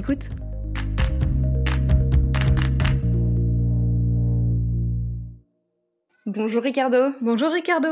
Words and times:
Écoute 0.00 0.30
Bonjour 6.24 6.62
Ricardo. 6.62 7.12
Bonjour 7.20 7.52
Ricardo. 7.52 7.88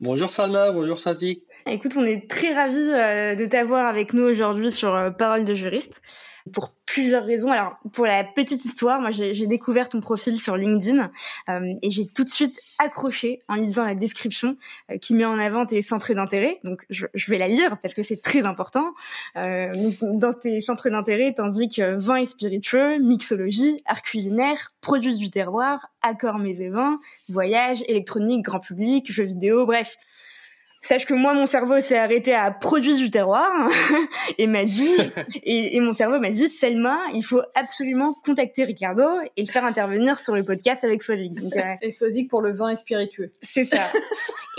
Bonjour 0.00 0.30
Salma, 0.30 0.72
bonjour 0.72 0.98
Sazi. 0.98 1.44
Écoute, 1.66 1.92
on 1.96 2.04
est 2.04 2.28
très 2.28 2.52
ravis 2.52 2.74
euh, 2.74 3.36
de 3.36 3.46
t'avoir 3.46 3.86
avec 3.86 4.14
nous 4.14 4.24
aujourd'hui 4.24 4.72
sur 4.72 4.96
euh, 4.96 5.10
Parole 5.10 5.44
de 5.44 5.54
juriste 5.54 6.02
pour 6.52 6.74
plusieurs 6.84 7.24
raisons. 7.24 7.50
Alors, 7.50 7.76
pour 7.92 8.04
la 8.04 8.22
petite 8.22 8.64
histoire, 8.64 9.00
moi, 9.00 9.10
j'ai 9.10 9.46
découvert 9.46 9.88
ton 9.88 10.00
profil 10.00 10.38
sur 10.38 10.56
LinkedIn 10.56 11.10
euh, 11.48 11.74
et 11.82 11.90
j'ai 11.90 12.06
tout 12.06 12.22
de 12.22 12.28
suite 12.28 12.60
accroché 12.78 13.40
en 13.48 13.54
lisant 13.54 13.84
la 13.84 13.94
description 13.94 14.56
euh, 14.90 14.98
qui 14.98 15.14
met 15.14 15.24
en 15.24 15.38
avant 15.38 15.64
tes 15.64 15.80
centres 15.80 16.12
d'intérêt. 16.12 16.60
Donc, 16.62 16.84
je, 16.90 17.06
je, 17.14 17.30
vais 17.30 17.38
la 17.38 17.48
lire 17.48 17.78
parce 17.80 17.94
que 17.94 18.02
c'est 18.02 18.20
très 18.20 18.46
important. 18.46 18.92
Euh, 19.36 19.72
dans 20.02 20.34
tes 20.34 20.60
centres 20.60 20.90
d'intérêt, 20.90 21.32
t'indiques 21.32 21.80
vin 21.80 22.16
et 22.16 22.26
spiritueux, 22.26 22.98
mixologie, 22.98 23.78
art 23.86 24.02
culinaire, 24.02 24.72
produits 24.82 25.16
du 25.16 25.30
terroir, 25.30 25.88
accords 26.02 26.38
mets 26.38 26.58
et 26.58 26.68
vins, 26.68 27.00
voyage, 27.28 27.82
électronique, 27.88 28.44
grand 28.44 28.60
public, 28.60 29.10
jeux 29.10 29.24
vidéo, 29.24 29.64
bref 29.64 29.96
Sache 30.84 31.06
que 31.06 31.14
moi, 31.14 31.32
mon 31.32 31.46
cerveau 31.46 31.80
s'est 31.80 31.96
arrêté 31.96 32.34
à 32.34 32.50
produire 32.50 32.98
du 32.98 33.08
terroir 33.08 33.50
et 34.38 34.46
m'a 34.46 34.66
dit, 34.66 34.94
et, 35.42 35.80
mon 35.80 35.94
cerveau 35.94 36.20
m'a 36.20 36.28
dit, 36.28 36.46
Selma, 36.46 36.98
il 37.14 37.24
faut 37.24 37.40
absolument 37.54 38.12
contacter 38.22 38.64
Ricardo 38.64 39.02
et 39.34 39.40
le 39.40 39.50
faire 39.50 39.64
intervenir 39.64 40.20
sur 40.20 40.34
le 40.34 40.44
podcast 40.44 40.84
avec 40.84 41.02
Swazik. 41.02 41.32
Donc, 41.32 41.56
euh, 41.56 41.74
et 41.80 41.90
Swazik 41.90 42.28
pour 42.28 42.42
le 42.42 42.52
vin 42.52 42.68
et 42.68 42.76
spiritueux. 42.76 43.32
C'est 43.40 43.64
ça. 43.64 43.88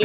Et 0.00 0.04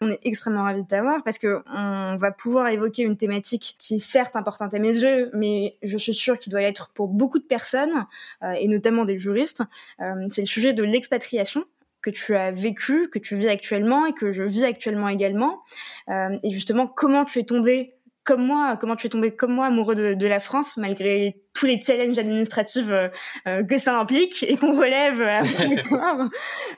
on 0.00 0.08
est 0.08 0.20
extrêmement 0.22 0.62
ravis 0.62 0.82
de 0.82 0.88
t'avoir 0.88 1.22
parce 1.22 1.36
que 1.36 1.62
on 1.70 2.16
va 2.16 2.30
pouvoir 2.30 2.68
évoquer 2.68 3.02
une 3.02 3.18
thématique 3.18 3.76
qui 3.78 3.96
est 3.96 3.98
certes 3.98 4.34
importante 4.34 4.72
à 4.72 4.78
mes 4.78 4.96
yeux, 4.96 5.30
mais 5.34 5.76
je 5.82 5.98
suis 5.98 6.14
sûre 6.14 6.38
qu'il 6.38 6.50
doit 6.52 6.62
l'être 6.62 6.88
pour 6.94 7.08
beaucoup 7.08 7.38
de 7.38 7.44
personnes 7.44 8.06
euh, 8.42 8.52
et 8.52 8.66
notamment 8.66 9.04
des 9.04 9.18
juristes. 9.18 9.62
Euh, 10.00 10.26
c'est 10.30 10.40
le 10.40 10.46
sujet 10.46 10.72
de 10.72 10.82
l'expatriation 10.82 11.66
que 12.02 12.10
tu 12.10 12.34
as 12.34 12.50
vécu, 12.50 13.08
que 13.08 13.18
tu 13.18 13.36
vis 13.36 13.48
actuellement 13.48 14.06
et 14.06 14.12
que 14.12 14.32
je 14.32 14.42
vis 14.42 14.64
actuellement 14.64 15.08
également. 15.08 15.62
Euh, 16.08 16.36
et 16.42 16.50
justement, 16.50 16.86
comment 16.86 17.24
tu 17.24 17.38
es 17.38 17.44
tombé 17.44 17.94
comme 18.24 18.44
moi, 18.44 18.76
comment 18.78 18.96
tu 18.96 19.06
es 19.06 19.10
tombé 19.10 19.34
comme 19.34 19.54
moi 19.54 19.66
amoureux 19.66 19.94
de, 19.94 20.14
de 20.14 20.26
la 20.26 20.40
France 20.40 20.76
malgré 20.76 21.40
tous 21.54 21.66
les 21.66 21.80
challenges 21.80 22.18
administratifs 22.18 22.90
euh, 22.90 23.08
euh 23.46 23.64
que 23.64 23.78
ça 23.78 23.98
implique 23.98 24.42
et 24.42 24.56
qu'on 24.56 24.78
relève 24.78 25.20
après 25.22 25.76
toi. 25.88 26.28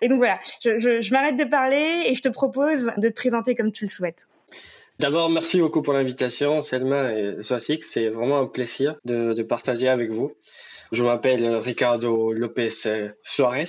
Et 0.00 0.08
donc 0.08 0.18
voilà, 0.18 0.38
je, 0.62 0.78
je, 0.78 1.00
je 1.00 1.12
m'arrête 1.12 1.36
de 1.36 1.44
parler 1.44 2.04
et 2.06 2.14
je 2.14 2.22
te 2.22 2.28
propose 2.28 2.90
de 2.96 3.08
te 3.08 3.14
présenter 3.14 3.54
comme 3.54 3.72
tu 3.72 3.84
le 3.84 3.90
souhaites. 3.90 4.26
D'abord, 4.98 5.30
merci 5.30 5.60
beaucoup 5.60 5.82
pour 5.82 5.94
l'invitation, 5.94 6.60
Selma 6.60 7.12
et 7.12 7.42
Soasik. 7.42 7.82
C'est 7.82 8.08
vraiment 8.08 8.38
un 8.38 8.46
plaisir 8.46 8.96
de, 9.04 9.32
de 9.32 9.42
partager 9.42 9.88
avec 9.88 10.10
vous. 10.10 10.32
Je 10.92 11.02
m'appelle 11.02 11.56
Ricardo 11.56 12.32
Lopez 12.32 12.68
Suarez 13.22 13.64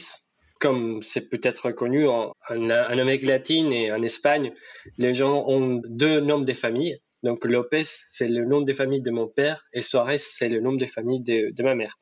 comme 0.64 1.04
c'est 1.04 1.28
peut-être 1.28 1.72
connu 1.72 2.08
en, 2.08 2.34
en, 2.50 2.70
Amérique 2.70 3.28
latine 3.28 3.74
et 3.74 3.92
en 3.92 4.02
Espagne, 4.02 4.54
les 4.98 5.14
gens 5.14 5.46
ont 5.46 5.82
deux 5.86 6.22
noms 6.22 6.40
de 6.40 6.54
famille. 6.54 6.98
Donc 7.22 7.44
Lopez, 7.44 7.84
c'est 7.84 8.30
le 8.30 8.46
nom 8.46 8.62
de 8.62 8.72
famille 8.72 9.02
de 9.02 9.12
mon 9.12 9.28
père 9.28 9.66
et 9.74 9.82
Suarez, 9.82 10.20
c'est 10.20 10.48
le 10.48 10.62
nom 10.62 10.72
de 10.72 10.86
famille 10.86 11.22
de, 11.22 11.52
de 11.54 11.64
ma 11.64 11.76
mère. 11.76 12.00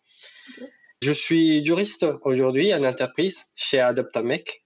Je 1.02 1.12
suis 1.12 1.66
juriste 1.66 2.06
aujourd'hui 2.22 2.72
en 2.72 2.84
entreprise 2.84 3.46
chez 3.56 3.80
Adoptamec. 3.80 4.64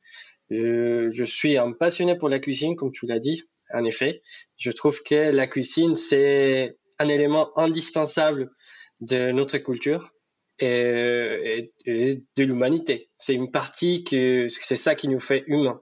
Euh, 0.52 1.10
je 1.14 1.24
suis 1.24 1.58
un 1.58 1.72
passionné 1.72 2.18
pour 2.18 2.28
la 2.28 2.40
cuisine, 2.40 2.76
comme 2.76 2.92
tu 2.92 3.08
l'as 3.08 3.20
dit. 3.20 3.44
En 3.74 3.86
effet, 3.86 4.22
je 4.58 4.72
trouve 4.72 5.02
que 5.04 5.32
la 5.32 5.48
cuisine, 5.48 5.96
c'est 5.96 6.78
un 7.00 7.08
élément 7.08 7.58
indispensable 7.58 8.52
de 9.00 9.32
notre 9.32 9.58
culture 9.60 10.12
et, 10.60 11.74
et, 11.86 12.24
de 12.36 12.44
l'humanité. 12.44 13.10
C'est 13.18 13.34
une 13.34 13.52
partie 13.52 14.04
que 14.04 14.48
c'est 14.50 14.76
ça 14.76 14.96
qui 14.96 15.08
nous 15.08 15.20
fait 15.20 15.44
humains. 15.48 15.82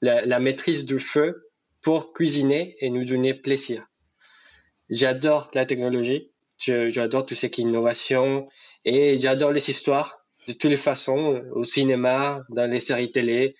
La, 0.00 0.24
la, 0.24 0.38
maîtrise 0.38 0.84
du 0.84 0.98
feu 0.98 1.50
pour 1.82 2.12
cuisiner 2.12 2.76
et 2.80 2.90
nous 2.90 3.04
donner 3.04 3.34
plaisir. 3.34 3.84
J'adore 4.90 5.50
la 5.54 5.66
technologie, 5.66 6.32
j'adore 6.58 7.26
tout 7.26 7.34
ce 7.34 7.46
qui 7.46 7.62
est 7.62 7.64
innovation 7.64 8.48
et 8.84 9.16
j'adore 9.16 9.52
les 9.52 9.70
histoires 9.70 10.24
de 10.46 10.52
toutes 10.52 10.70
les 10.70 10.76
façons, 10.76 11.42
au 11.52 11.64
cinéma, 11.64 12.42
dans 12.48 12.70
les 12.70 12.78
séries 12.78 13.12
télé, 13.12 13.54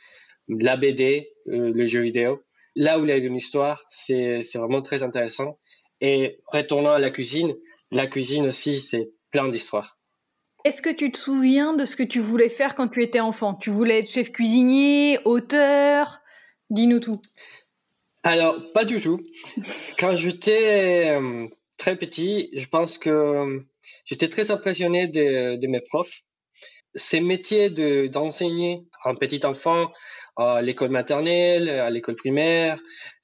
la 0.48 0.76
BD, 0.76 1.30
euh, 1.48 1.72
le 1.72 1.86
jeu 1.86 2.00
vidéo. 2.00 2.42
Là 2.74 2.98
où 2.98 3.04
il 3.04 3.08
y 3.08 3.12
a 3.12 3.16
une 3.16 3.36
histoire, 3.36 3.84
c'est 3.90 4.40
vraiment 4.54 4.82
très 4.82 5.02
intéressant. 5.02 5.58
Et 6.00 6.40
retournant 6.46 6.92
à 6.92 6.98
la 6.98 7.10
cuisine, 7.10 7.54
la 7.90 8.06
cuisine 8.06 8.46
aussi, 8.46 8.80
c'est 8.80 9.10
plein 9.30 9.48
d'histoires. 9.48 9.97
Est-ce 10.64 10.82
que 10.82 10.90
tu 10.90 11.12
te 11.12 11.18
souviens 11.18 11.74
de 11.74 11.84
ce 11.84 11.96
que 11.96 12.02
tu 12.02 12.20
voulais 12.20 12.48
faire 12.48 12.74
quand 12.74 12.88
tu 12.88 13.02
étais 13.02 13.20
enfant? 13.20 13.54
Tu 13.54 13.70
voulais 13.70 14.00
être 14.00 14.10
chef 14.10 14.32
cuisinier, 14.32 15.18
auteur? 15.24 16.20
Dis-nous 16.70 17.00
tout. 17.00 17.22
Alors, 18.24 18.72
pas 18.72 18.84
du 18.84 19.00
tout. 19.00 19.20
Quand 19.98 20.16
j'étais 20.16 21.10
euh, 21.10 21.46
très 21.76 21.96
petit, 21.96 22.50
je 22.52 22.66
pense 22.66 22.98
que 22.98 23.08
euh, 23.08 23.60
j'étais 24.04 24.28
très 24.28 24.50
impressionné 24.50 25.06
de, 25.06 25.56
de, 25.56 25.66
mes 25.68 25.80
profs. 25.80 26.22
Ces 26.94 27.20
métiers 27.20 27.70
d'enseigner 28.08 28.82
un 29.04 29.14
petit 29.14 29.46
enfant 29.46 29.92
à 30.38 30.62
l'école 30.62 30.90
maternelle, 30.90 31.68
à 31.68 31.90
l'école 31.90 32.14
primaire, 32.14 32.78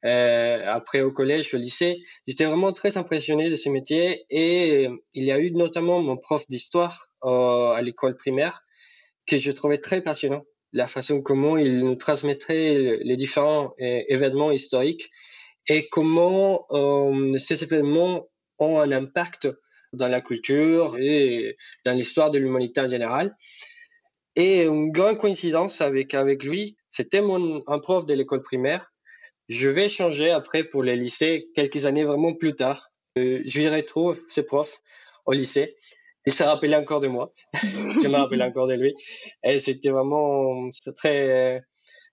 euh, 0.05 0.61
après 0.67 1.01
au 1.01 1.13
collège, 1.13 1.55
au 1.55 1.59
lycée. 1.59 2.03
J'étais 2.27 2.45
vraiment 2.45 2.73
très 2.73 2.99
impressionné 2.99 3.49
de 3.49 3.55
ces 3.55 3.71
métiers 3.71 4.27
et 4.31 4.87
euh, 4.89 4.97
il 5.13 5.25
y 5.25 5.31
a 5.31 5.39
eu 5.39 5.53
notamment 5.53 6.03
mon 6.03 6.17
prof 6.17 6.45
d'histoire 6.49 7.07
euh, 7.25 7.71
à 7.71 7.81
l'école 7.83 8.17
primaire 8.17 8.65
que 9.27 9.39
je 9.39 9.53
trouvais 9.53 9.79
très 9.79 10.03
passionnant. 10.03 10.43
La 10.73 10.89
façon 10.89 11.23
comment 11.23 11.57
il 11.57 11.79
nous 11.79 11.95
transmettrait 11.95 12.99
les 13.01 13.17
différents 13.17 13.75
événements 13.79 14.51
historiques 14.51 15.09
et 15.69 15.89
comment 15.89 16.67
ces 17.39 17.63
événements 17.63 18.27
ont 18.59 18.81
un 18.81 18.91
impact 18.91 19.49
dans 19.93 20.09
la 20.09 20.21
culture 20.21 20.97
et 20.99 21.57
dans 21.85 21.93
l'histoire 21.93 22.33
de 22.33 22.39
l'humanité 22.39 22.81
en 22.81 22.89
général. 22.89 23.37
Et 24.35 24.65
une 24.65 24.91
grande 24.91 25.17
coïncidence 25.19 25.81
avec, 25.81 26.13
avec 26.13 26.43
lui, 26.43 26.77
c'était 26.95 27.21
mon, 27.21 27.63
un 27.67 27.79
prof 27.79 28.07
de 28.07 28.15
l'école 28.15 28.43
primaire 28.43 28.95
je 29.49 29.69
vais 29.69 29.89
changer 29.89 30.31
après 30.31 30.65
pour 30.65 30.83
le 30.83 30.95
lycée 30.95 31.51
quelques 31.55 31.87
années 31.87 32.05
vraiment 32.05 32.35
plus 32.35 32.55
tard. 32.55 32.91
Euh, 33.19 33.43
je 33.45 33.69
retrouve 33.69 34.21
ce 34.29 34.41
prof 34.41 34.81
au 35.27 35.33
lycée. 35.33 35.77
Il 36.27 36.33
s'est 36.33 36.45
rappelé 36.45 36.75
encore 36.75 37.01
de 37.01 37.09
moi. 37.09 37.35
je 37.63 38.09
me 38.09 38.17
rappelle 38.17 38.43
encore 38.43 38.67
de 38.67 38.75
lui. 38.75 38.95
Et 39.45 39.59
c'était 39.59 39.91
vraiment 39.91 40.71
très, 40.97 41.63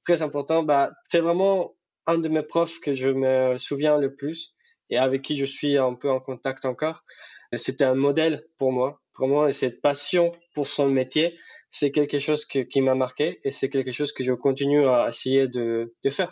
très 0.04 0.22
important. 0.22 0.64
Bah, 0.64 0.92
c'est 1.08 1.22
vraiment 1.22 1.74
un 2.06 2.18
de 2.18 2.28
mes 2.28 2.44
profs 2.44 2.80
que 2.80 2.94
je 2.94 3.10
me 3.10 3.56
souviens 3.58 3.98
le 3.98 4.14
plus 4.14 4.54
et 4.90 4.98
avec 4.98 5.22
qui 5.22 5.38
je 5.38 5.46
suis 5.46 5.78
un 5.78 5.94
peu 5.94 6.10
en 6.10 6.20
contact 6.20 6.66
encore. 6.66 7.06
C'était 7.54 7.86
un 7.86 7.96
modèle 7.96 8.44
pour 8.58 8.74
moi. 8.74 9.02
Vraiment, 9.18 9.48
et 9.48 9.52
cette 9.54 9.82
passion 9.82 10.34
pour 10.54 10.68
son 10.68 10.90
métier, 10.90 11.38
c'est 11.72 11.92
quelque 11.92 12.20
chose 12.20 12.46
qui 12.46 12.82
m'a 12.82 12.96
marqué 12.96 13.40
et 13.44 13.52
c'est 13.52 13.70
quelque 13.70 13.92
chose 13.92 14.12
que 14.12 14.24
je 14.24 14.34
continue 14.34 14.86
à 14.88 15.08
essayer 15.10 15.48
de 15.48 15.92
faire. 16.12 16.32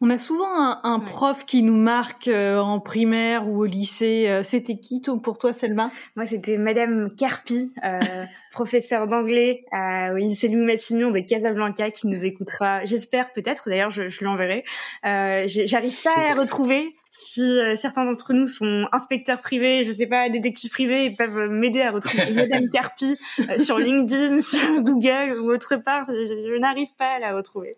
On 0.00 0.10
a 0.10 0.18
souvent 0.18 0.48
un, 0.48 0.80
un 0.82 1.00
prof 1.00 1.44
qui 1.46 1.62
nous 1.62 1.76
marque 1.76 2.28
euh, 2.28 2.58
en 2.58 2.80
primaire 2.80 3.48
ou 3.48 3.62
au 3.62 3.64
lycée. 3.64 4.26
Euh, 4.28 4.42
c'était 4.42 4.76
qui 4.76 5.00
pour 5.22 5.38
toi, 5.38 5.52
Selma? 5.52 5.90
Moi, 6.16 6.26
c'était 6.26 6.56
Madame 6.56 7.08
Carpi, 7.14 7.72
euh, 7.84 8.00
professeure 8.52 9.06
d'anglais 9.06 9.64
au 9.72 10.16
lycée 10.16 10.48
Louis 10.48 10.64
Massignon 10.64 11.10
de 11.10 11.20
Casablanca, 11.20 11.90
qui 11.90 12.06
nous 12.06 12.24
écoutera. 12.24 12.84
J'espère 12.84 13.32
peut-être. 13.32 13.68
D'ailleurs, 13.68 13.90
je, 13.90 14.08
je 14.08 14.20
lui 14.20 14.26
enverrai. 14.26 14.64
J'arrive 15.02 16.02
pas 16.02 16.14
à 16.16 16.34
la 16.34 16.40
retrouver. 16.40 16.94
Si 17.10 17.58
certains 17.76 18.04
d'entre 18.04 18.32
nous 18.32 18.48
sont 18.48 18.88
inspecteurs 18.90 19.40
privés, 19.40 19.84
je 19.84 19.92
sais 19.92 20.06
pas, 20.06 20.28
détectives 20.28 20.70
privés, 20.70 21.04
ils 21.04 21.14
peuvent 21.14 21.48
m'aider 21.48 21.80
à 21.82 21.92
retrouver 21.92 22.24
Madame 22.34 22.68
Carpi 22.68 23.16
sur 23.58 23.78
LinkedIn, 23.78 24.40
sur 24.40 24.80
Google 24.80 25.38
ou 25.40 25.52
autre 25.52 25.76
part. 25.76 26.04
je, 26.06 26.12
je 26.12 26.58
n'arrive 26.58 26.92
pas 26.98 27.10
à 27.10 27.18
la 27.20 27.34
retrouver. 27.34 27.76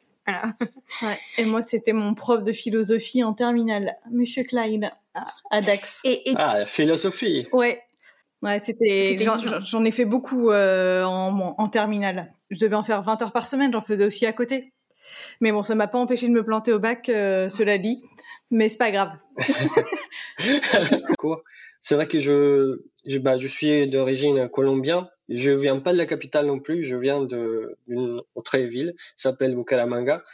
Ouais. 1.02 1.18
Et 1.38 1.44
moi, 1.44 1.62
c'était 1.62 1.92
mon 1.92 2.14
prof 2.14 2.42
de 2.42 2.52
philosophie 2.52 3.22
en 3.22 3.32
terminale, 3.32 3.96
Monsieur 4.10 4.44
Klein, 4.44 4.90
à 5.50 5.60
Dax. 5.60 6.00
Et, 6.04 6.32
Ah, 6.36 6.64
philosophie. 6.64 7.48
Ouais. 7.52 7.82
Ouais, 8.42 8.60
c'était. 8.62 9.16
J'en 9.62 9.84
ai 9.84 9.90
fait 9.90 10.04
beaucoup 10.04 10.50
euh, 10.50 11.04
en, 11.04 11.54
en 11.58 11.68
terminale. 11.68 12.28
Je 12.50 12.58
devais 12.58 12.76
en 12.76 12.82
faire 12.82 13.02
20 13.02 13.22
heures 13.22 13.32
par 13.32 13.46
semaine. 13.46 13.72
J'en 13.72 13.80
faisais 13.80 14.04
aussi 14.04 14.26
à 14.26 14.32
côté. 14.32 14.72
Mais 15.40 15.52
bon, 15.52 15.62
ça 15.62 15.74
m'a 15.74 15.86
pas 15.86 15.98
empêché 15.98 16.28
de 16.28 16.32
me 16.32 16.44
planter 16.44 16.72
au 16.72 16.78
bac, 16.78 17.08
euh, 17.08 17.48
cela 17.48 17.78
dit. 17.78 18.02
Mais 18.50 18.68
c'est 18.68 18.76
pas 18.78 18.90
grave. 18.90 19.12
c'est 21.86 21.94
vrai 21.94 22.08
que 22.08 22.18
je, 22.18 22.80
je, 23.06 23.18
bah, 23.18 23.36
je 23.36 23.46
suis 23.46 23.86
d'origine 23.86 24.48
colombienne. 24.48 25.06
Je 25.28 25.52
viens 25.52 25.78
pas 25.78 25.92
de 25.92 25.98
la 25.98 26.06
capitale 26.06 26.46
non 26.46 26.58
plus. 26.58 26.84
Je 26.84 26.96
viens 26.96 27.22
d'une 27.22 28.20
autre 28.34 28.58
ville, 28.58 28.96
s'appelle 29.14 29.54
Bucaramanga. 29.54 30.24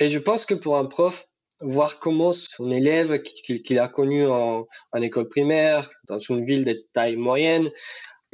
Et 0.00 0.08
je 0.08 0.18
pense 0.18 0.44
que 0.44 0.54
pour 0.54 0.76
un 0.76 0.86
prof, 0.86 1.28
voir 1.60 2.00
comment 2.00 2.32
son 2.32 2.72
élève 2.72 3.22
qu'il 3.22 3.78
a 3.78 3.86
connu 3.86 4.26
en, 4.26 4.66
école 5.00 5.28
primaire, 5.28 5.88
dans 6.08 6.18
une 6.18 6.44
ville 6.44 6.64
de 6.64 6.84
taille 6.92 7.14
moyenne, 7.14 7.70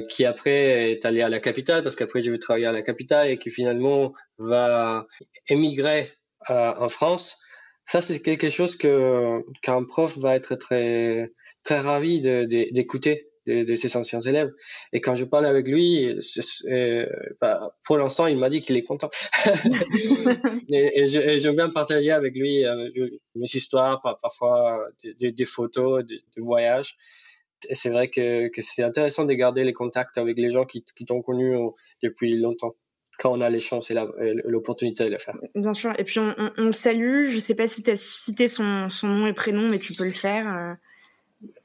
qui 0.09 0.25
après 0.25 0.93
est 0.93 1.05
allé 1.05 1.21
à 1.21 1.29
la 1.29 1.39
capitale, 1.39 1.83
parce 1.83 1.95
qu'après 1.95 2.23
je 2.23 2.31
vais 2.31 2.39
travailler 2.39 2.65
à 2.65 2.71
la 2.71 2.81
capitale 2.81 3.29
et 3.29 3.37
qui 3.37 3.51
finalement 3.51 4.11
va 4.39 5.05
émigrer 5.49 6.13
euh, 6.49 6.73
en 6.75 6.89
France. 6.89 7.37
Ça, 7.89 8.01
c'est 8.01 8.21
quelque 8.21 8.49
chose 8.49 8.75
que 8.77 9.43
qu'un 9.63 9.83
prof 9.83 10.15
va 10.19 10.35
être 10.35 10.55
très 10.55 11.31
très 11.63 11.79
ravi 11.79 12.21
d'écouter 12.21 13.29
de, 13.47 13.63
de, 13.63 13.75
ses 13.75 13.97
anciens 13.97 14.21
élèves. 14.21 14.51
Et 14.93 15.01
quand 15.01 15.15
je 15.15 15.25
parle 15.25 15.47
avec 15.47 15.67
lui, 15.67 16.15
bah, 17.41 17.75
pour 17.85 17.97
l'instant, 17.97 18.27
il 18.27 18.37
m'a 18.37 18.51
dit 18.51 18.61
qu'il 18.61 18.77
est 18.77 18.83
content. 18.83 19.09
et, 20.71 21.07
je, 21.07 21.39
j'aime 21.39 21.55
bien 21.55 21.69
partager 21.69 22.11
avec 22.11 22.35
lui 22.35 22.63
euh, 22.63 22.89
mes 23.33 23.47
histoires, 23.51 24.01
parfois 24.21 24.85
des, 25.19 25.31
des 25.31 25.45
photos 25.45 26.05
de, 26.05 26.15
de 26.15 26.41
voyages. 26.43 26.95
Et 27.69 27.75
c'est 27.75 27.89
vrai 27.89 28.09
que, 28.09 28.49
que 28.49 28.61
c'est 28.61 28.83
intéressant 28.83 29.25
de 29.25 29.33
garder 29.33 29.63
les 29.63 29.73
contacts 29.73 30.19
avec 30.19 30.37
les 30.37 30.51
gens 30.51 30.65
qui, 30.65 30.85
qui 30.95 31.05
t'ont 31.05 31.23
connu 31.23 31.57
euh, 31.57 31.69
depuis 32.03 32.37
longtemps 32.37 32.75
quand 33.19 33.31
on 33.31 33.41
a 33.41 33.49
les 33.49 33.59
chances 33.59 33.91
et 33.91 33.95
l'opportunité 34.45 35.05
de 35.05 35.11
le 35.11 35.17
faire. 35.17 35.35
Bien 35.55 35.73
sûr. 35.73 35.93
Et 35.99 36.03
puis 36.03 36.19
on, 36.19 36.33
on, 36.57 36.65
le 36.67 36.71
salue. 36.71 37.29
Je 37.31 37.39
sais 37.39 37.55
pas 37.55 37.67
si 37.67 37.83
tu 37.83 37.91
as 37.91 37.95
cité 37.95 38.47
son, 38.47 38.89
son, 38.89 39.07
nom 39.07 39.27
et 39.27 39.33
prénom, 39.33 39.67
mais 39.67 39.79
tu 39.79 39.93
peux 39.93 40.05
le 40.05 40.11
faire. 40.11 40.47
Euh. 40.47 40.73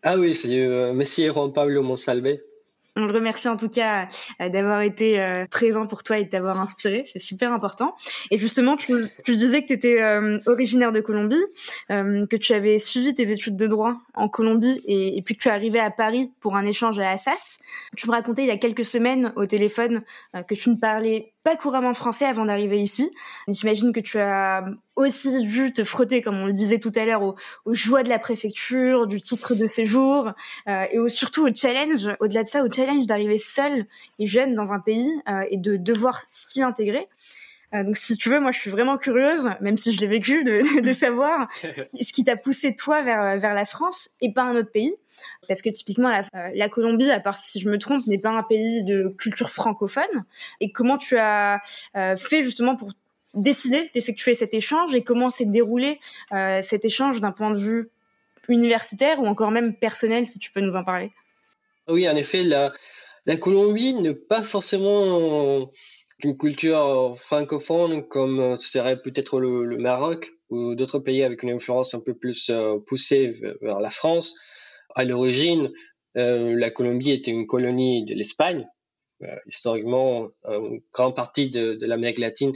Ah 0.02 0.16
oui, 0.16 0.34
c'est 0.34 0.60
euh, 0.60 0.92
Messi 0.92 1.26
Juan 1.26 1.52
Pablo 1.52 1.82
Monsalve. 1.82 2.38
On 2.96 3.06
le 3.06 3.12
remercie 3.12 3.48
en 3.48 3.56
tout 3.56 3.68
cas 3.68 4.06
euh, 4.40 4.48
d'avoir 4.48 4.82
été 4.82 5.20
euh, 5.20 5.46
présent 5.46 5.88
pour 5.88 6.04
toi 6.04 6.18
et 6.18 6.24
de 6.24 6.28
t'avoir 6.28 6.60
inspiré. 6.60 7.04
C'est 7.10 7.18
super 7.18 7.52
important. 7.52 7.96
Et 8.30 8.38
justement, 8.38 8.76
tu, 8.76 8.94
tu 9.24 9.34
disais 9.34 9.62
que 9.62 9.66
tu 9.66 9.72
étais 9.72 10.00
originaire 10.46 10.92
de 10.92 11.00
Colombie, 11.00 11.42
que 11.88 12.36
tu 12.36 12.52
avais 12.52 12.78
suivi 12.78 13.12
tes 13.14 13.32
études 13.32 13.56
de 13.56 13.66
droit 13.66 13.96
en 14.14 14.28
Colombie 14.28 14.80
et, 14.86 15.16
et, 15.16 15.22
puis 15.22 15.36
que 15.36 15.42
tu 15.42 15.48
es 15.48 15.52
arrivé 15.52 15.80
à 15.80 15.90
Paris 15.90 16.30
pour 16.40 16.54
un 16.54 16.64
échange 16.64 17.00
à 17.00 17.10
Assas. 17.10 17.58
Tu 17.96 18.06
me 18.06 18.12
racontais 18.12 18.42
il 18.42 18.48
y 18.48 18.52
a 18.52 18.58
quelques 18.58 18.84
semaines 18.84 19.32
au 19.34 19.46
téléphone 19.46 20.00
que 20.46 20.54
tu 20.54 20.70
ne 20.70 20.76
parlais 20.76 21.33
pas 21.44 21.56
couramment 21.56 21.93
français 21.93 22.25
avant 22.25 22.46
d'arriver 22.46 22.81
ici. 22.81 23.11
J'imagine 23.49 23.93
que 23.93 24.00
tu 24.00 24.19
as 24.19 24.64
aussi 24.96 25.46
dû 25.46 25.73
te 25.73 25.85
frotter, 25.85 26.23
comme 26.23 26.37
on 26.37 26.46
le 26.46 26.52
disait 26.52 26.79
tout 26.79 26.93
à 26.96 27.05
l'heure, 27.05 27.23
aux, 27.23 27.75
joies 27.75 28.02
de 28.02 28.08
la 28.08 28.19
préfecture, 28.19 29.06
du 29.06 29.20
titre 29.20 29.55
de 29.55 29.67
séjour, 29.67 30.32
euh, 30.69 30.87
et 30.91 31.08
surtout 31.08 31.46
au 31.46 31.55
challenge, 31.55 32.08
au-delà 32.20 32.44
de 32.44 32.49
ça, 32.49 32.64
au 32.64 32.73
challenge 32.73 33.06
d'arriver 33.06 33.38
seul 33.38 33.87
et 34.19 34.26
jeune 34.26 34.55
dans 34.55 34.73
un 34.73 34.81
pays 34.81 35.11
euh, 35.29 35.44
et 35.50 35.58
de 35.58 35.76
devoir 35.76 36.23
s'y 36.31 36.62
intégrer. 36.62 37.08
Euh, 37.75 37.82
donc 37.82 37.97
si 37.97 38.17
tu 38.17 38.29
veux, 38.29 38.41
moi 38.41 38.53
je 38.53 38.61
suis 38.61 38.71
vraiment 38.71 38.97
curieuse, 38.97 39.50
même 39.61 39.76
si 39.76 39.93
je 39.93 40.00
l'ai 40.00 40.06
vécu, 40.06 40.44
de, 40.44 40.81
de 40.82 40.93
savoir 40.93 41.49
ce 41.62 42.12
qui 42.12 42.25
t'a 42.25 42.37
poussé 42.37 42.75
toi 42.75 43.03
vers, 43.03 43.38
vers 43.38 43.55
la 43.55 43.65
France 43.65 44.11
et 44.21 44.32
pas 44.32 44.43
un 44.43 44.56
autre 44.56 44.71
pays. 44.71 44.94
Parce 45.49 45.62
que 45.62 45.71
typiquement, 45.71 46.09
la, 46.09 46.21
euh, 46.35 46.50
la, 46.55 46.69
Colombie, 46.69 47.11
à 47.11 47.21
part 47.21 47.37
si 47.37 47.61
je 47.61 47.69
me 47.69 47.79
trompe, 47.79 48.06
n'est 48.06 48.21
pas 48.21 48.31
un 48.31 48.43
pays 48.43 48.82
de 48.85 49.15
culture 49.19 49.50
francophone. 49.50 50.25
Et 50.61 50.73
comment 50.73 50.99
tu 50.99 51.19
as 51.19 51.61
euh, 51.97 52.17
fait 52.17 52.43
justement 52.43 52.76
pour 52.76 52.91
décider 53.35 53.91
d'effectuer 53.94 54.35
cet 54.35 54.55
échange 54.55 54.94
et 54.94 55.03
comment 55.03 55.31
s'est 55.31 55.44
déroulé 55.44 56.00
euh, 56.32 56.62
cet 56.62 56.85
échange 56.85 57.21
d'un 57.21 57.32
point 57.32 57.50
de 57.50 57.59
vue 57.59 57.91
universitaire 58.49 59.21
ou 59.21 59.26
encore 59.26 59.50
même 59.50 59.75
personnel, 59.75 60.26
si 60.26 60.38
tu 60.38 60.50
peux 60.53 60.61
nous 60.61 60.76
en 60.76 60.85
parler? 60.85 61.11
Oui, 61.88 62.09
en 62.09 62.17
effet, 62.17 62.43
la, 62.43 62.73
la 63.26 63.37
Colombie 63.37 63.94
n'est 63.94 64.15
pas 64.15 64.43
forcément 64.43 65.71
une 66.25 66.37
culture 66.37 67.15
francophone 67.17 68.09
comme 68.09 68.56
serait 68.59 69.00
peut-être 69.00 69.38
le, 69.38 69.79
Maroc 69.79 70.32
ou 70.50 70.75
d'autres 70.75 70.99
pays 70.99 71.23
avec 71.23 71.43
une 71.43 71.50
influence 71.50 71.94
un 71.94 72.00
peu 72.00 72.15
plus 72.15 72.50
poussée 72.87 73.32
vers 73.61 73.79
la 73.79 73.91
France 73.91 74.35
à 74.94 75.05
l'origine, 75.05 75.71
euh, 76.17 76.55
la 76.56 76.71
Colombie 76.71 77.12
était 77.12 77.31
une 77.31 77.47
colonie 77.47 78.05
de 78.05 78.15
l'Espagne. 78.15 78.67
Euh, 79.23 79.37
historiquement, 79.47 80.29
une 80.47 80.81
grande 80.93 81.15
partie 81.15 81.50
de, 81.50 81.79
l'Amérique 81.81 82.19
latine, 82.19 82.53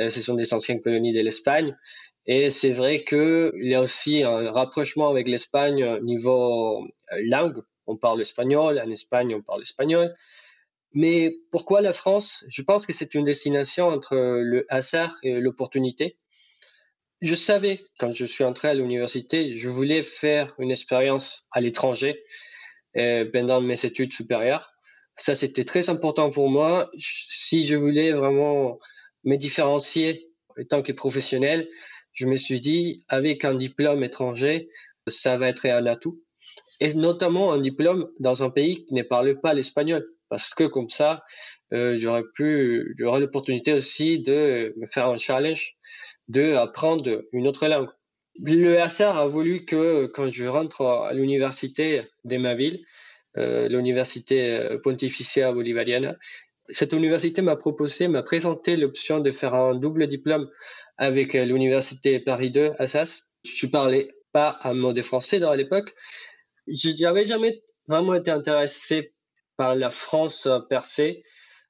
euh, 0.00 0.10
ce 0.10 0.20
sont 0.20 0.34
des 0.34 0.52
anciennes 0.54 0.80
colonies 0.80 1.12
de 1.12 1.20
l'Espagne. 1.20 1.76
Et 2.26 2.50
c'est 2.50 2.72
vrai 2.72 3.04
qu'il 3.04 3.52
y 3.54 3.74
a 3.74 3.80
aussi 3.80 4.22
un 4.22 4.52
rapprochement 4.52 5.08
avec 5.08 5.26
l'Espagne 5.26 6.00
niveau 6.02 6.86
langue. 7.24 7.62
On 7.86 7.96
parle 7.96 8.20
espagnol, 8.20 8.78
en 8.78 8.90
Espagne 8.90 9.34
on 9.34 9.42
parle 9.42 9.62
espagnol. 9.62 10.14
Mais 10.92 11.36
pourquoi 11.52 11.80
la 11.80 11.92
France? 11.92 12.44
Je 12.48 12.62
pense 12.62 12.86
que 12.86 12.92
c'est 12.92 13.14
une 13.14 13.24
destination 13.24 13.88
entre 13.88 14.16
le 14.16 14.66
hasard 14.68 15.16
et 15.22 15.40
l'opportunité 15.40 16.16
je 17.20 17.34
savais 17.34 17.84
quand 17.98 18.12
je 18.12 18.24
suis 18.24 18.44
entré 18.44 18.68
à 18.68 18.74
l'université, 18.74 19.56
je 19.56 19.68
voulais 19.68 20.02
faire 20.02 20.54
une 20.58 20.70
expérience 20.70 21.46
à 21.52 21.60
l'étranger 21.60 22.24
euh, 22.96 23.28
pendant 23.30 23.60
mes 23.60 23.84
études 23.84 24.12
supérieures. 24.12 24.72
Ça, 25.16 25.34
c'était 25.34 25.64
très 25.64 25.90
important 25.90 26.30
pour 26.30 26.48
moi. 26.48 26.90
Si 26.96 27.66
je 27.66 27.76
voulais 27.76 28.12
vraiment 28.12 28.78
me 29.24 29.36
différencier 29.36 30.32
en 30.58 30.64
tant 30.64 30.82
que 30.82 30.92
professionnel, 30.92 31.68
je 32.12 32.26
me 32.26 32.36
suis 32.36 32.60
dit, 32.60 33.04
avec 33.08 33.44
un 33.44 33.54
diplôme 33.54 34.02
étranger, 34.02 34.70
ça 35.06 35.36
va 35.36 35.48
être 35.48 35.66
un 35.66 35.86
atout. 35.86 36.22
Et 36.80 36.94
notamment 36.94 37.52
un 37.52 37.60
diplôme 37.60 38.10
dans 38.18 38.42
un 38.42 38.50
pays 38.50 38.86
qui 38.86 38.94
ne 38.94 39.02
parle 39.02 39.38
pas 39.40 39.52
l'espagnol. 39.52 40.08
Parce 40.30 40.54
que 40.54 40.64
comme 40.64 40.88
ça, 40.88 41.24
euh, 41.74 41.98
j'aurais 41.98 42.22
pu, 42.34 42.94
j'aurais 42.96 43.20
l'opportunité 43.20 43.72
aussi 43.72 44.20
de 44.20 44.72
me 44.76 44.86
faire 44.86 45.08
un 45.08 45.16
challenge 45.16 45.74
de 46.28 46.54
apprendre 46.54 47.24
une 47.32 47.48
autre 47.48 47.66
langue. 47.66 47.88
Le 48.40 48.80
hasard 48.80 49.18
a 49.18 49.26
voulu 49.26 49.64
que 49.64 50.06
quand 50.06 50.30
je 50.30 50.44
rentre 50.44 50.82
à 50.86 51.12
l'université 51.12 52.02
de 52.24 52.36
ma 52.36 52.54
ville, 52.54 52.80
euh, 53.36 53.68
l'université 53.68 54.56
euh, 54.56 54.78
Pontificia 54.78 55.52
Bolivariana, 55.52 56.16
cette 56.68 56.92
université 56.92 57.42
m'a 57.42 57.56
proposé, 57.56 58.06
m'a 58.06 58.22
présenté 58.22 58.76
l'option 58.76 59.18
de 59.18 59.32
faire 59.32 59.54
un 59.54 59.74
double 59.74 60.06
diplôme 60.06 60.48
avec 60.96 61.34
l'université 61.34 62.20
Paris 62.20 62.52
2 62.52 62.74
Assas. 62.78 63.30
Je 63.44 63.66
parlais 63.66 64.08
pas 64.32 64.60
un 64.62 64.74
mot 64.74 64.92
de 64.92 65.02
français 65.02 65.40
dans 65.40 65.52
l'époque. 65.54 65.92
Je 66.68 67.02
n'avais 67.02 67.24
jamais 67.24 67.60
vraiment 67.88 68.14
été 68.14 68.30
intéressé 68.30 69.12
par 69.60 69.74
la 69.74 69.90
France 69.90 70.48
per 70.70 70.86
se. 70.86 71.20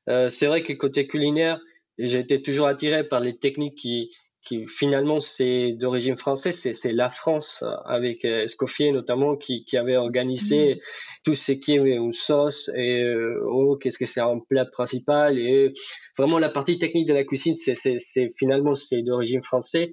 Euh, 0.08 0.30
c'est 0.30 0.46
vrai 0.46 0.62
que 0.62 0.72
côté 0.72 1.08
culinaire, 1.08 1.58
j'ai 1.98 2.20
été 2.20 2.40
toujours 2.40 2.68
attiré 2.68 3.02
par 3.02 3.18
les 3.18 3.36
techniques 3.36 3.74
qui, 3.74 4.12
qui 4.42 4.64
finalement 4.64 5.18
c'est 5.18 5.72
d'origine 5.72 6.16
française, 6.16 6.70
c'est 6.72 6.92
la 6.92 7.10
France 7.10 7.64
avec 7.86 8.24
euh, 8.24 8.44
Escoffier 8.44 8.92
notamment 8.92 9.36
qui, 9.36 9.64
qui 9.64 9.76
avait 9.76 9.96
organisé 9.96 10.76
mm. 10.76 10.78
tout 11.24 11.34
ce 11.34 11.50
qui 11.50 11.72
est 11.72 11.78
une 11.78 12.12
sauce 12.12 12.70
et 12.76 13.02
euh, 13.02 13.42
oh 13.50 13.76
qu'est-ce 13.76 13.98
que 13.98 14.06
c'est 14.06 14.20
un 14.20 14.38
plat 14.38 14.66
principal 14.66 15.36
et 15.36 15.74
vraiment 16.16 16.38
la 16.38 16.48
partie 16.48 16.78
technique 16.78 17.08
de 17.08 17.14
la 17.14 17.24
cuisine 17.24 17.56
c'est 17.56 17.74
c'est 17.74 18.30
finalement 18.38 18.76
c'est 18.76 19.02
d'origine 19.02 19.42
française 19.42 19.88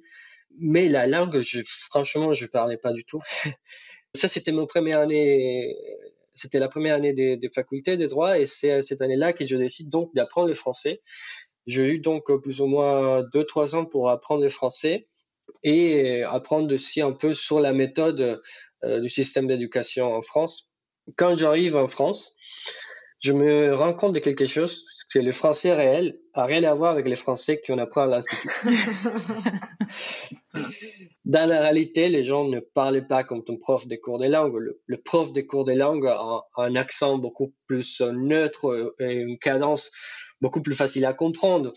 mais 0.56 0.88
la 0.88 1.08
langue 1.08 1.40
je, 1.40 1.60
franchement 1.90 2.32
je 2.32 2.46
parlais 2.46 2.78
pas 2.78 2.92
du 2.92 3.02
tout 3.04 3.20
ça 4.14 4.28
c'était 4.28 4.52
mon 4.52 4.66
première 4.66 5.00
année 5.00 5.76
c'était 6.38 6.58
la 6.58 6.68
première 6.68 6.94
année 6.94 7.12
des, 7.12 7.36
des 7.36 7.50
facultés 7.50 7.96
de 7.96 8.06
droit 8.06 8.38
et 8.38 8.46
c'est 8.46 8.82
cette 8.82 9.02
année-là 9.02 9.32
que 9.32 9.46
je 9.46 9.56
décide 9.56 9.90
donc 9.90 10.14
d'apprendre 10.14 10.48
le 10.48 10.54
français 10.54 11.00
j'ai 11.68 11.82
eu 11.82 11.98
donc 11.98 12.30
euh, 12.30 12.38
plus 12.38 12.60
ou 12.62 12.66
moins 12.66 13.22
deux, 13.22 13.44
trois 13.44 13.76
ans 13.76 13.84
pour 13.84 14.08
apprendre 14.08 14.42
le 14.42 14.48
français 14.48 15.06
et 15.62 16.24
apprendre 16.24 16.74
aussi 16.74 17.02
un 17.02 17.12
peu 17.12 17.34
sur 17.34 17.60
la 17.60 17.72
méthode 17.74 18.40
euh, 18.84 19.00
du 19.00 19.08
système 19.08 19.46
d'éducation 19.46 20.14
en 20.14 20.22
France. 20.22 20.72
Quand 21.16 21.36
j'arrive 21.36 21.76
en 21.76 21.86
France, 21.86 22.34
je 23.20 23.32
me 23.32 23.74
rends 23.74 23.92
compte 23.92 24.14
de 24.14 24.18
quelque 24.18 24.46
chose, 24.46 24.84
que 25.12 25.18
le 25.18 25.32
français 25.32 25.72
réel 25.72 26.18
a 26.32 26.44
rien 26.46 26.64
à 26.64 26.74
voir 26.74 26.92
avec 26.92 27.06
les 27.06 27.16
français 27.16 27.60
qu'on 27.64 27.78
apprend 27.78 28.02
à 28.02 28.06
l'institut. 28.06 28.48
Dans 31.28 31.46
la 31.46 31.60
réalité, 31.60 32.08
les 32.08 32.24
gens 32.24 32.48
ne 32.48 32.58
parlaient 32.58 33.06
pas 33.06 33.22
comme 33.22 33.44
ton 33.44 33.58
prof 33.58 33.86
des 33.86 34.00
cours 34.00 34.18
des 34.18 34.28
langues. 34.28 34.58
Le, 34.86 34.96
prof 34.96 35.30
des 35.30 35.46
cours 35.46 35.64
des 35.64 35.74
langues 35.74 36.06
a 36.06 36.46
un 36.56 36.74
accent 36.74 37.18
beaucoup 37.18 37.54
plus 37.66 38.00
neutre 38.00 38.94
et 38.98 39.12
une 39.12 39.38
cadence 39.38 39.90
beaucoup 40.40 40.62
plus 40.62 40.74
facile 40.74 41.04
à 41.04 41.12
comprendre. 41.12 41.74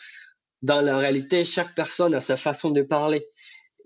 dans 0.61 0.79
la 0.81 0.97
réalité, 0.97 1.43
chaque 1.43 1.75
personne 1.75 2.13
a 2.13 2.21
sa 2.21 2.37
façon 2.37 2.69
de 2.69 2.81
parler. 2.81 3.25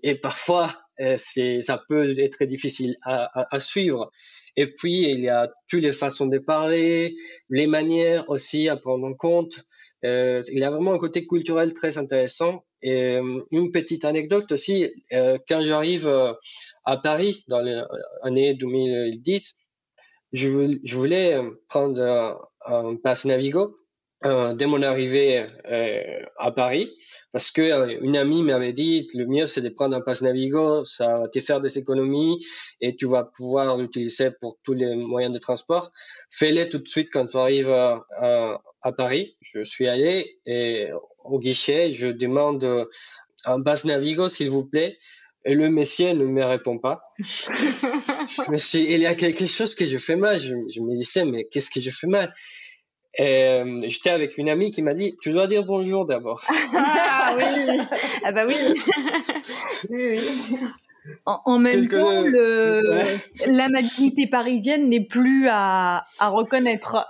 Et 0.04 0.14
parfois, 0.14 0.72
euh, 1.00 1.16
c'est, 1.18 1.62
ça 1.62 1.82
peut 1.88 2.16
être 2.16 2.44
difficile 2.44 2.94
à, 3.02 3.58
suivre. 3.58 4.12
Et 4.56 4.72
puis, 4.72 5.10
il 5.10 5.20
y 5.20 5.28
a 5.28 5.50
toutes 5.68 5.82
les 5.82 5.92
façons 5.92 6.26
de 6.26 6.38
parler, 6.38 7.16
les 7.50 7.66
manières 7.66 8.28
aussi 8.30 8.68
à 8.68 8.76
prendre 8.76 9.04
en 9.04 9.14
compte. 9.14 9.64
Euh, 10.04 10.42
il 10.52 10.60
y 10.60 10.64
a 10.64 10.70
vraiment 10.70 10.92
un 10.92 10.98
côté 10.98 11.26
culturel 11.26 11.72
très 11.72 11.98
intéressant. 11.98 12.64
Et 12.86 13.16
euh, 13.16 13.40
une 13.50 13.72
petite 13.72 14.04
anecdote 14.04 14.52
aussi, 14.52 14.88
euh, 15.12 15.38
quand 15.48 15.60
j'arrive 15.60 16.06
euh, 16.06 16.32
à 16.84 16.96
Paris 16.96 17.44
dans 17.48 17.60
l'année 17.60 18.54
2010, 18.54 19.66
je, 20.32 20.94
voulais 20.94 21.36
prendre 21.68 22.38
un, 22.64 22.94
passe 23.02 23.24
Navigo 23.24 23.76
dès 24.22 24.66
mon 24.66 24.82
arrivée 24.82 25.46
à 26.36 26.50
Paris, 26.50 26.90
parce 27.32 27.50
que 27.50 28.02
une 28.02 28.16
amie 28.16 28.42
m'avait 28.42 28.72
dit 28.72 29.08
le 29.14 29.26
mieux 29.26 29.46
c'est 29.46 29.60
de 29.60 29.68
prendre 29.68 29.96
un 29.96 30.00
pass 30.00 30.22
Navigo, 30.22 30.84
ça 30.84 31.18
va 31.18 31.28
te 31.28 31.38
faire 31.40 31.60
des 31.60 31.78
économies 31.78 32.44
et 32.80 32.96
tu 32.96 33.06
vas 33.06 33.24
pouvoir 33.24 33.76
l'utiliser 33.76 34.30
pour 34.40 34.58
tous 34.64 34.74
les 34.74 34.96
moyens 34.96 35.32
de 35.32 35.38
transport. 35.38 35.92
Fais-le 36.30 36.68
tout 36.68 36.78
de 36.78 36.88
suite 36.88 37.08
quand 37.12 37.26
tu 37.28 37.36
arrives 37.36 37.70
à, 37.70 38.04
à, 38.82 38.92
Paris. 38.92 39.36
Je 39.40 39.62
suis 39.62 39.86
allé 39.86 40.38
et 40.44 40.90
au 41.30 41.38
guichet, 41.38 41.92
je 41.92 42.08
demande 42.08 42.88
un 43.44 43.62
pass 43.62 43.84
Navigo 43.84 44.28
s'il 44.28 44.50
vous 44.50 44.64
plaît. 44.64 44.98
Et 45.48 45.54
le 45.54 45.70
messier 45.70 46.12
ne 46.12 46.24
me 46.24 46.44
répond 46.44 46.78
pas. 46.78 47.02
il 48.74 48.98
y 48.98 49.06
a 49.06 49.14
quelque 49.14 49.46
chose 49.46 49.76
que 49.76 49.86
je 49.86 49.96
fais 49.96 50.16
mal. 50.16 50.40
Je, 50.40 50.54
je 50.74 50.80
me 50.80 50.96
disais, 50.96 51.24
mais 51.24 51.44
qu'est-ce 51.44 51.70
que 51.70 51.78
je 51.78 51.90
fais 51.90 52.08
mal? 52.08 52.34
Euh, 53.18 53.80
j'étais 53.84 54.10
avec 54.10 54.36
une 54.36 54.48
amie 54.50 54.72
qui 54.72 54.82
m'a 54.82 54.92
dit 54.92 55.16
Tu 55.22 55.30
dois 55.30 55.46
dire 55.46 55.64
bonjour 55.64 56.04
d'abord. 56.04 56.42
ah 56.76 57.34
oui 57.36 57.80
Ah 58.24 58.32
bah 58.32 58.44
oui, 58.46 58.54
oui, 59.90 60.20
En, 61.24 61.58
même 61.58 61.88
temps, 61.88 62.20
le, 62.22 62.82
la 63.46 63.68
malignité 63.68 64.26
parisienne 64.26 64.90
n'est 64.90 65.04
plus 65.04 65.48
à, 65.48 66.04
à 66.18 66.28
reconnaître. 66.28 67.08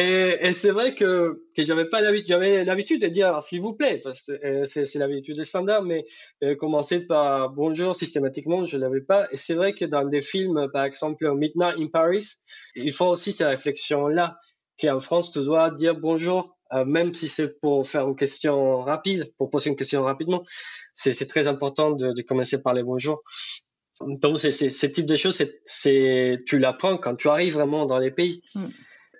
Et, 0.00 0.52
c'est 0.52 0.70
vrai 0.70 0.94
que, 0.94 1.42
j'avais 1.56 1.88
pas 1.88 2.00
l'habitude, 2.00 3.00
de 3.00 3.08
dire 3.08 3.42
s'il 3.42 3.60
vous 3.60 3.72
plaît, 3.72 3.98
parce 3.98 4.22
que 4.22 4.32
euh, 4.46 4.64
c'est, 4.64 4.94
l'habitude 4.94 5.42
standard, 5.42 5.82
mais 5.82 6.06
euh, 6.44 6.54
commencer 6.54 7.00
par 7.00 7.50
bonjour 7.50 7.96
systématiquement, 7.96 8.64
je 8.64 8.78
l'avais 8.78 9.00
pas. 9.00 9.26
Et 9.32 9.36
c'est 9.36 9.54
vrai 9.54 9.72
que 9.72 9.84
dans 9.84 10.04
des 10.04 10.22
films, 10.22 10.68
par 10.72 10.84
exemple 10.84 11.28
Midnight 11.34 11.76
in 11.78 11.88
Paris, 11.88 12.24
il 12.76 12.92
faut 12.92 13.06
aussi 13.06 13.32
ces 13.32 13.44
réflexions-là, 13.44 14.38
qu'en 14.80 15.00
France, 15.00 15.32
tu 15.32 15.40
dois 15.40 15.72
dire 15.72 15.96
bonjour, 15.96 16.56
euh, 16.74 16.84
même 16.84 17.12
si 17.12 17.26
c'est 17.26 17.58
pour 17.58 17.88
faire 17.88 18.06
une 18.06 18.14
question 18.14 18.80
rapide, 18.82 19.24
pour 19.36 19.50
poser 19.50 19.70
une 19.70 19.76
question 19.76 20.04
rapidement. 20.04 20.44
C'est, 20.94 21.26
très 21.26 21.48
important 21.48 21.90
de, 21.90 22.22
commencer 22.22 22.62
par 22.62 22.72
les 22.72 22.84
bonjours. 22.84 23.24
Donc, 24.00 24.38
ce 24.38 24.86
type 24.86 25.06
de 25.06 25.16
choses, 25.16 25.42
c'est, 25.64 26.36
tu 26.46 26.60
l'apprends 26.60 26.98
quand 26.98 27.16
tu 27.16 27.28
arrives 27.28 27.54
vraiment 27.54 27.84
dans 27.84 27.98
les 27.98 28.12
pays. 28.12 28.42
Mm. 28.54 28.66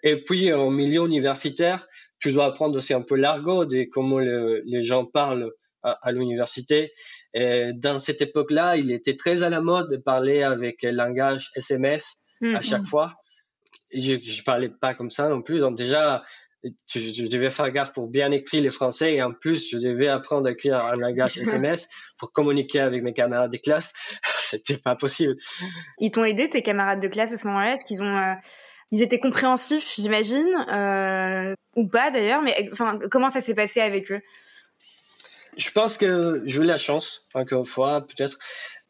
Et 0.02 0.22
puis, 0.22 0.52
en 0.52 0.70
milieu 0.70 1.04
universitaire, 1.04 1.86
tu 2.18 2.32
dois 2.32 2.46
apprendre 2.46 2.76
aussi 2.76 2.94
un 2.94 3.02
peu 3.02 3.16
l'argot 3.16 3.64
de 3.64 3.84
comment 3.84 4.18
les 4.18 4.84
gens 4.84 5.04
parlent 5.04 5.50
à, 5.82 6.12
l'université. 6.12 6.90
Dans 7.34 7.98
cette 7.98 8.20
époque-là, 8.20 8.76
il 8.76 8.90
était 8.90 9.16
très 9.16 9.42
à 9.42 9.48
la 9.48 9.60
mode 9.60 9.90
de 9.90 9.96
parler 9.96 10.42
avec 10.42 10.82
le 10.82 10.90
langage 10.90 11.50
SMS 11.54 12.22
à 12.42 12.60
chaque 12.60 12.82
mm-hmm. 12.82 12.86
fois. 12.86 13.14
je, 13.92 14.14
je 14.20 14.42
parlais 14.42 14.68
pas 14.68 14.94
comme 14.94 15.10
ça 15.10 15.28
non 15.28 15.42
plus. 15.42 15.60
Donc 15.60 15.76
déjà, 15.76 16.24
je, 16.64 17.28
devais 17.28 17.50
faire 17.50 17.70
gaffe 17.70 17.92
pour 17.92 18.08
bien 18.08 18.30
écrire 18.32 18.62
les 18.62 18.70
français 18.70 19.14
et 19.14 19.22
en 19.22 19.32
plus, 19.32 19.70
je 19.70 19.78
devais 19.78 20.08
apprendre 20.08 20.48
à 20.48 20.52
écrire 20.52 20.84
un 20.84 20.96
langage 20.96 21.38
SMS 21.38 21.88
pour 22.18 22.32
communiquer 22.32 22.80
avec 22.80 23.02
mes 23.02 23.12
camarades 23.12 23.52
de 23.52 23.58
classe. 23.58 23.92
C'était 24.24 24.78
pas 24.78 24.96
possible. 24.96 25.36
Ils 25.98 26.10
t'ont 26.10 26.24
aidé, 26.24 26.48
tes 26.48 26.62
camarades 26.62 27.00
de 27.00 27.08
classe 27.08 27.32
à 27.32 27.38
ce 27.38 27.46
moment-là? 27.46 27.74
Est-ce 27.74 27.84
qu'ils 27.84 28.02
ont 28.02 28.16
euh, 28.16 28.32
ils 28.90 29.02
étaient 29.02 29.18
compréhensifs, 29.18 29.94
j'imagine, 29.96 30.66
euh, 30.72 31.54
ou 31.76 31.86
pas 31.86 32.10
d'ailleurs, 32.10 32.42
mais 32.42 32.68
enfin, 32.72 32.98
comment 33.10 33.30
ça 33.30 33.40
s'est 33.40 33.54
passé 33.54 33.80
avec 33.80 34.10
eux? 34.10 34.20
Je 35.56 35.70
pense 35.72 35.98
que 35.98 36.42
j'ai 36.46 36.62
eu 36.62 36.64
la 36.64 36.78
chance, 36.78 37.26
encore 37.34 37.60
une 37.60 37.66
fois, 37.66 38.06
peut-être, 38.06 38.38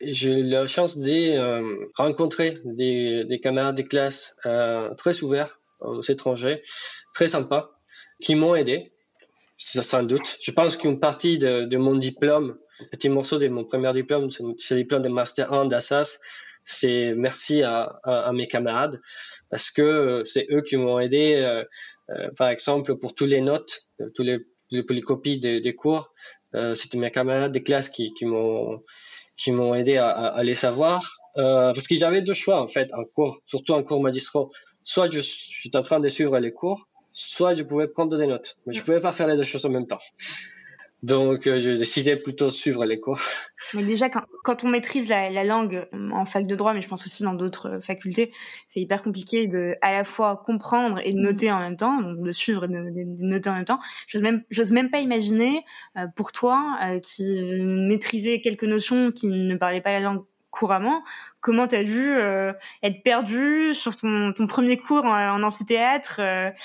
j'ai 0.00 0.32
eu 0.32 0.42
la 0.42 0.66
chance 0.66 0.98
de 0.98 1.10
euh, 1.10 1.90
rencontrer 1.96 2.58
des, 2.64 3.24
des, 3.24 3.40
camarades 3.40 3.76
de 3.76 3.82
classe 3.82 4.36
euh, 4.46 4.94
très 4.94 5.22
ouverts 5.22 5.60
aux 5.80 6.02
étrangers, 6.02 6.62
très 7.14 7.26
sympas, 7.26 7.70
qui 8.20 8.34
m'ont 8.34 8.54
aidé, 8.54 8.92
sans 9.56 10.02
doute. 10.02 10.38
Je 10.42 10.52
pense 10.52 10.76
qu'une 10.76 11.00
partie 11.00 11.38
de, 11.38 11.64
de, 11.64 11.76
mon 11.78 11.94
diplôme, 11.94 12.58
un 12.80 12.84
petit 12.86 13.08
morceau 13.08 13.38
de 13.38 13.48
mon 13.48 13.64
premier 13.64 13.92
diplôme, 13.92 14.30
c'est 14.30 14.74
le 14.74 14.82
diplôme 14.82 15.02
de 15.02 15.08
Master 15.08 15.52
1 15.52 15.66
d'Assas, 15.66 16.20
c'est 16.68 17.14
merci 17.14 17.62
à, 17.62 17.98
à, 18.04 18.32
mes 18.32 18.46
camarades 18.46 19.00
parce 19.50 19.70
que 19.70 19.82
euh, 19.82 20.24
c'est 20.24 20.46
eux 20.50 20.60
qui 20.62 20.76
m'ont 20.76 20.98
aidé, 20.98 21.34
euh, 21.36 21.64
euh, 22.10 22.30
par 22.36 22.48
exemple, 22.48 22.96
pour 22.96 23.14
tous 23.14 23.24
les 23.24 23.40
notes, 23.40 23.88
tous 24.14 24.22
les, 24.22 24.38
les, 24.70 25.00
copies 25.00 25.38
des, 25.38 25.74
cours. 25.74 26.12
C'était 26.74 26.98
mes 26.98 27.10
camarades 27.10 27.52
de 27.52 27.58
classe 27.58 27.88
qui, 27.88 28.12
qui 28.14 28.26
m'ont 28.26 28.82
qui 29.36 29.52
m'ont 29.52 29.74
aidé 29.74 29.96
à, 29.96 30.10
à, 30.10 30.42
les 30.42 30.54
savoir. 30.54 31.10
parce 31.34 31.86
que 31.86 31.94
j'avais 31.94 32.22
deux 32.22 32.34
choix 32.34 32.60
en 32.60 32.68
fait 32.68 32.92
en 32.92 33.04
cours, 33.04 33.40
surtout 33.46 33.72
en 33.72 33.82
cours 33.82 34.02
magistraux. 34.02 34.50
Soit 34.84 35.10
je 35.10 35.20
suis 35.20 35.70
en 35.74 35.82
train 35.82 36.00
de 36.00 36.08
suivre 36.08 36.38
les 36.38 36.52
cours, 36.52 36.88
soit 37.12 37.54
je 37.54 37.62
pouvais 37.62 37.88
prendre 37.88 38.16
des 38.18 38.26
notes. 38.26 38.56
Mais 38.66 38.74
je 38.74 38.82
pouvais 38.82 39.00
pas 39.00 39.12
faire 39.12 39.26
les 39.26 39.36
deux 39.36 39.42
choses 39.42 39.64
en 39.64 39.70
même 39.70 39.86
temps. 39.86 40.00
Donc, 41.02 41.46
euh, 41.46 41.60
j'ai 41.60 41.74
décidé 41.76 42.16
plutôt 42.16 42.46
de 42.46 42.50
suivre 42.50 42.84
les 42.84 42.98
cours. 42.98 43.20
Mais 43.74 43.82
déjà, 43.82 44.08
quand, 44.08 44.22
quand 44.44 44.64
on 44.64 44.68
maîtrise 44.68 45.08
la, 45.08 45.30
la, 45.30 45.44
langue 45.44 45.86
en 46.12 46.24
fac 46.24 46.46
de 46.46 46.54
droit, 46.54 46.74
mais 46.74 46.82
je 46.82 46.88
pense 46.88 47.06
aussi 47.06 47.22
dans 47.22 47.34
d'autres 47.34 47.68
euh, 47.68 47.80
facultés, 47.80 48.32
c'est 48.66 48.80
hyper 48.80 49.02
compliqué 49.02 49.46
de 49.46 49.72
à 49.82 49.92
la 49.92 50.04
fois 50.04 50.42
comprendre 50.44 51.00
et 51.04 51.12
de 51.12 51.18
noter 51.18 51.50
en 51.50 51.60
même 51.60 51.76
temps, 51.76 52.00
donc 52.00 52.22
de 52.22 52.32
suivre 52.32 52.64
et 52.64 52.68
de, 52.68 52.74
de, 52.74 53.04
noter 53.24 53.50
en 53.50 53.54
même 53.54 53.64
temps. 53.64 53.80
J'ose 54.06 54.22
même, 54.22 54.42
j'ose 54.50 54.70
même 54.70 54.90
pas 54.90 55.00
imaginer 55.00 55.64
euh, 55.96 56.06
pour 56.14 56.32
toi 56.32 56.78
qui 57.02 57.24
maîtrisais 57.60 58.40
quelques 58.40 58.64
notions, 58.64 59.12
qui 59.12 59.26
ne 59.26 59.56
parlait 59.56 59.80
pas 59.80 59.92
la 59.92 60.00
langue 60.00 60.24
couramment, 60.50 61.02
comment 61.40 61.68
tu 61.68 61.76
as 61.76 61.84
dû 61.84 62.12
être 62.82 63.02
perdu 63.02 63.74
sur 63.74 63.94
ton, 63.96 64.32
ton 64.32 64.46
premier 64.46 64.76
cours 64.76 65.04
en, 65.04 65.42
amphithéâtre. 65.42 66.16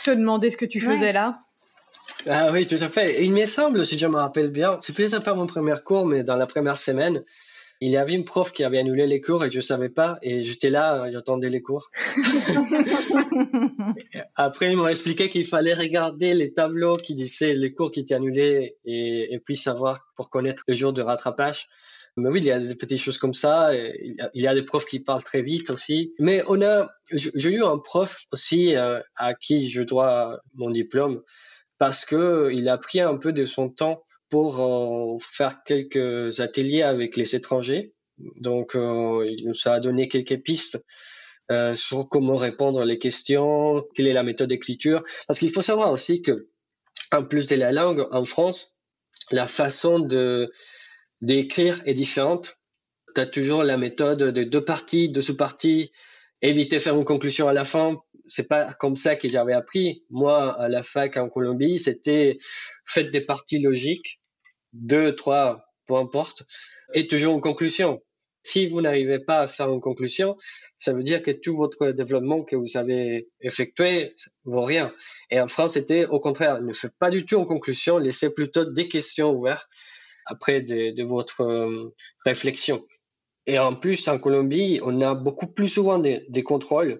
Te 0.05 0.11
demander 0.11 0.49
ce 0.49 0.57
que 0.57 0.65
tu 0.65 0.79
faisais 0.79 1.11
là. 1.11 1.35
Ah 2.27 2.49
oui, 2.51 2.65
tout 2.65 2.77
à 2.79 2.89
fait. 2.89 3.23
il 3.23 3.33
me 3.33 3.45
semble, 3.45 3.85
si 3.85 3.97
je 3.97 4.07
me 4.07 4.15
rappelle 4.15 4.49
bien, 4.49 4.77
c'est 4.81 4.95
peut-être 4.95 5.23
pas 5.23 5.35
mon 5.35 5.47
premier 5.47 5.75
cours, 5.83 6.05
mais 6.05 6.23
dans 6.23 6.35
la 6.35 6.47
première 6.47 6.77
semaine, 6.77 7.23
il 7.81 7.91
y 7.91 7.97
avait 7.97 8.13
une 8.13 8.23
prof 8.23 8.53
qui 8.53 8.63
avait 8.63 8.79
annulé 8.79 9.07
les 9.07 9.19
cours 9.19 9.43
et 9.43 9.51
je 9.51 9.59
savais 9.59 9.89
pas 9.89 10.17
et 10.21 10.43
j'étais 10.43 10.69
là, 10.69 11.11
j'attendais 11.11 11.49
les 11.49 11.61
cours. 11.61 11.91
Après, 14.35 14.71
ils 14.71 14.77
m'ont 14.77 14.87
expliqué 14.87 15.27
qu'il 15.27 15.45
fallait 15.45 15.73
regarder 15.73 16.33
les 16.33 16.53
tableaux 16.53 16.97
qui 16.97 17.13
disaient 17.13 17.55
les 17.55 17.73
cours 17.73 17.91
qui 17.91 17.99
étaient 17.99 18.15
annulés 18.15 18.77
et, 18.85 19.33
et 19.33 19.39
puis 19.39 19.57
savoir 19.57 20.07
pour 20.15 20.29
connaître 20.29 20.63
le 20.67 20.75
jour 20.75 20.93
de 20.93 21.01
rattrapage. 21.01 21.67
Mais 22.15 22.29
oui, 22.29 22.39
il 22.39 22.45
y 22.45 22.51
a 22.51 22.59
des 22.59 22.75
petites 22.75 22.99
choses 22.99 23.17
comme 23.17 23.33
ça. 23.33 23.71
il, 23.73 24.15
y 24.35 24.47
a, 24.47 24.53
des 24.53 24.63
profs 24.63 24.85
qui 24.85 24.99
parlent 24.99 25.23
très 25.23 25.41
vite 25.41 25.71
aussi. 25.71 26.13
Mais 26.19 26.43
on 26.47 26.61
a, 26.61 26.89
j'ai 27.11 27.51
eu 27.51 27.63
un 27.63 27.79
prof 27.79 28.25
aussi 28.31 28.75
euh, 28.75 28.99
à 29.15 29.33
qui 29.33 29.69
je 29.69 29.81
dois 29.81 30.39
mon 30.53 30.69
diplôme 30.69 31.23
parce 31.83 32.05
que 32.05 32.49
il 32.53 32.69
a 32.69 32.77
pris 32.77 33.01
un 33.01 33.17
peu 33.17 33.33
de 33.33 33.43
son 33.43 33.67
temps 33.67 34.05
pour 34.29 34.61
euh, 34.61 35.17
faire 35.19 35.65
quelques 35.65 36.39
ateliers 36.39 36.81
avec 36.81 37.17
les 37.17 37.35
étrangers. 37.35 37.93
Donc, 38.37 38.77
euh, 38.77 39.29
il 39.29 39.45
nous 39.45 39.53
a 39.65 39.81
donné 39.81 40.07
quelques 40.07 40.41
pistes 40.43 40.81
euh, 41.51 41.75
sur 41.75 42.07
comment 42.07 42.37
répondre 42.37 42.85
les 42.85 42.99
questions, 42.99 43.85
quelle 43.95 44.07
est 44.07 44.13
la 44.13 44.23
méthode 44.23 44.47
d'écriture. 44.47 45.03
Parce 45.27 45.39
qu'il 45.39 45.51
faut 45.51 45.61
savoir 45.61 45.91
aussi 45.91 46.21
que, 46.21 46.47
en 47.11 47.25
plus 47.25 47.47
de 47.49 47.57
la 47.57 47.73
langue, 47.73 48.07
en 48.11 48.23
France, 48.23 48.77
la 49.31 49.47
façon 49.47 49.99
de 49.99 50.53
d'écrire 51.19 51.81
est 51.85 51.95
différente. 51.95 52.59
Tu 53.13 53.19
as 53.19 53.27
toujours 53.27 53.61
la 53.61 53.75
méthode 53.75 54.23
de 54.23 54.43
deux 54.45 54.63
parties, 54.63 55.09
de 55.09 55.19
sous-parties, 55.19 55.91
éviter 56.41 56.77
de 56.77 56.81
faire 56.81 56.95
une 56.95 57.03
conclusion 57.03 57.49
à 57.49 57.53
la 57.53 57.65
fin 57.65 58.01
c'est 58.33 58.47
pas 58.47 58.73
comme 58.73 58.95
ça 58.95 59.15
que 59.15 59.29
j'avais 59.29 59.53
appris. 59.53 60.03
Moi, 60.09 60.59
à 60.59 60.67
la 60.67 60.81
fac 60.81 61.17
en 61.17 61.29
Colombie, 61.29 61.77
c'était 61.77 62.39
faites 62.83 63.11
des 63.11 63.21
parties 63.21 63.59
logiques, 63.59 64.21
deux, 64.71 65.13
trois, 65.13 65.65
peu 65.85 65.93
importe, 65.93 66.41
et 66.95 67.05
toujours 67.05 67.35
une 67.35 67.41
conclusion. 67.41 68.01
Si 68.41 68.65
vous 68.65 68.81
n'arrivez 68.81 69.19
pas 69.19 69.41
à 69.41 69.47
faire 69.47 69.71
une 69.71 69.81
conclusion, 69.81 70.35
ça 70.79 70.93
veut 70.93 71.03
dire 71.03 71.21
que 71.21 71.29
tout 71.29 71.55
votre 71.55 71.91
développement 71.91 72.43
que 72.43 72.55
vous 72.55 72.75
avez 72.75 73.29
effectué 73.39 74.15
vaut 74.45 74.63
rien. 74.63 74.91
Et 75.29 75.39
en 75.39 75.47
France, 75.47 75.73
c'était 75.73 76.07
au 76.07 76.19
contraire, 76.19 76.59
ne 76.59 76.73
faites 76.73 76.97
pas 76.97 77.11
du 77.11 77.25
tout 77.25 77.37
une 77.37 77.45
conclusion, 77.45 77.99
laissez 77.99 78.33
plutôt 78.33 78.65
des 78.65 78.87
questions 78.87 79.29
ouvertes 79.29 79.69
après 80.25 80.61
de, 80.61 81.03
votre 81.03 81.41
euh, 81.41 81.93
réflexion. 82.25 82.83
Et 83.45 83.59
en 83.59 83.75
plus, 83.75 84.07
en 84.07 84.17
Colombie, 84.17 84.79
on 84.83 85.01
a 85.01 85.13
beaucoup 85.13 85.53
plus 85.53 85.67
souvent 85.67 85.99
des 85.99 86.43
contrôles 86.43 86.99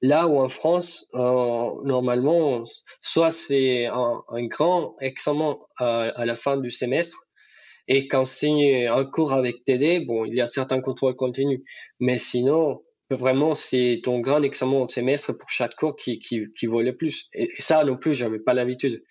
Là 0.00 0.28
où 0.28 0.38
en 0.38 0.48
France, 0.48 1.06
euh, 1.14 1.70
normalement, 1.84 2.62
soit 3.00 3.32
c'est 3.32 3.86
un, 3.86 4.22
grand 4.46 4.94
examen 5.00 5.58
à, 5.76 6.24
la 6.24 6.34
fin 6.36 6.56
du 6.56 6.70
semestre, 6.70 7.24
et 7.88 8.06
quand 8.06 8.24
c'est 8.24 8.86
un 8.86 9.04
cours 9.04 9.32
avec 9.32 9.64
TD, 9.64 10.00
bon, 10.00 10.24
il 10.24 10.36
y 10.36 10.40
a 10.40 10.46
certains 10.46 10.80
contrôles 10.80 11.16
continus, 11.16 11.62
mais 11.98 12.16
sinon, 12.16 12.82
vraiment, 13.10 13.54
c'est 13.54 14.00
ton 14.04 14.20
grand 14.20 14.42
examen 14.42 14.82
au 14.82 14.88
semestre 14.88 15.36
pour 15.36 15.48
chaque 15.48 15.74
cours 15.74 15.96
qui, 15.96 16.20
qui, 16.20 16.66
vaut 16.66 16.82
le 16.82 16.96
plus. 16.96 17.28
Et, 17.34 17.50
ça 17.58 17.82
non 17.84 17.96
plus, 17.96 18.14
j'avais 18.14 18.38
pas 18.38 18.54
l'habitude. 18.54 19.02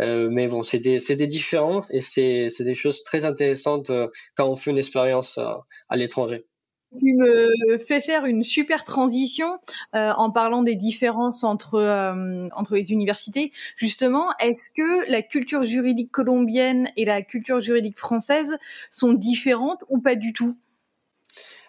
Euh, 0.00 0.30
mais 0.30 0.48
bon, 0.48 0.62
c'est 0.62 0.78
des, 0.78 0.98
des 0.98 1.26
différences 1.26 1.92
et 1.92 2.00
c'est 2.00 2.48
des 2.60 2.74
choses 2.74 3.02
très 3.02 3.26
intéressantes 3.26 3.90
euh, 3.90 4.08
quand 4.34 4.48
on 4.48 4.56
fait 4.56 4.70
une 4.70 4.78
expérience 4.78 5.36
à 5.36 5.96
l'étranger. 5.96 6.46
Tu 6.98 7.14
me 7.14 7.78
fais 7.78 8.00
faire 8.00 8.24
une 8.24 8.42
super 8.42 8.82
transition 8.82 9.58
euh, 9.94 10.10
en 10.16 10.32
parlant 10.32 10.62
des 10.62 10.74
différences 10.74 11.44
entre 11.44 11.76
euh, 11.76 12.48
entre 12.56 12.74
les 12.74 12.90
universités. 12.90 13.52
Justement, 13.76 14.30
est-ce 14.40 14.70
que 14.70 15.08
la 15.08 15.22
culture 15.22 15.62
juridique 15.62 16.10
colombienne 16.10 16.90
et 16.96 17.04
la 17.04 17.22
culture 17.22 17.60
juridique 17.60 17.96
française 17.96 18.56
sont 18.90 19.12
différentes 19.12 19.84
ou 19.88 20.00
pas 20.00 20.16
du 20.16 20.32
tout? 20.32 20.56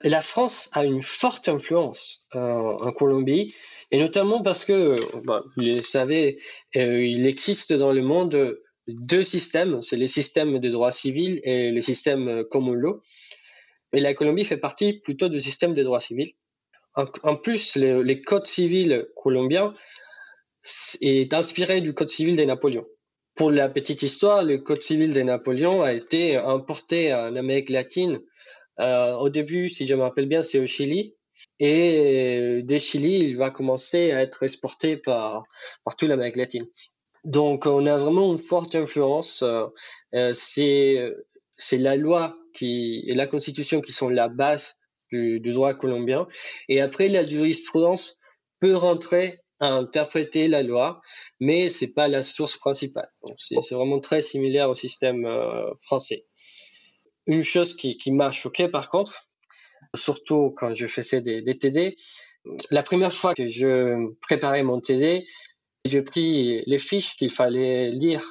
La 0.02 0.22
France 0.22 0.72
a 0.74 0.86
une 0.86 1.04
forte 1.04 1.48
influence 1.50 2.26
euh, 2.34 2.40
en 2.40 2.92
Colombie, 2.92 3.54
et 3.92 4.00
notamment 4.00 4.42
parce 4.42 4.66
que, 4.66 5.00
vous 5.14 5.62
le 5.62 5.82
savez, 5.82 6.40
il 6.74 7.28
existe 7.28 7.74
dans 7.74 7.94
le 7.94 8.02
monde 8.02 8.58
deux 8.88 9.22
systèmes, 9.22 9.84
c'est 9.84 9.98
les 9.98 10.08
systèmes 10.08 10.58
de 10.58 10.70
droit 10.70 10.92
civil 10.92 11.40
et 11.44 11.70
les 11.70 11.82
systèmes 11.84 12.44
common 12.50 12.74
law. 12.74 13.04
Et 13.94 14.00
la 14.00 14.14
Colombie 14.14 14.46
fait 14.46 14.58
partie 14.58 14.94
plutôt 14.94 15.30
du 15.30 15.42
système 15.42 15.74
des 15.74 15.84
droits 15.84 16.00
civils. 16.00 16.34
En, 16.96 17.36
plus, 17.38 17.76
les, 17.76 18.22
codes 18.22 18.48
civils 18.48 19.08
colombiens 19.16 19.74
est 21.02 21.34
inspiré 21.34 21.80
du 21.82 21.94
code 21.94 22.10
civil 22.10 22.36
des 22.36 22.46
Napoléons. 22.46 22.86
Pour 23.36 23.50
la 23.50 23.70
petite 23.70 24.02
histoire, 24.04 24.44
le 24.44 24.58
code 24.58 24.82
civil 24.82 25.14
des 25.14 25.24
Napoléons 25.24 25.82
a 25.84 25.94
été 25.94 26.36
importé 26.36 27.14
en 27.14 27.36
Amérique 27.36 27.70
latine. 27.70 28.20
Euh, 28.80 29.14
au 29.16 29.30
début, 29.30 29.70
si 29.70 29.88
je 29.88 29.96
me 29.96 30.02
rappelle 30.02 30.28
bien, 30.28 30.44
c'est 30.44 30.60
au 30.60 30.66
Chili. 30.66 31.16
Et 31.60 32.62
des 32.64 32.80
Chili, 32.80 33.20
il 33.20 33.38
va 33.38 33.52
commencer 33.52 34.12
à 34.12 34.22
être 34.22 34.44
exporté 34.44 34.98
par, 34.98 35.44
par 35.86 35.96
toute 35.96 36.10
l'Amérique 36.10 36.36
latine. 36.36 36.66
Donc, 37.24 37.66
on 37.68 37.86
a 37.86 37.98
vraiment 37.98 38.32
une 38.32 38.38
forte 38.38 38.76
influence. 38.76 39.44
Euh, 39.44 39.68
euh 40.14 40.34
c'est 40.34 41.78
la 41.78 41.96
loi 41.96 42.41
et 42.62 43.14
la 43.14 43.28
constitution 43.28 43.82
qui 43.82 43.92
sont 43.92 44.10
la 44.10 44.28
base 44.28 44.80
du, 45.12 45.40
droit 45.40 45.74
colombien. 45.74 46.28
Et 46.70 46.82
après, 46.82 47.08
la 47.10 47.26
jurisprudence 47.26 48.18
peut 48.60 48.76
rentrer 48.76 49.40
à 49.60 49.74
interpréter 49.74 50.48
la 50.48 50.64
loi, 50.64 51.02
mais 51.40 51.70
c'est 51.70 51.94
pas 51.94 52.08
la 52.08 52.24
source 52.24 52.58
principale. 52.58 53.10
C'est 53.38 53.76
vraiment 53.76 54.00
très 54.00 54.22
similaire 54.22 54.70
au 54.70 54.76
système 54.76 55.26
euh, 55.26 55.70
français. 55.82 56.26
Une 57.28 57.44
chose 57.44 57.76
qui, 57.76 57.98
qui 57.98 58.12
m'a 58.12 58.32
choqué 58.32 58.68
par 58.68 58.90
contre, 58.90 59.30
surtout 59.96 60.52
quand 60.58 60.74
je 60.74 60.88
faisais 60.88 61.22
des 61.22 61.58
TD, 61.58 61.96
la 62.72 62.82
première 62.82 63.14
fois 63.14 63.36
que 63.36 63.48
je 63.48 64.12
préparais 64.22 64.64
mon 64.64 64.80
TD, 64.80 65.26
j'ai 65.86 66.02
pris 66.02 66.64
les 66.66 66.80
fiches 66.80 67.16
qu'il 67.16 67.30
fallait 67.30 67.92
lire 67.92 68.24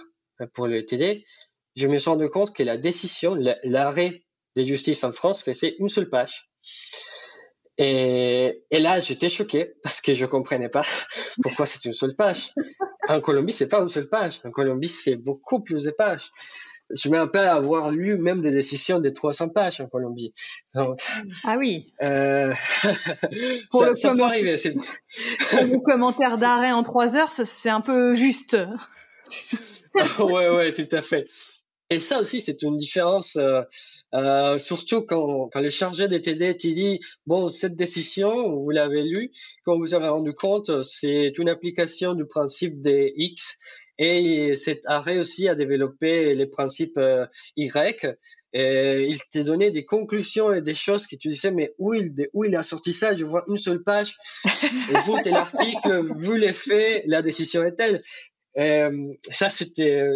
pour 0.55 0.67
le 0.67 0.85
TD 0.85 1.25
je 1.77 1.87
me 1.87 1.99
suis 1.99 2.11
rendu 2.11 2.29
compte 2.29 2.55
que 2.55 2.63
la 2.63 2.77
décision, 2.77 3.37
l'arrêt 3.65 4.25
de 4.57 4.63
justice 4.63 5.05
en 5.05 5.13
France 5.13 5.43
faisait 5.43 5.77
une 5.79 5.89
seule 5.89 6.09
page. 6.09 6.51
Et, 7.79 8.63
là, 8.71 8.99
j'étais 8.99 9.31
choqué 9.31 9.73
parce 9.83 10.03
que 10.03 10.13
je 10.13 10.27
comprenais 10.27 10.69
pas 10.69 10.83
pourquoi 11.43 11.65
c'est 11.65 11.85
une 11.87 11.95
seule 11.95 12.15
page. 12.15 12.53
En 13.09 13.21
Colombie, 13.21 13.53
c'est 13.53 13.69
pas 13.69 13.81
une 13.81 13.89
seule 13.89 14.09
page. 14.09 14.41
En 14.45 14.51
Colombie, 14.51 14.89
c'est 14.89 15.17
beaucoup 15.17 15.61
plus 15.61 15.85
de 15.85 15.91
pages. 15.91 16.31
Je 16.93 17.09
me 17.09 17.19
rappelle 17.19 17.47
avoir 17.47 17.91
lu 17.91 18.19
même 18.19 18.43
des 18.43 18.51
décisions 18.51 19.01
de 19.01 19.09
300 19.09 19.51
pages 19.51 19.81
en 19.81 19.87
Colombie. 19.87 20.35
ah 20.75 21.57
oui. 21.57 21.87
Euh, 22.03 22.53
Pour 23.71 23.85
le 23.85 23.95
ça 23.97 24.13
peut 24.15 24.23
arriver. 24.23 24.57
le 24.57 25.79
commentaire 25.79 26.37
d'arrêt 26.37 26.73
en 26.73 26.83
3 26.83 27.17
heures, 27.17 27.31
c'est 27.31 27.71
un 27.71 27.81
peu 27.81 28.15
juste. 28.15 28.57
ouais, 30.19 30.49
ouais, 30.49 30.75
tout 30.75 30.89
à 30.95 31.01
fait. 31.01 31.29
Et 31.93 31.99
ça 31.99 32.21
aussi, 32.21 32.41
c'est 32.41 32.63
une 32.63 32.79
différence, 32.79 33.35
euh, 33.35 33.63
euh, 34.15 34.59
surtout 34.59 35.03
quand, 35.03 35.49
quand 35.53 35.61
le 35.61 35.71
chargé 35.71 36.07
des 36.07 36.23
TD 36.23 36.57
te 36.57 36.69
dit, 36.69 37.01
bon, 37.27 37.49
cette 37.49 37.75
décision, 37.75 38.55
vous 38.55 38.71
l'avez 38.71 39.03
lu, 39.03 39.33
quand 39.65 39.77
vous 39.77 39.93
avez 39.93 40.07
rendu 40.07 40.33
compte, 40.33 40.85
c'est 40.85 41.33
une 41.37 41.49
application 41.49 42.15
du 42.15 42.27
principe 42.27 42.81
des 42.81 43.13
X, 43.17 43.59
et 43.99 44.55
cet 44.55 44.87
arrêt 44.87 45.19
aussi 45.19 45.49
a 45.49 45.57
développé 45.57 46.33
les 46.35 46.47
principes 46.47 46.97
euh, 46.97 47.27
Y, 47.57 48.17
et 48.53 49.07
il 49.09 49.19
t'a 49.33 49.43
donné 49.45 49.71
des 49.71 49.85
conclusions 49.85 50.53
et 50.53 50.61
des 50.61 50.75
choses 50.75 51.07
que 51.07 51.15
tu 51.15 51.29
disais, 51.29 51.53
mais 51.53 51.73
où 51.79 51.95
il, 51.95 52.13
où 52.33 52.45
il 52.45 52.57
a 52.57 52.63
sorti 52.65 52.93
ça? 52.93 53.15
Je 53.15 53.25
vois 53.25 53.45
une 53.47 53.57
seule 53.57 53.83
page. 53.83 54.17
Vous, 55.07 55.17
l'article, 55.25 56.19
vu 56.19 56.37
les 56.37 56.53
faits, 56.53 57.05
la 57.07 57.23
décision 57.23 57.65
est 57.65 57.77
telle. 57.77 58.03
Euh, 58.59 59.13
ça, 59.31 59.49
c'était, 59.51 60.11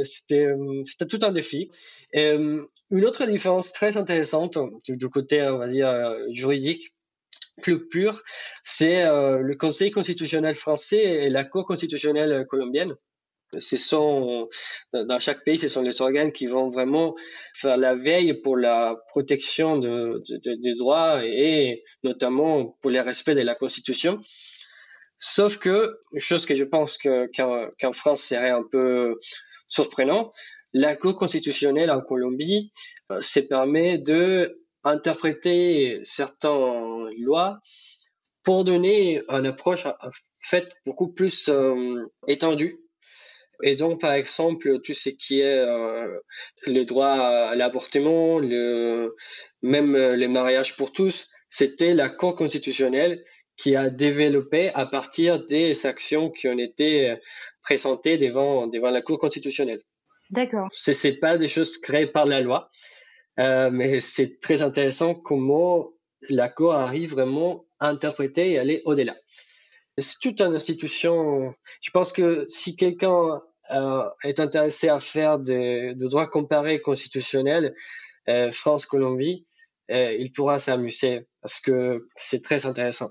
tout 1.08 1.18
un 1.22 1.32
défi. 1.32 1.70
Euh, 2.16 2.64
une 2.90 3.04
autre 3.04 3.26
différence 3.26 3.72
très 3.72 3.96
intéressante 3.96 4.58
du, 4.88 5.08
côté, 5.08 5.42
on 5.42 5.58
va 5.58 5.68
dire, 5.68 6.16
juridique, 6.30 6.94
plus 7.62 7.88
pur, 7.88 8.20
c'est 8.62 9.04
euh, 9.04 9.38
le 9.38 9.54
Conseil 9.54 9.90
constitutionnel 9.90 10.56
français 10.56 11.02
et 11.02 11.30
la 11.30 11.44
Cour 11.44 11.64
constitutionnelle 11.66 12.46
colombienne. 12.46 12.94
Ce 13.56 13.76
dans 14.92 15.20
chaque 15.20 15.44
pays, 15.44 15.58
ce 15.58 15.68
sont 15.68 15.82
les 15.82 16.00
organes 16.00 16.32
qui 16.32 16.46
vont 16.46 16.68
vraiment 16.68 17.14
faire 17.54 17.76
la 17.76 17.94
veille 17.94 18.34
pour 18.42 18.56
la 18.56 18.96
protection 19.10 19.78
de, 19.78 20.24
de, 20.28 20.54
des 20.60 20.74
droits 20.74 21.24
et 21.24 21.84
notamment 22.02 22.76
pour 22.80 22.90
le 22.90 23.00
respect 23.00 23.36
de 23.36 23.42
la 23.42 23.54
Constitution. 23.54 24.18
Sauf 25.26 25.56
que, 25.56 25.98
chose 26.18 26.44
que 26.44 26.54
je 26.54 26.64
pense 26.64 26.98
qu'en 26.98 27.92
France 27.92 28.24
serait 28.24 28.50
un 28.50 28.62
peu 28.62 29.18
surprenant, 29.68 30.34
la 30.74 30.96
Cour 30.96 31.16
constitutionnelle 31.16 31.90
en 31.90 32.02
Colombie 32.02 32.72
euh, 33.10 33.22
se 33.22 33.40
permet 33.40 33.96
de 33.96 34.60
interpréter 34.82 36.00
certaines 36.04 37.08
lois 37.22 37.58
pour 38.42 38.66
donner 38.66 39.22
une 39.30 39.46
approche 39.46 39.86
en 39.86 40.10
fait 40.40 40.76
beaucoup 40.84 41.10
plus 41.14 41.48
euh, 41.48 42.04
étendue. 42.28 42.76
Et 43.62 43.76
donc, 43.76 44.02
par 44.02 44.12
exemple, 44.12 44.82
tout 44.82 44.92
ce 44.92 45.08
qui 45.08 45.40
est 45.40 45.58
euh, 45.58 46.18
le 46.66 46.84
droit 46.84 47.14
à 47.14 47.54
l'avortement, 47.54 48.38
le, 48.38 49.16
même 49.62 49.96
les 49.96 50.28
mariages 50.28 50.76
pour 50.76 50.92
tous, 50.92 51.30
c'était 51.48 51.94
la 51.94 52.10
Cour 52.10 52.34
constitutionnelle 52.34 53.22
qui 53.56 53.76
a 53.76 53.90
développé 53.90 54.70
à 54.74 54.86
partir 54.86 55.46
des 55.46 55.86
actions 55.86 56.30
qui 56.30 56.48
ont 56.48 56.58
été 56.58 57.10
euh, 57.10 57.16
présentées 57.62 58.18
devant, 58.18 58.66
devant 58.66 58.90
la 58.90 59.02
Cour 59.02 59.18
constitutionnelle. 59.18 59.82
D'accord. 60.30 60.68
Ce 60.72 61.06
n'est 61.06 61.16
pas 61.16 61.38
des 61.38 61.48
choses 61.48 61.78
créées 61.78 62.06
par 62.06 62.26
la 62.26 62.40
loi, 62.40 62.70
euh, 63.38 63.70
mais 63.70 64.00
c'est 64.00 64.40
très 64.40 64.62
intéressant 64.62 65.14
comment 65.14 65.92
la 66.28 66.48
Cour 66.48 66.74
arrive 66.74 67.10
vraiment 67.12 67.66
à 67.78 67.88
interpréter 67.88 68.52
et 68.52 68.58
aller 68.58 68.82
au-delà. 68.84 69.16
C'est 69.98 70.18
toute 70.20 70.40
une 70.40 70.56
institution. 70.56 71.54
Je 71.80 71.90
pense 71.90 72.12
que 72.12 72.44
si 72.48 72.74
quelqu'un 72.74 73.40
euh, 73.70 74.08
est 74.24 74.40
intéressé 74.40 74.88
à 74.88 74.98
faire 74.98 75.38
de, 75.38 75.92
de 75.92 76.08
droit 76.08 76.26
comparé 76.26 76.80
constitutionnel, 76.80 77.74
euh, 78.28 78.50
France-Colombie, 78.50 79.46
euh, 79.90 80.16
il 80.18 80.32
pourra 80.32 80.58
s'amuser 80.58 81.26
parce 81.42 81.60
que 81.60 82.08
c'est 82.16 82.42
très 82.42 82.66
intéressant. 82.66 83.10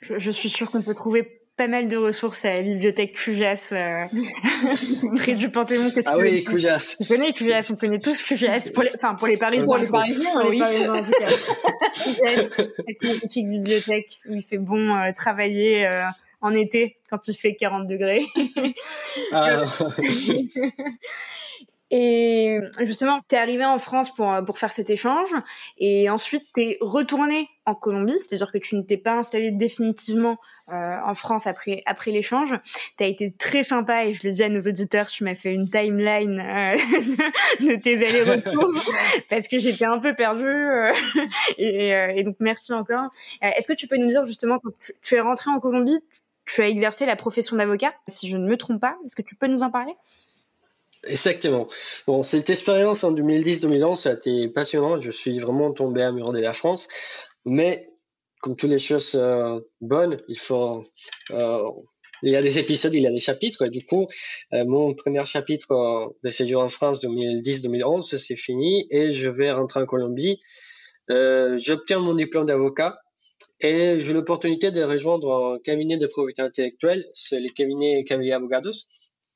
Je, 0.00 0.30
suis 0.30 0.48
sûre 0.48 0.70
qu'on 0.70 0.82
peut 0.82 0.94
trouver 0.94 1.40
pas 1.56 1.66
mal 1.66 1.88
de 1.88 1.96
ressources 1.96 2.44
à 2.44 2.54
la 2.54 2.62
bibliothèque 2.62 3.14
Cujas 3.14 3.70
euh, 3.72 4.04
près 5.16 5.34
du 5.34 5.50
Panthéon. 5.50 5.90
Que 5.90 6.00
ah 6.06 6.16
oui, 6.16 6.44
Cujas. 6.44 6.96
On 7.00 7.04
connaît 7.04 7.32
Cujas, 7.32 7.68
on 7.70 7.74
connaît 7.74 7.98
tous 7.98 8.22
Cujas, 8.22 8.70
pour 8.72 8.84
les, 8.84 8.90
enfin 8.94 9.14
pour 9.14 9.26
les 9.26 9.36
Parisiens. 9.36 9.64
Pour 9.64 9.76
les 9.76 9.88
Parisiens, 9.88 10.46
oui. 10.46 10.52
Les 10.52 10.58
Parisiens, 10.60 10.94
en 10.94 11.02
tout 11.02 11.10
cas. 11.10 11.28
Cette 11.94 13.02
magnifique 13.02 13.48
bibliothèque 13.48 14.20
où 14.28 14.34
il 14.34 14.42
fait 14.42 14.58
bon 14.58 14.94
euh, 14.94 15.10
travailler 15.12 15.86
euh, 15.86 16.04
en 16.40 16.54
été 16.54 16.96
quand 17.10 17.26
il 17.26 17.34
fait 17.34 17.56
40 17.56 17.88
degrés. 17.88 18.24
ah. 19.32 19.62
Et 21.90 22.58
justement, 22.80 23.18
tu 23.28 23.34
es 23.34 23.38
arrivé 23.38 23.64
en 23.64 23.78
France 23.78 24.14
pour, 24.14 24.30
pour 24.44 24.58
faire 24.58 24.72
cet 24.72 24.90
échange 24.90 25.30
et 25.78 26.10
ensuite 26.10 26.44
tu 26.54 26.62
es 26.62 26.78
retourné 26.82 27.48
en 27.64 27.74
Colombie, 27.74 28.18
c'est-à-dire 28.18 28.52
que 28.52 28.58
tu 28.58 28.76
ne 28.76 28.82
t'es 28.82 28.98
pas 28.98 29.14
installé 29.14 29.50
définitivement 29.50 30.38
en 30.70 31.14
France 31.14 31.46
après 31.46 31.80
après 31.86 32.10
l'échange. 32.10 32.54
Tu 32.98 33.04
as 33.04 33.06
été 33.06 33.32
très 33.32 33.62
sympa 33.62 34.04
et 34.04 34.12
je 34.12 34.26
le 34.26 34.34
dis 34.34 34.42
à 34.42 34.50
nos 34.50 34.60
auditeurs, 34.60 35.06
tu 35.06 35.24
m'as 35.24 35.34
fait 35.34 35.54
une 35.54 35.70
timeline 35.70 36.36
de 37.60 37.80
tes 37.80 38.06
allers-retours 38.06 38.74
parce 39.30 39.48
que 39.48 39.58
j'étais 39.58 39.86
un 39.86 39.98
peu 39.98 40.14
perdue 40.14 40.58
et, 41.58 41.88
et, 42.16 42.22
donc 42.22 42.36
merci 42.38 42.74
encore. 42.74 43.08
Est-ce 43.40 43.66
que 43.66 43.72
tu 43.72 43.86
peux 43.86 43.96
nous 43.96 44.08
dire 44.08 44.26
justement 44.26 44.58
quand 44.58 44.72
tu 45.00 45.14
es 45.14 45.20
rentré 45.20 45.50
en 45.50 45.58
Colombie, 45.58 46.00
tu 46.44 46.62
as 46.62 46.68
exercé 46.68 47.06
la 47.06 47.16
profession 47.16 47.56
d'avocat, 47.56 47.94
si 48.08 48.28
je 48.28 48.36
ne 48.36 48.48
me 48.48 48.56
trompe 48.56 48.80
pas. 48.80 48.96
Est-ce 49.04 49.14
que 49.14 49.22
tu 49.22 49.36
peux 49.36 49.46
nous 49.46 49.62
en 49.62 49.70
parler? 49.70 49.94
Exactement. 51.04 51.68
Bon, 52.06 52.22
cette 52.22 52.50
expérience 52.50 53.04
en 53.04 53.12
2010-2011, 53.12 53.96
ça 53.96 54.10
a 54.10 54.14
été 54.14 54.48
passionnant. 54.48 55.00
Je 55.00 55.10
suis 55.10 55.38
vraiment 55.38 55.72
tombé 55.72 56.02
amoureux 56.02 56.34
de 56.34 56.40
la 56.40 56.52
France. 56.52 56.88
Mais, 57.44 57.88
comme 58.40 58.56
toutes 58.56 58.70
les 58.70 58.78
choses 58.78 59.14
euh, 59.14 59.60
bonnes, 59.80 60.16
il 60.28 60.38
faut. 60.38 60.84
Euh, 61.30 61.62
il 62.22 62.32
y 62.32 62.36
a 62.36 62.42
des 62.42 62.58
épisodes, 62.58 62.92
il 62.94 63.02
y 63.02 63.06
a 63.06 63.12
des 63.12 63.20
chapitres. 63.20 63.68
du 63.68 63.84
coup, 63.84 64.08
euh, 64.52 64.64
mon 64.64 64.92
premier 64.94 65.24
chapitre 65.24 66.12
de 66.24 66.30
séjour 66.30 66.62
en 66.62 66.68
France 66.68 67.00
2010-2011, 67.04 68.16
c'est 68.16 68.36
fini 68.36 68.88
et 68.90 69.12
je 69.12 69.30
vais 69.30 69.52
rentrer 69.52 69.80
en 69.80 69.86
Colombie. 69.86 70.40
J'obtiens 71.08 72.00
mon 72.00 72.14
diplôme 72.14 72.46
d'avocat 72.46 72.98
et 73.60 74.00
j'ai 74.00 74.12
l'opportunité 74.12 74.72
de 74.72 74.82
rejoindre 74.82 75.54
un 75.54 75.58
cabinet 75.60 75.96
de 75.96 76.06
probité 76.06 76.42
intellectuelle, 76.42 77.06
c'est 77.14 77.40
le 77.40 77.48
cabinet 77.50 78.04
Cavillier 78.04 78.32
Abogados, 78.32 78.88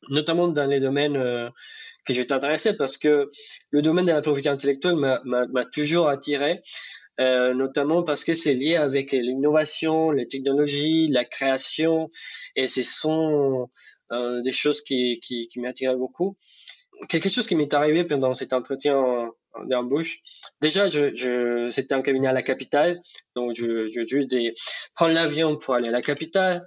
notamment 0.09 0.49
dans 0.49 0.67
les 0.67 0.81
domaines 0.81 1.17
euh, 1.17 1.49
que 2.05 2.13
j'étais 2.13 2.33
intéressé 2.33 2.77
parce 2.77 2.99
que 2.99 3.31
le 3.71 3.83
domaine 3.83 4.07
de 4.07 4.13
la 4.13 4.23
probité 4.23 4.49
intellectuelle 4.49 4.97
m'a 4.97 5.65
toujours 5.67 6.09
attiré, 6.09 6.63
euh, 7.21 7.55
notamment 7.55 8.03
parce 8.03 8.25
que 8.25 8.35
c'est 8.35 8.55
lié 8.55 8.77
avec 8.77 9.13
l'innovation, 9.13 10.11
les 10.11 10.27
technologies, 10.27 11.09
la 11.09 11.25
création, 11.25 12.11
et 12.57 12.69
ce 12.69 12.83
sont 12.83 13.71
euh, 14.13 14.43
des 14.43 14.53
choses 14.53 14.83
qui, 14.83 15.21
qui, 15.21 15.49
qui 15.49 15.61
m'attiraient 15.61 15.97
beaucoup. 15.97 16.37
Quelque 17.09 17.29
chose 17.29 17.47
qui 17.47 17.55
m'est 17.55 17.73
arrivé 17.75 18.05
pendant 18.05 18.35
cet 18.35 18.53
entretien 18.53 19.31
d'embauche. 19.67 20.21
Déjà, 20.61 20.89
je, 20.89 21.15
je, 21.15 21.71
c'était 21.71 21.95
un 21.95 22.03
cabinet 22.03 22.29
à 22.29 22.33
la 22.33 22.43
capitale, 22.43 23.01
donc 23.35 23.55
je, 23.57 23.89
je 23.89 24.07
juste 24.07 24.31
des, 24.31 24.55
prendre 24.95 25.15
l'avion 25.15 25.57
pour 25.57 25.75
aller 25.75 25.89
à 25.89 25.93
la 25.93 26.03
capitale. 26.03 26.63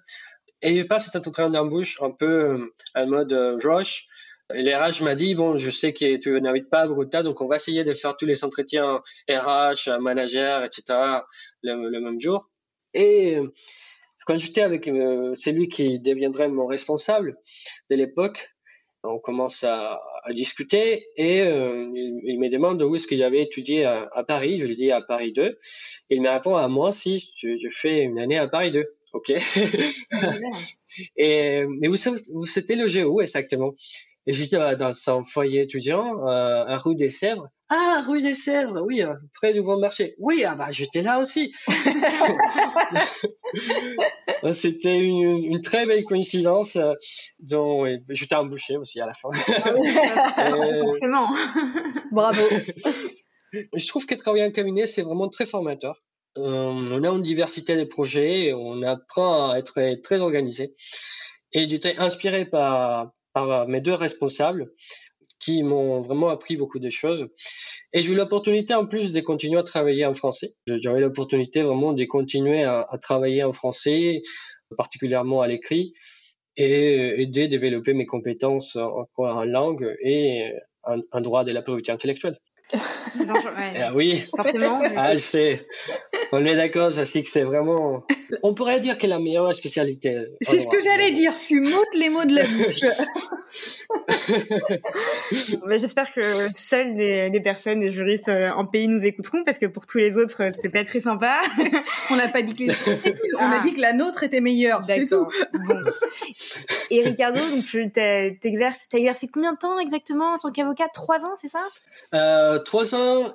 Et 0.65 0.75
je 0.75 0.83
passe 0.83 1.05
cet 1.05 1.15
entretien 1.15 1.51
d'embauche 1.51 2.01
un 2.01 2.09
peu 2.09 2.25
euh, 2.25 2.73
en 2.95 3.05
mode 3.05 3.31
euh, 3.33 3.59
rush. 3.63 4.07
Et 4.51 4.63
l'RH 4.63 5.01
m'a 5.01 5.13
dit, 5.13 5.35
bon, 5.35 5.57
je 5.57 5.69
sais 5.69 5.93
que 5.93 6.17
tu 6.17 6.41
n'habites 6.41 6.71
pas 6.71 6.81
à 6.81 6.87
Bogota, 6.87 7.21
donc 7.21 7.39
on 7.41 7.47
va 7.47 7.57
essayer 7.57 7.83
de 7.83 7.93
faire 7.93 8.17
tous 8.17 8.25
les 8.25 8.43
entretiens 8.43 9.01
RH, 9.29 9.99
manager, 9.99 10.63
etc. 10.63 10.83
le, 11.61 11.99
même 11.99 12.19
jour. 12.19 12.49
Et 12.95 13.37
euh, 13.37 13.53
quand 14.25 14.37
j'étais 14.37 14.61
avec 14.61 14.85
celui 14.85 15.67
qui 15.67 15.99
deviendrait 15.99 16.49
mon 16.49 16.65
responsable 16.65 17.37
de 17.91 17.95
l'époque, 17.95 18.55
on 19.07 19.19
commence 19.19 19.63
à, 19.63 20.01
discuter 20.31 21.05
et 21.17 21.41
euh, 21.41 21.87
il, 21.93 22.39
me 22.39 22.49
demande 22.49 22.81
où 22.81 22.95
est-ce 22.95 23.05
que 23.05 23.15
j'avais 23.15 23.43
étudié 23.43 23.85
à, 23.85 24.23
Paris. 24.27 24.59
Je 24.59 24.65
lui 24.65 24.75
dis 24.75 24.91
à 24.91 25.01
Paris 25.01 25.31
2. 25.33 25.59
Il 26.09 26.21
me 26.23 26.29
répond 26.29 26.55
à 26.55 26.67
moi 26.67 26.91
si 26.91 27.31
je, 27.37 27.69
fais 27.69 28.01
une 28.01 28.17
année 28.17 28.37
à 28.37 28.47
Paris 28.47 28.71
2. 28.71 28.83
Ok. 29.15 29.29
et 31.17 31.65
mais 31.79 31.87
vous, 31.87 31.95
vous 32.33 32.45
c'était 32.45 32.75
logé 32.75 33.05
où 33.05 33.21
exactement? 33.21 33.71
Et 34.27 34.33
j'étais 34.33 34.57
dans 34.75 34.91
un 35.07 35.23
foyer 35.23 35.61
étudiant 35.61 36.27
euh, 36.27 36.65
à 36.65 36.77
rue 36.77 36.95
des 36.95 37.09
Sèvres. 37.09 37.47
Ah, 37.69 38.03
rue 38.05 38.21
des 38.21 38.35
Sèvres, 38.35 38.81
oui, 38.81 39.03
euh, 39.03 39.13
près 39.35 39.53
du 39.53 39.61
Bon 39.61 39.79
Marché. 39.79 40.15
Oui, 40.19 40.43
ah 40.45 40.55
bah 40.55 40.67
j'étais 40.71 41.01
là 41.01 41.19
aussi. 41.19 41.55
C'était 44.51 44.97
une, 44.97 45.45
une, 45.45 45.61
très 45.61 45.85
belle 45.85 46.03
coïncidence 46.03 46.75
euh, 46.75 46.91
dont 47.39 47.85
j'étais 48.09 48.35
embauché 48.35 48.75
aussi 48.75 48.99
à 48.99 49.05
la 49.05 49.13
fin. 49.13 49.29
Ah 49.47 50.55
Forcément. 50.79 51.29
Bravo. 52.11 52.41
Je 53.53 53.87
trouve 53.87 54.05
que 54.05 54.15
travailler 54.15 54.43
en 54.43 54.51
cabinet, 54.51 54.87
c'est 54.87 55.03
vraiment 55.03 55.29
très 55.29 55.45
formateur. 55.45 56.04
On 56.35 57.03
a 57.03 57.09
une 57.09 57.21
diversité 57.21 57.75
de 57.75 57.83
projets, 57.85 58.53
on 58.53 58.81
apprend 58.81 59.51
à 59.51 59.57
être 59.57 60.01
très 60.01 60.21
organisé. 60.21 60.75
Et 61.53 61.69
j'étais 61.69 61.97
inspiré 61.97 62.45
par, 62.45 63.13
par 63.33 63.67
mes 63.67 63.81
deux 63.81 63.93
responsables 63.93 64.71
qui 65.39 65.63
m'ont 65.63 66.01
vraiment 66.01 66.29
appris 66.29 66.57
beaucoup 66.57 66.79
de 66.79 66.89
choses. 66.89 67.27
Et 67.93 68.03
j'ai 68.03 68.11
eu 68.11 68.15
l'opportunité 68.15 68.73
en 68.73 68.85
plus 68.85 69.11
de 69.11 69.21
continuer 69.21 69.59
à 69.59 69.63
travailler 69.63 70.05
en 70.05 70.13
français. 70.13 70.55
J'avais 70.67 70.99
l'opportunité 70.99 71.61
vraiment 71.61 71.93
de 71.93 72.03
continuer 72.05 72.63
à, 72.63 72.87
travailler 73.01 73.43
en 73.43 73.53
français, 73.53 74.21
particulièrement 74.77 75.41
à 75.41 75.47
l'écrit, 75.47 75.93
et 76.57 77.21
aider 77.21 77.43
à 77.43 77.47
développer 77.47 77.93
mes 77.93 78.05
compétences 78.05 78.75
en, 78.75 79.07
en 79.17 79.43
langue 79.45 79.95
et 80.01 80.51
en, 80.83 81.21
droit 81.21 81.43
de 81.43 81.51
la 81.51 81.61
propriété 81.61 81.91
intellectuelle. 81.91 82.37
Ah 83.77 83.93
oui, 83.93 84.25
forcément. 84.35 84.81
Ah, 84.97 85.13
je 85.13 85.19
sais. 85.19 85.67
On 86.37 86.45
est 86.45 86.55
d'accord, 86.55 86.91
ça 86.91 87.03
que 87.05 87.29
c'est 87.29 87.43
vraiment. 87.43 88.05
On 88.43 88.53
pourrait 88.53 88.81
dire 88.81 88.97
que 88.97 89.07
la 89.07 89.19
meilleure 89.19 89.55
spécialité. 89.55 90.17
C'est 90.41 90.59
ce 90.59 90.67
que 90.67 90.81
j'allais 90.83 91.11
dire. 91.11 91.31
Tu 91.47 91.61
m'ôtes 91.61 91.95
les 91.97 92.09
mots 92.09 92.25
de 92.25 92.35
la 92.35 92.43
bouche. 92.43 92.81
J'espère 95.79 96.13
que 96.13 96.51
seules 96.51 96.97
des, 96.97 97.41
personnes, 97.41 97.79
des 97.79 97.93
juristes 97.93 98.27
euh, 98.27 98.49
en 98.49 98.65
pays 98.65 98.89
nous 98.89 99.05
écouteront, 99.05 99.45
parce 99.45 99.57
que 99.57 99.65
pour 99.65 99.85
tous 99.87 99.97
les 99.97 100.17
autres, 100.17 100.43
euh, 100.43 100.49
c'est 100.51 100.67
pas 100.67 100.83
très 100.83 100.99
sympa. 100.99 101.39
On 102.11 102.17
n'a 102.17 102.27
pas 102.27 102.41
dit 102.41 102.53
que 102.53 102.63
les... 102.63 102.73
on 103.39 103.51
a 103.51 103.63
dit 103.63 103.73
que 103.73 103.79
la 103.79 103.93
nôtre 103.93 104.23
était 104.23 104.41
meilleure, 104.41 104.83
c'est 104.87 105.07
tout. 105.07 105.27
Et 106.91 107.01
Ricardo, 107.01 107.39
donc 107.39 107.63
tu 107.63 107.89
t'exerces, 107.91 108.89
t'as 108.89 108.97
exercé 108.97 109.29
combien 109.33 109.53
de 109.53 109.57
temps 109.57 109.79
exactement 109.79 110.33
en 110.33 110.37
tant 110.37 110.51
qu'avocat? 110.51 110.89
Trois 110.93 111.23
ans, 111.23 111.35
c'est 111.37 111.47
ça? 111.47 111.63
Euh, 112.13 112.59
Trois 112.59 112.93
ans, 112.93 113.33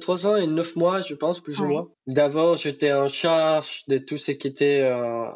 trois 0.00 0.26
ans 0.26 0.36
et 0.36 0.46
neuf 0.46 0.76
mois, 0.76 1.00
je 1.00 1.14
pense, 1.14 1.40
plus 1.40 1.60
ou 1.60 1.66
moins. 1.66 1.88
D'abord, 2.06 2.56
j'étais 2.56 2.92
en 2.92 3.06
charge 3.06 3.84
de 3.88 3.98
tout 3.98 4.16
ce 4.16 4.32
qui 4.32 4.48
était 4.48 4.80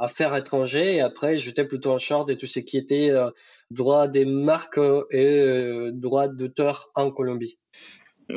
affaires 0.00 0.34
étrangères, 0.34 0.94
et 0.94 1.00
après, 1.00 1.38
j'étais 1.38 1.64
plutôt 1.64 1.92
en 1.92 1.98
charge 1.98 2.26
de 2.26 2.34
tout 2.34 2.46
ce 2.46 2.60
qui 2.60 2.78
était 2.78 3.12
droit 3.70 4.08
des 4.08 4.24
marques 4.24 4.80
et 5.10 5.40
euh, 5.40 5.90
droit 5.92 6.28
d'auteur 6.28 6.90
en 6.94 7.10
Colombie. 7.10 7.58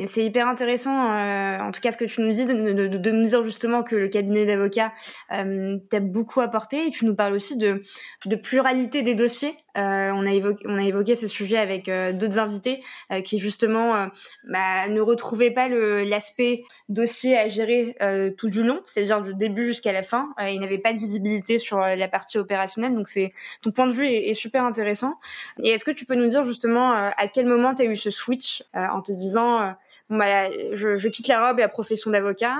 C'est 0.06 0.22
hyper 0.22 0.46
intéressant, 0.48 1.12
euh, 1.12 1.58
en 1.60 1.72
tout 1.72 1.80
cas 1.80 1.92
ce 1.92 1.96
que 1.96 2.04
tu 2.04 2.20
nous 2.20 2.32
dis, 2.32 2.44
de, 2.44 3.10
nous 3.10 3.24
dire 3.24 3.42
justement 3.42 3.82
que 3.82 3.96
le 3.96 4.08
cabinet 4.08 4.44
d'avocats 4.44 4.92
euh, 5.32 5.78
t'a 5.88 6.00
beaucoup 6.00 6.42
apporté 6.42 6.88
et 6.88 6.90
tu 6.90 7.06
nous 7.06 7.14
parles 7.14 7.32
aussi 7.32 7.56
de, 7.56 7.80
de 8.26 8.36
pluralité 8.36 9.00
des 9.00 9.14
dossiers. 9.14 9.54
Euh, 9.78 10.10
on, 10.12 10.26
a 10.26 10.32
évoqué, 10.32 10.64
on 10.68 10.76
a 10.76 10.82
évoqué 10.82 11.14
ce 11.14 11.28
sujet 11.28 11.58
avec 11.58 11.88
euh, 11.88 12.12
d'autres 12.12 12.38
invités 12.38 12.82
euh, 13.12 13.20
qui 13.20 13.38
justement 13.38 14.08
bah, 14.44 14.88
ne 14.88 15.00
retrouvaient 15.00 15.50
pas 15.50 15.68
l'aspect 15.68 16.64
dossier 16.88 17.36
à 17.38 17.48
gérer 17.48 17.96
tout 18.36 18.48
du 18.48 18.62
long, 18.62 18.80
c'est-à-dire 18.86 19.22
du 19.22 19.34
début 19.34 19.66
jusqu'à 19.66 19.92
la 19.92 20.02
fin. 20.02 20.30
ils 20.40 20.60
n'avaient 20.60 20.78
pas 20.78 20.92
de 20.92 20.98
visibilité 20.98 21.58
sur 21.58 21.78
la 21.78 22.08
partie 22.08 22.38
opérationnelle, 22.38 22.94
donc 22.94 23.08
c'est 23.08 23.32
ton 23.62 23.70
point 23.70 23.86
de 23.86 23.92
vue 23.92 24.06
est, 24.08 24.34
super 24.34 24.64
intéressant. 24.64 25.14
Et 25.62 25.70
est-ce 25.70 25.84
que 25.84 25.90
tu 25.90 26.06
peux 26.06 26.14
nous 26.14 26.28
dire 26.28 26.44
justement 26.46 26.92
à 26.92 27.28
quel 27.28 27.46
moment 27.46 27.74
tu 27.74 27.82
as 27.82 27.84
eu 27.86 27.96
ce 27.96 28.10
switch 28.10 28.62
en 28.74 29.00
te 29.02 29.12
disant 29.12 29.74
bah, 30.10 30.50
je, 30.72 31.08
quitte 31.08 31.28
la 31.28 31.46
robe 31.46 31.58
et 31.58 31.62
la 31.62 31.68
profession 31.68 32.10
d'avocat 32.10 32.56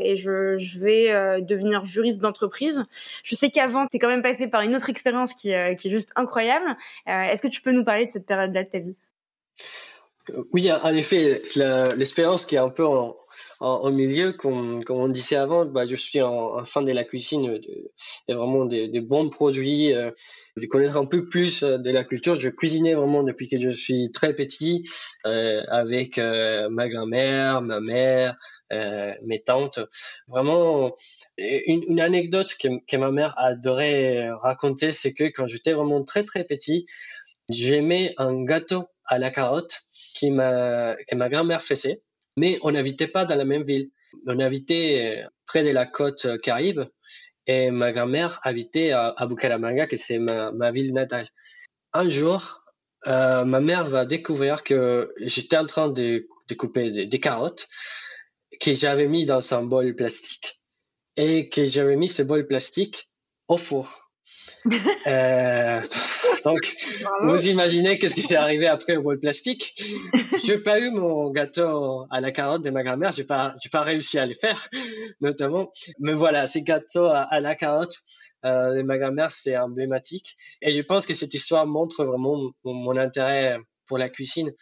et 0.00 0.16
je, 0.16 0.56
je 0.58 0.78
vais 0.78 1.42
devenir 1.42 1.84
juriste 1.84 2.20
d'entreprise. 2.20 2.84
Je 3.24 3.34
sais 3.34 3.50
qu'avant, 3.50 3.86
tu 3.86 3.96
es 3.96 3.98
quand 3.98 4.08
même 4.08 4.22
passé 4.22 4.48
par 4.48 4.62
une 4.62 4.76
autre 4.76 4.90
expérience 4.90 5.34
qui, 5.34 5.52
qui 5.78 5.88
est 5.88 5.90
juste 5.90 6.10
incroyable 6.16 6.37
Euh, 6.38 7.22
est-ce 7.22 7.42
que 7.42 7.48
tu 7.48 7.62
peux 7.62 7.72
nous 7.72 7.84
parler 7.84 8.06
de 8.06 8.10
cette 8.10 8.26
période-là 8.26 8.64
de 8.64 8.68
ta 8.68 8.78
vie? 8.78 8.96
Euh, 10.30 10.44
Oui, 10.52 10.70
en 10.72 10.94
effet, 10.94 11.42
l'expérience 11.96 12.44
qui 12.44 12.56
est 12.56 12.58
un 12.58 12.70
peu 12.70 12.86
en, 12.86 13.16
milieu, 13.60 14.32
comme, 14.32 14.80
on 14.88 15.08
disait 15.08 15.36
avant, 15.36 15.64
bah, 15.64 15.86
je 15.86 15.96
suis 15.96 16.22
en, 16.22 16.64
fin 16.64 16.82
de 16.82 16.92
la 16.92 17.04
cuisine, 17.04 17.58
de, 17.58 18.34
vraiment 18.34 18.64
des, 18.64 19.00
bons 19.00 19.28
produits, 19.30 19.92
euh, 19.94 20.10
de 20.56 20.66
connaître 20.66 20.96
un 20.96 21.06
peu 21.06 21.28
plus 21.28 21.62
de 21.62 21.90
la 21.90 22.04
culture. 22.04 22.38
Je 22.38 22.48
cuisinais 22.48 22.94
vraiment 22.94 23.22
depuis 23.22 23.48
que 23.48 23.58
je 23.58 23.70
suis 23.70 24.10
très 24.12 24.34
petit, 24.34 24.88
avec 25.24 26.18
ma 26.18 26.88
grand-mère, 26.88 27.62
ma 27.62 27.80
mère, 27.80 28.36
mes 28.70 29.42
tantes. 29.44 29.80
Vraiment, 30.28 30.94
une, 31.38 32.00
anecdote 32.00 32.54
que, 32.58 32.96
ma 32.96 33.10
mère 33.10 33.34
adorait 33.38 34.30
raconter, 34.30 34.92
c'est 34.92 35.14
que 35.14 35.24
quand 35.24 35.46
j'étais 35.46 35.72
vraiment 35.72 36.04
très 36.04 36.24
très 36.24 36.44
petit, 36.44 36.86
j'aimais 37.48 38.12
un 38.18 38.44
gâteau 38.44 38.88
à 39.04 39.18
la 39.18 39.30
carotte 39.30 39.80
qui 40.14 40.30
ma, 40.30 40.96
que 41.08 41.16
ma 41.16 41.28
grand-mère 41.28 41.62
faisait, 41.62 42.02
mais 42.38 42.58
on 42.62 42.70
n'habitait 42.70 43.08
pas 43.08 43.24
dans 43.24 43.34
la 43.36 43.44
même 43.44 43.64
ville. 43.64 43.90
On 44.26 44.38
habitait 44.38 45.24
près 45.46 45.64
de 45.64 45.70
la 45.70 45.86
côte 45.86 46.26
Caraïbe 46.42 46.82
et 47.46 47.70
ma 47.70 47.92
grand-mère 47.92 48.40
habitait 48.42 48.92
à, 48.92 49.14
à 49.16 49.26
Bucaramanga, 49.26 49.86
que 49.86 49.96
c'est 49.96 50.18
ma, 50.18 50.52
ma, 50.52 50.70
ville 50.70 50.92
natale. 50.92 51.28
Un 51.94 52.08
jour, 52.08 52.62
euh, 53.06 53.44
ma 53.44 53.60
mère 53.60 53.88
va 53.88 54.04
découvrir 54.04 54.62
que 54.62 55.12
j'étais 55.18 55.56
en 55.56 55.66
train 55.66 55.88
de, 55.88 56.28
de 56.48 56.54
couper 56.54 56.90
des, 56.90 57.06
des 57.06 57.20
carottes 57.20 57.68
que 58.60 58.74
j'avais 58.74 59.08
mis 59.08 59.24
dans 59.24 59.54
un 59.54 59.62
bol 59.62 59.94
plastique 59.94 60.60
et 61.16 61.48
que 61.48 61.64
j'avais 61.64 61.96
mis 61.96 62.08
ce 62.08 62.22
bol 62.22 62.46
plastique 62.46 63.10
au 63.48 63.56
four. 63.56 64.07
Euh, 65.06 65.80
donc, 66.44 66.74
vous 67.22 67.48
imaginez 67.48 67.98
qu'est-ce 67.98 68.14
qui 68.14 68.22
s'est 68.22 68.36
arrivé 68.36 68.66
après 68.66 68.96
au 68.96 69.02
bol 69.02 69.18
plastique. 69.18 69.80
J'ai 70.44 70.58
pas 70.58 70.80
eu 70.80 70.90
mon 70.90 71.30
gâteau 71.30 72.06
à 72.10 72.20
la 72.20 72.32
carotte 72.32 72.62
de 72.62 72.70
ma 72.70 72.82
grand-mère. 72.82 73.12
J'ai 73.12 73.24
pas, 73.24 73.54
j'ai 73.62 73.70
pas 73.70 73.82
réussi 73.82 74.18
à 74.18 74.26
les 74.26 74.34
faire, 74.34 74.68
notamment. 75.20 75.72
Mais 75.98 76.14
voilà, 76.14 76.46
ces 76.46 76.62
gâteaux 76.62 77.06
à, 77.06 77.40
la 77.40 77.54
carotte 77.54 77.96
euh, 78.44 78.74
de 78.74 78.82
ma 78.82 78.98
grand-mère, 78.98 79.30
c'est 79.30 79.56
emblématique. 79.56 80.36
Et 80.62 80.72
je 80.72 80.80
pense 80.82 81.06
que 81.06 81.14
cette 81.14 81.34
histoire 81.34 81.66
montre 81.66 82.04
vraiment 82.04 82.50
mon, 82.64 82.96
intérêt 82.96 83.58
pour 83.86 83.98
la 83.98 84.08
cuisine. 84.08 84.52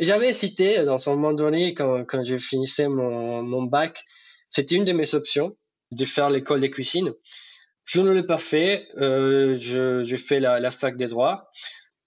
J'avais 0.00 0.32
cité 0.32 0.84
dans 0.84 1.08
un 1.08 1.14
moment 1.14 1.32
donné, 1.32 1.72
quand, 1.72 2.04
quand 2.04 2.24
je 2.24 2.36
finissais 2.36 2.88
mon, 2.88 3.42
mon 3.42 3.62
bac, 3.62 4.04
c'était 4.50 4.74
une 4.74 4.84
de 4.84 4.92
mes 4.92 5.14
options 5.14 5.56
de 5.90 6.04
faire 6.04 6.30
l'école 6.30 6.60
de 6.60 6.66
cuisine. 6.66 7.14
Je 7.84 8.00
ne 8.00 8.10
l'ai 8.10 8.22
pas 8.22 8.38
fait. 8.38 8.88
Euh, 8.98 9.56
je, 9.58 10.16
fais 10.16 10.40
la, 10.40 10.70
fac 10.70 10.96
des 10.96 11.06
droits. 11.06 11.50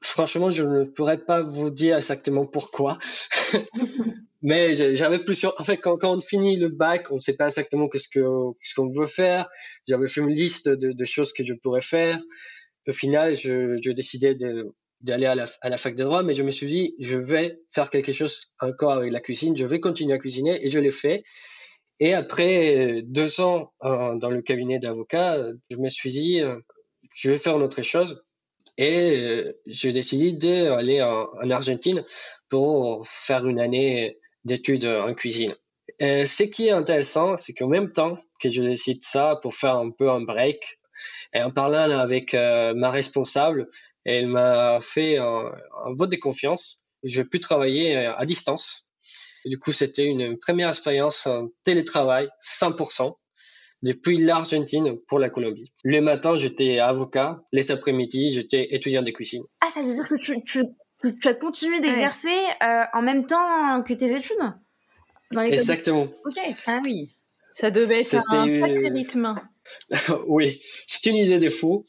Franchement, 0.02 0.50
je 0.50 0.64
ne 0.64 0.84
pourrais 0.84 1.18
pas 1.18 1.42
vous 1.42 1.70
dire 1.70 1.98
exactement 1.98 2.46
pourquoi. 2.46 2.98
Mais 4.42 4.74
j'avais 4.96 5.20
plus 5.20 5.36
sûr. 5.36 5.54
En 5.58 5.64
fait, 5.64 5.78
quand, 5.78 6.04
on 6.04 6.22
finit 6.22 6.58
le 6.58 6.70
bac, 6.70 7.12
on 7.12 7.16
ne 7.16 7.20
sait 7.20 7.36
pas 7.36 7.46
exactement 7.46 7.88
que 7.90 7.98
ce 7.98 8.10
qu'on 8.76 8.92
veut 8.92 9.08
faire. 9.08 9.48
J'avais 9.88 10.08
fait 10.08 10.22
une 10.22 10.34
liste 10.34 10.70
de, 10.70 11.06
choses 11.06 11.34
que 11.34 11.46
je 11.46 11.54
pourrais 11.54 11.82
faire. 11.82 12.20
Au 12.88 12.92
final, 12.92 13.36
je, 13.36 13.78
je 13.82 13.92
décidais 13.92 14.36
de 14.36 14.74
d'aller 15.02 15.28
à 15.28 15.36
la 15.36 15.78
fac 15.78 15.96
des 15.96 16.04
droits, 16.04 16.24
mais 16.24 16.34
je 16.34 16.42
me 16.42 16.50
suis 16.50 16.66
dit, 16.68 16.96
je 17.00 17.18
vais 17.18 17.60
faire 17.72 17.90
quelque 17.90 18.12
chose 18.12 18.52
encore 18.60 18.94
avec 18.94 19.12
la 19.12 19.20
cuisine, 19.20 19.56
je 19.56 19.66
vais 19.66 19.80
continuer 19.80 20.14
à 20.14 20.18
cuisiner, 20.18 20.66
et 20.66 20.70
je 20.70 20.80
l'ai 20.80 20.92
fait. 20.92 21.24
Et 22.00 22.14
après 22.14 23.02
deux 23.04 23.42
ans 23.42 23.74
euh, 23.84 24.16
dans 24.16 24.30
le 24.30 24.42
cabinet 24.42 24.80
d'avocat, 24.80 25.38
je 25.72 25.78
me 25.78 25.90
suis 25.90 26.12
dit, 26.12 26.42
euh, 26.42 26.60
je 27.16 27.32
vais 27.32 27.38
faire 27.38 27.58
une 27.58 27.64
autre 27.64 27.82
chose. 27.82 28.26
Et 28.78 29.16
euh, 29.16 29.54
j'ai 29.66 29.92
décidé 29.92 30.32
d'aller 30.32 31.02
en, 31.02 31.28
en, 31.44 31.50
Argentine 31.50 32.06
pour 32.50 33.08
faire 33.08 33.48
une 33.48 33.60
année 33.60 34.20
d'études 34.46 34.86
en 34.86 35.14
cuisine. 35.16 35.56
Ce 36.00 36.44
qui 36.44 36.68
est 36.68 36.72
intéressant, 36.72 37.38
c'est 37.38 37.54
qu'en 37.54 37.68
même 37.68 37.92
temps 37.92 38.18
que 38.40 38.50
je 38.50 38.62
décide 38.62 39.04
ça 39.04 39.40
pour 39.42 39.56
faire 39.56 39.78
un 39.78 39.90
peu 39.90 40.12
un 40.12 40.22
break, 40.22 40.80
et 41.34 41.42
en 41.42 41.52
parlant 41.52 41.98
avec 41.98 42.34
ma 42.34 42.92
responsable, 42.92 43.68
elle 44.06 44.28
m'a 44.28 44.80
fait 44.82 45.18
un, 45.18 45.52
un 45.86 45.94
vote 45.96 46.12
de 46.12 46.18
confiance. 46.18 46.86
Je 47.04 47.24
pu 47.24 47.40
travailler 47.40 47.96
à 47.96 48.26
distance 48.26 48.87
du 49.48 49.60
coup, 49.60 49.72
c'était 49.72 50.06
une 50.06 50.38
première 50.38 50.70
expérience 50.70 51.28
en 51.28 51.50
télétravail 51.64 52.30
100% 52.44 53.16
depuis 53.84 54.18
l'Argentine 54.18 54.98
pour 55.08 55.20
la 55.20 55.30
Colombie. 55.30 55.72
Le 55.84 56.02
matin, 56.02 56.36
j'étais 56.36 56.80
avocat. 56.80 57.42
Les 57.52 57.72
après-midi, 57.72 58.32
j'étais 58.32 58.74
étudiant 58.74 59.04
de 59.04 59.12
cuisine. 59.12 59.44
Ah, 59.62 59.70
ça 59.70 59.84
veut 59.84 59.92
dire 59.92 60.08
que 60.08 60.16
tu, 60.16 60.42
tu, 60.44 60.64
tu 61.02 61.28
as 61.28 61.34
continué 61.34 61.80
d'exercer 61.80 62.36
euh, 62.64 62.84
en 62.94 63.02
même 63.02 63.26
temps 63.26 63.84
que 63.84 63.94
tes 63.94 64.14
études 64.16 64.38
dans 65.32 65.42
Exactement. 65.42 66.08
Ok. 66.26 66.40
Ah 66.66 66.80
oui. 66.84 67.10
Ça 67.54 67.72
devait 67.72 68.02
être 68.02 68.16
un 68.34 68.52
sacré 68.52 68.90
rythme. 68.90 69.34
oui, 70.28 70.62
c'est 70.86 71.10
une 71.10 71.18
idée 71.18 71.40
de 71.40 71.50
fou. 71.50 71.86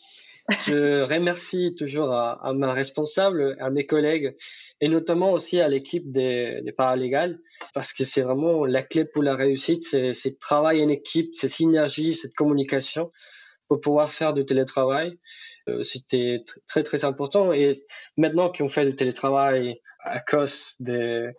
Je 0.67 1.03
remercie 1.03 1.75
toujours 1.77 2.13
à, 2.13 2.53
ma 2.55 2.73
responsable, 2.73 3.57
à 3.61 3.69
mes 3.69 3.85
collègues 3.85 4.35
et 4.81 4.89
notamment 4.89 5.33
aussi 5.33 5.61
à 5.61 5.69
l'équipe 5.69 6.11
des, 6.11 6.63
des 6.63 6.73
paralégales 6.73 7.39
parce 7.75 7.93
que 7.93 8.05
c'est 8.05 8.23
vraiment 8.23 8.65
la 8.65 8.83
clé 8.83 9.05
pour 9.05 9.23
la 9.23 9.35
réussite, 9.35 9.83
c'est, 9.83 10.15
c'est 10.15 10.39
travail 10.39 10.83
en 10.83 10.89
équipe, 10.89 11.35
c'est 11.35 11.49
synergie, 11.49 12.15
cette 12.15 12.35
communication 12.35 13.13
pour 13.69 13.81
pouvoir 13.81 14.11
faire 14.11 14.33
du 14.33 14.47
télétravail. 14.47 15.19
Euh, 15.69 15.83
c'était 15.83 16.45
très 16.67 16.83
très 16.83 17.05
important 17.05 17.53
et 17.53 17.73
maintenant 18.17 18.51
qu'on 18.51 18.69
fait 18.69 18.87
du 18.87 18.97
télétravail 18.97 19.81
à 20.01 20.21
cause 20.21 20.77
de, 20.81 21.31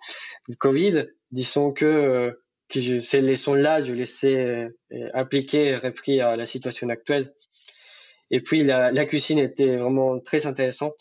du 0.48 0.56
Covid, 0.56 1.08
disons 1.32 1.72
que 1.72 1.86
euh, 1.86 2.32
que 2.69 2.80
je, 2.80 3.00
ces 3.00 3.22
leçons-là, 3.22 3.82
je 3.82 3.93
les 3.93 4.28
ai 4.28 4.38
euh, 4.38 4.69
appliquées, 5.13 5.76
repris 5.76 6.22
à 6.22 6.36
la 6.36 6.45
situation 6.45 6.88
actuelle. 6.89 7.34
Et 8.32 8.42
puis 8.42 8.63
la, 8.63 8.92
la 8.92 9.06
cuisine 9.06 9.39
était 9.39 9.78
vraiment 9.78 10.20
très 10.20 10.46
intéressante. 10.46 10.96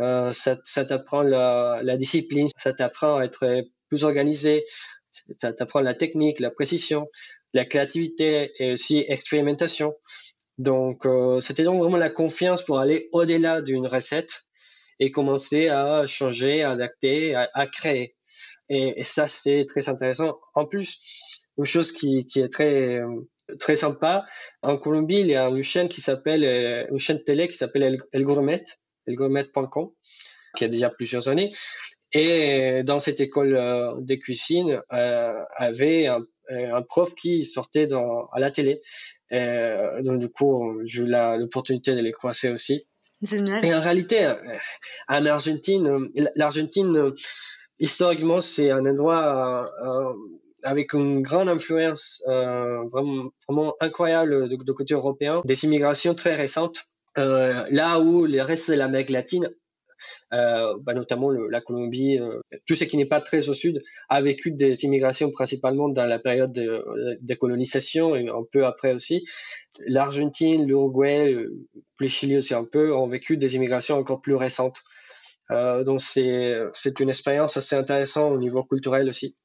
Euh, 0.00 0.32
ça, 0.32 0.58
ça 0.64 0.84
t'apprend 0.84 1.22
la, 1.22 1.80
la, 1.82 1.96
discipline, 1.96 2.48
ça 2.56 2.72
t'apprend 2.72 3.18
à 3.18 3.24
être 3.24 3.64
plus 3.88 4.04
organisé, 4.04 4.64
ça 5.38 5.52
t'apprend 5.52 5.80
la 5.80 5.94
technique, 5.94 6.40
la 6.40 6.50
précision, 6.50 7.08
la 7.52 7.64
créativité 7.64 8.52
et 8.58 8.72
aussi 8.72 9.04
expérimentation. 9.08 9.94
Donc 10.58 11.06
euh, 11.06 11.40
c'était 11.40 11.62
donc 11.62 11.80
vraiment 11.80 11.96
la 11.96 12.10
confiance 12.10 12.64
pour 12.64 12.78
aller 12.78 13.08
au-delà 13.12 13.62
d'une 13.62 13.86
recette 13.86 14.44
et 15.00 15.10
commencer 15.10 15.68
à 15.68 16.06
changer, 16.06 16.62
à 16.62 16.72
adapter, 16.72 17.34
à, 17.34 17.48
à 17.54 17.66
créer. 17.66 18.16
Et, 18.68 19.02
ça 19.04 19.26
c'est 19.26 19.66
très 19.66 19.88
intéressant. 19.88 20.38
En 20.54 20.66
plus, 20.66 21.00
une 21.58 21.64
chose 21.64 21.92
qui, 21.92 22.26
qui 22.26 22.40
est 22.40 22.48
très 22.48 23.00
très 23.58 23.76
sympa. 23.76 24.24
En 24.62 24.76
Colombie, 24.76 25.20
il 25.20 25.28
y 25.28 25.36
a 25.36 25.48
une 25.48 25.62
chaîne 25.62 25.88
qui 25.88 26.00
s'appelle, 26.00 26.44
euh, 26.44 26.86
une 26.90 26.98
chaîne 26.98 27.22
télé 27.22 27.48
qui 27.48 27.56
s'appelle 27.56 27.82
El, 27.82 27.98
El 28.12 28.24
Gourmet, 28.24 28.64
elgourmet.com, 29.06 29.90
qui 30.56 30.64
a 30.64 30.68
déjà 30.68 30.90
plusieurs 30.90 31.28
années. 31.28 31.52
Et 32.14 32.84
dans 32.84 33.00
cette 33.00 33.20
école 33.20 33.56
euh, 33.56 33.92
de 34.00 34.14
cuisine, 34.14 34.80
euh, 34.92 35.32
avait 35.56 36.06
un, 36.06 36.24
un, 36.48 36.82
prof 36.82 37.12
qui 37.14 37.44
sortait 37.44 37.88
dans, 37.88 38.26
à 38.32 38.38
la 38.38 38.52
télé. 38.52 38.80
Euh, 39.32 40.00
donc 40.02 40.20
du 40.20 40.28
coup, 40.28 40.80
j'ai 40.84 41.02
eu 41.02 41.06
l'opportunité 41.08 41.94
de 41.94 42.00
les 42.00 42.12
croiser 42.12 42.50
aussi. 42.50 42.86
Génial. 43.20 43.64
Et 43.64 43.74
en 43.74 43.80
réalité, 43.80 44.32
en 45.08 45.26
Argentine, 45.26 46.08
l'Argentine, 46.36 47.14
historiquement, 47.80 48.40
c'est 48.40 48.70
un 48.70 48.86
endroit 48.86 49.72
avec 50.64 50.92
une 50.92 51.22
grande 51.22 51.48
influence 51.48 52.22
euh, 52.26 52.82
vraiment, 52.88 53.74
incroyable 53.80 54.48
de, 54.48 54.72
côté 54.72 54.94
européen, 54.94 55.42
des 55.44 55.64
immigrations 55.64 56.14
très 56.14 56.34
récentes, 56.34 56.84
euh, 57.18 57.64
là 57.70 58.00
où 58.00 58.26
le 58.26 58.40
reste 58.42 58.70
de 58.70 58.76
l'Amérique 58.76 59.10
latine, 59.10 59.48
euh, 60.32 60.74
bah 60.82 60.94
notamment 60.94 61.30
la 61.30 61.60
Colombie, 61.60 62.18
euh, 62.18 62.40
tout 62.66 62.74
ce 62.74 62.84
qui 62.84 62.96
n'est 62.96 63.06
pas 63.06 63.20
très 63.20 63.48
au 63.48 63.54
sud, 63.54 63.82
a 64.08 64.20
vécu 64.20 64.50
des 64.50 64.84
immigrations 64.84 65.30
principalement 65.30 65.88
dans 65.88 66.06
la 66.06 66.18
période 66.18 66.52
de, 66.52 66.84
de 67.20 67.34
colonisation 67.34 68.16
et 68.16 68.28
un 68.28 68.44
peu 68.50 68.66
après 68.66 68.92
aussi. 68.92 69.24
L'Argentine, 69.86 70.66
l'Uruguay, 70.66 71.32
le 72.00 72.08
Chili 72.08 72.36
aussi 72.36 72.54
un 72.54 72.64
peu, 72.64 72.94
ont 72.94 73.06
vécu 73.06 73.36
des 73.36 73.54
immigrations 73.54 73.96
encore 73.96 74.20
plus 74.20 74.34
récentes. 74.34 74.82
Euh, 75.50 75.84
donc 75.84 76.00
c'est 76.00 77.00
une 77.00 77.08
expérience 77.08 77.56
assez 77.56 77.76
intéressante 77.76 78.32
au 78.32 78.38
niveau 78.38 78.64
culturel 78.64 79.08
aussi. 79.08 79.36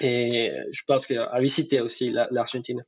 Et 0.00 0.52
je 0.72 0.82
pense 0.86 1.06
qu'à 1.06 1.40
visiter 1.40 1.80
aussi 1.80 2.10
l'Argentine. 2.30 2.84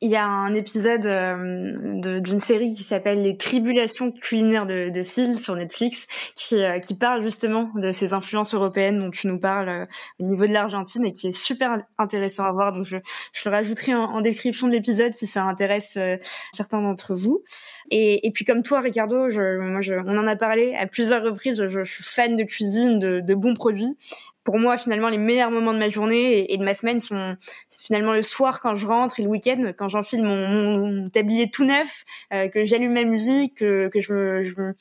Il 0.00 0.10
y 0.10 0.16
a 0.16 0.26
un 0.26 0.54
épisode 0.54 1.06
euh, 1.06 2.20
d'une 2.20 2.38
série 2.38 2.74
qui 2.74 2.82
s'appelle 2.82 3.22
Les 3.22 3.36
Tribulations 3.36 4.12
culinaires 4.12 4.66
de, 4.66 5.02
Phil 5.02 5.38
sur 5.38 5.56
Netflix, 5.56 6.06
qui, 6.34 6.62
euh, 6.62 6.78
qui 6.78 6.94
parle 6.94 7.24
justement 7.24 7.70
de 7.74 7.90
ces 7.90 8.12
influences 8.12 8.54
européennes 8.54 8.98
dont 8.98 9.10
tu 9.10 9.26
nous 9.26 9.40
parles 9.40 9.68
euh, 9.68 9.86
au 10.20 10.24
niveau 10.24 10.46
de 10.46 10.52
l'Argentine 10.52 11.04
et 11.06 11.12
qui 11.12 11.28
est 11.28 11.36
super 11.36 11.82
intéressant 11.98 12.44
à 12.44 12.52
voir. 12.52 12.72
Donc 12.72 12.84
je, 12.84 12.98
je 13.32 13.48
le 13.48 13.50
rajouterai 13.50 13.94
en, 13.94 14.20
description 14.20 14.68
de 14.68 14.72
l'épisode 14.72 15.14
si 15.14 15.26
ça 15.26 15.44
intéresse 15.44 15.98
certains 16.52 16.82
d'entre 16.82 17.14
vous. 17.14 17.42
Et, 17.90 18.30
puis 18.34 18.44
comme 18.44 18.62
toi, 18.62 18.80
Ricardo, 18.80 19.16
moi, 19.16 19.80
on 20.06 20.18
en 20.18 20.26
a 20.26 20.36
parlé 20.36 20.74
à 20.74 20.86
plusieurs 20.86 21.22
reprises. 21.22 21.66
Je, 21.68 21.84
suis 21.84 22.04
fan 22.04 22.36
de 22.36 22.44
cuisine, 22.44 22.98
de 22.98 23.34
bons 23.34 23.54
produits 23.54 23.96
pour 24.46 24.58
moi, 24.60 24.78
finalement, 24.78 25.08
les 25.08 25.18
meilleurs 25.18 25.50
moments 25.50 25.74
de 25.74 25.78
ma 25.78 25.88
journée 25.88 26.52
et, 26.52 26.56
de 26.56 26.64
ma 26.64 26.72
semaine 26.72 27.00
sont 27.00 27.36
finalement 27.68 28.14
le 28.14 28.22
soir 28.22 28.60
quand 28.60 28.76
je 28.76 28.86
rentre 28.86 29.18
et 29.18 29.24
le 29.24 29.28
week-end 29.28 29.72
quand 29.76 29.88
j'enfile 29.88 30.22
mon, 30.22 31.10
tablier 31.10 31.50
tout 31.50 31.64
neuf, 31.64 32.04
euh, 32.32 32.48
que 32.48 32.64
j'allume 32.64 32.92
ma 32.92 33.02
musique, 33.02 33.56
que, 33.56 33.88
que 33.92 34.00
je, 34.00 34.44
je, 34.44 34.72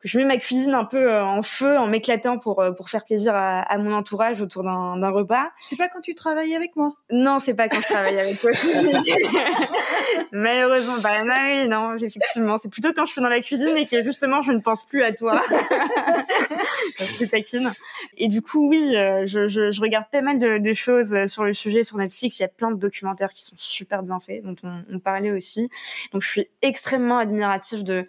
que 0.00 0.08
je 0.08 0.18
mets 0.18 0.24
ma 0.24 0.38
cuisine 0.38 0.74
un 0.74 0.84
peu 0.84 1.10
euh, 1.12 1.24
en 1.24 1.42
feu, 1.42 1.76
en 1.76 1.86
m'éclatant 1.86 2.38
pour 2.38 2.60
euh, 2.60 2.72
pour 2.72 2.88
faire 2.88 3.04
plaisir 3.04 3.34
à, 3.34 3.60
à 3.60 3.78
mon 3.78 3.92
entourage 3.92 4.40
autour 4.40 4.62
d'un 4.62 5.10
repas. 5.10 5.50
C'est 5.60 5.76
pas 5.76 5.88
quand 5.88 6.00
tu 6.00 6.14
travailles 6.14 6.54
avec 6.54 6.74
moi 6.74 6.94
Non, 7.10 7.38
c'est 7.38 7.54
pas 7.54 7.68
quand 7.68 7.80
je 7.80 7.86
travaille 7.86 8.18
avec 8.18 8.40
toi. 8.40 8.50
Malheureusement, 10.32 10.98
bah 10.98 11.22
non, 11.24 11.34
oui, 11.48 11.68
non, 11.68 11.96
effectivement, 11.96 12.56
c'est 12.56 12.70
plutôt 12.70 12.92
quand 12.94 13.04
je 13.04 13.12
suis 13.12 13.20
dans 13.20 13.28
la 13.28 13.40
cuisine 13.40 13.76
et 13.76 13.86
que 13.86 14.02
justement 14.02 14.40
je 14.40 14.52
ne 14.52 14.60
pense 14.60 14.86
plus 14.86 15.02
à 15.02 15.12
toi. 15.12 15.42
je 16.98 17.24
taquine. 17.26 17.72
Et 18.16 18.28
du 18.28 18.40
coup, 18.40 18.68
oui, 18.68 18.96
euh, 18.96 19.26
je, 19.26 19.48
je, 19.48 19.70
je 19.70 19.80
regarde 19.82 20.06
pas 20.10 20.22
mal 20.22 20.38
de, 20.38 20.58
de, 20.58 20.72
choses 20.72 21.26
sur 21.26 21.44
le 21.44 21.52
sujet 21.52 21.82
sur 21.82 21.98
Netflix. 21.98 22.38
Il 22.38 22.42
y 22.42 22.46
a 22.46 22.48
plein 22.48 22.70
de 22.70 22.76
documentaires 22.76 23.30
qui 23.30 23.42
sont 23.42 23.56
super 23.56 24.02
bien 24.02 24.18
faits, 24.18 24.42
dont 24.44 24.56
on, 24.62 24.82
on 24.90 24.98
parlait 24.98 25.30
aussi. 25.30 25.68
Donc, 26.12 26.22
je 26.22 26.28
suis 26.28 26.48
extrêmement 26.62 27.18
admirative 27.18 27.84
de 27.84 28.06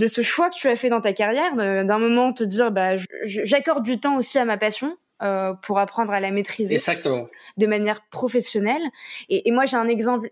de 0.00 0.06
ce 0.06 0.22
choix 0.22 0.48
que 0.48 0.54
tu 0.56 0.66
as 0.66 0.76
fait 0.76 0.88
dans 0.88 1.02
ta 1.02 1.12
carrière, 1.12 1.54
d'un 1.54 1.98
moment 1.98 2.32
te 2.32 2.42
dire 2.42 2.70
bah 2.70 2.96
j'accorde 3.24 3.84
du 3.84 4.00
temps 4.00 4.16
aussi 4.16 4.38
à 4.38 4.46
ma 4.46 4.56
passion 4.56 4.96
euh, 5.22 5.52
pour 5.52 5.78
apprendre 5.78 6.10
à 6.14 6.20
la 6.20 6.30
maîtriser 6.30 6.76
Exactement. 6.76 7.28
de 7.58 7.66
manière 7.66 8.00
professionnelle. 8.08 8.80
Et, 9.28 9.46
et 9.46 9.52
moi 9.52 9.66
j'ai 9.66 9.76
un 9.76 9.88
exemple 9.88 10.30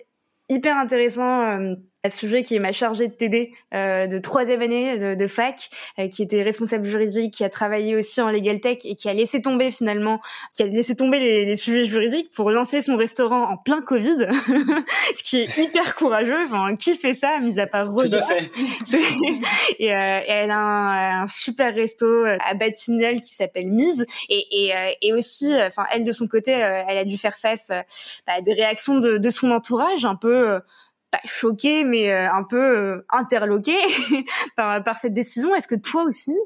hyper 0.48 0.78
intéressant 0.78 1.42
euh, 1.42 1.74
à 2.04 2.10
ce 2.10 2.18
sujet 2.18 2.44
qui 2.44 2.58
ma 2.60 2.72
chargée 2.72 3.08
de 3.08 3.12
TD 3.12 3.52
euh, 3.74 4.06
de 4.06 4.18
troisième 4.18 4.62
année 4.62 4.98
de, 4.98 5.14
de 5.14 5.26
fac, 5.26 5.68
euh, 5.98 6.08
qui 6.08 6.22
était 6.22 6.42
responsable 6.42 6.86
juridique, 6.86 7.34
qui 7.34 7.44
a 7.44 7.50
travaillé 7.50 7.96
aussi 7.96 8.20
en 8.20 8.30
legal 8.30 8.60
tech 8.60 8.78
et 8.84 8.94
qui 8.94 9.08
a 9.08 9.14
laissé 9.14 9.42
tomber 9.42 9.70
finalement, 9.72 10.20
qui 10.54 10.62
a 10.62 10.66
laissé 10.66 10.94
tomber 10.94 11.18
les, 11.18 11.44
les 11.44 11.56
sujets 11.56 11.84
juridiques 11.84 12.30
pour 12.30 12.50
lancer 12.50 12.82
son 12.82 12.96
restaurant 12.96 13.50
en 13.50 13.56
plein 13.56 13.82
Covid, 13.82 14.28
ce 15.14 15.22
qui 15.24 15.38
est 15.38 15.58
hyper 15.58 15.96
courageux. 15.96 16.44
Enfin, 16.46 16.76
qui 16.76 16.96
fait 16.96 17.14
ça, 17.14 17.38
mis 17.40 17.58
à 17.58 17.66
part 17.66 17.88
Tout 17.88 18.14
à 18.14 18.22
fait. 18.22 18.44
et, 19.80 19.92
euh, 19.92 20.20
et, 20.20 20.30
elle 20.30 20.50
a 20.52 20.58
un, 20.58 21.22
un, 21.22 21.26
super 21.26 21.74
resto 21.74 22.24
à 22.24 22.54
Batignolles 22.54 23.22
qui 23.22 23.34
s'appelle 23.34 23.70
Mise 23.70 24.06
et, 24.28 24.46
et, 24.52 24.76
euh, 24.76 24.90
et 25.02 25.12
aussi, 25.12 25.52
enfin 25.54 25.84
elle 25.90 26.04
de 26.04 26.12
son 26.12 26.28
côté, 26.28 26.52
elle 26.52 26.96
a 26.96 27.04
dû 27.04 27.18
faire 27.18 27.36
face 27.36 27.68
bah, 27.68 28.34
à 28.36 28.40
des 28.40 28.52
réactions 28.52 28.98
de, 28.98 29.18
de 29.18 29.30
son 29.30 29.50
entourage 29.50 30.04
un 30.04 30.14
peu 30.14 30.60
pas 31.10 31.20
choqué, 31.24 31.84
mais 31.84 32.12
euh, 32.12 32.30
un 32.30 32.44
peu 32.44 32.76
euh, 32.76 33.06
interloqué 33.10 33.76
par, 34.56 34.98
cette 34.98 35.14
décision. 35.14 35.54
Est-ce 35.54 35.68
que 35.68 35.74
toi 35.74 36.02
aussi, 36.04 36.36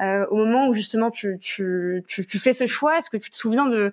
euh, 0.00 0.26
au 0.30 0.36
moment 0.36 0.68
où 0.68 0.74
justement 0.74 1.10
tu, 1.10 1.38
fais 2.08 2.52
ce 2.52 2.66
choix, 2.66 2.98
est-ce 2.98 3.10
que 3.10 3.16
tu 3.16 3.30
te 3.30 3.36
souviens 3.36 3.66
de, 3.66 3.92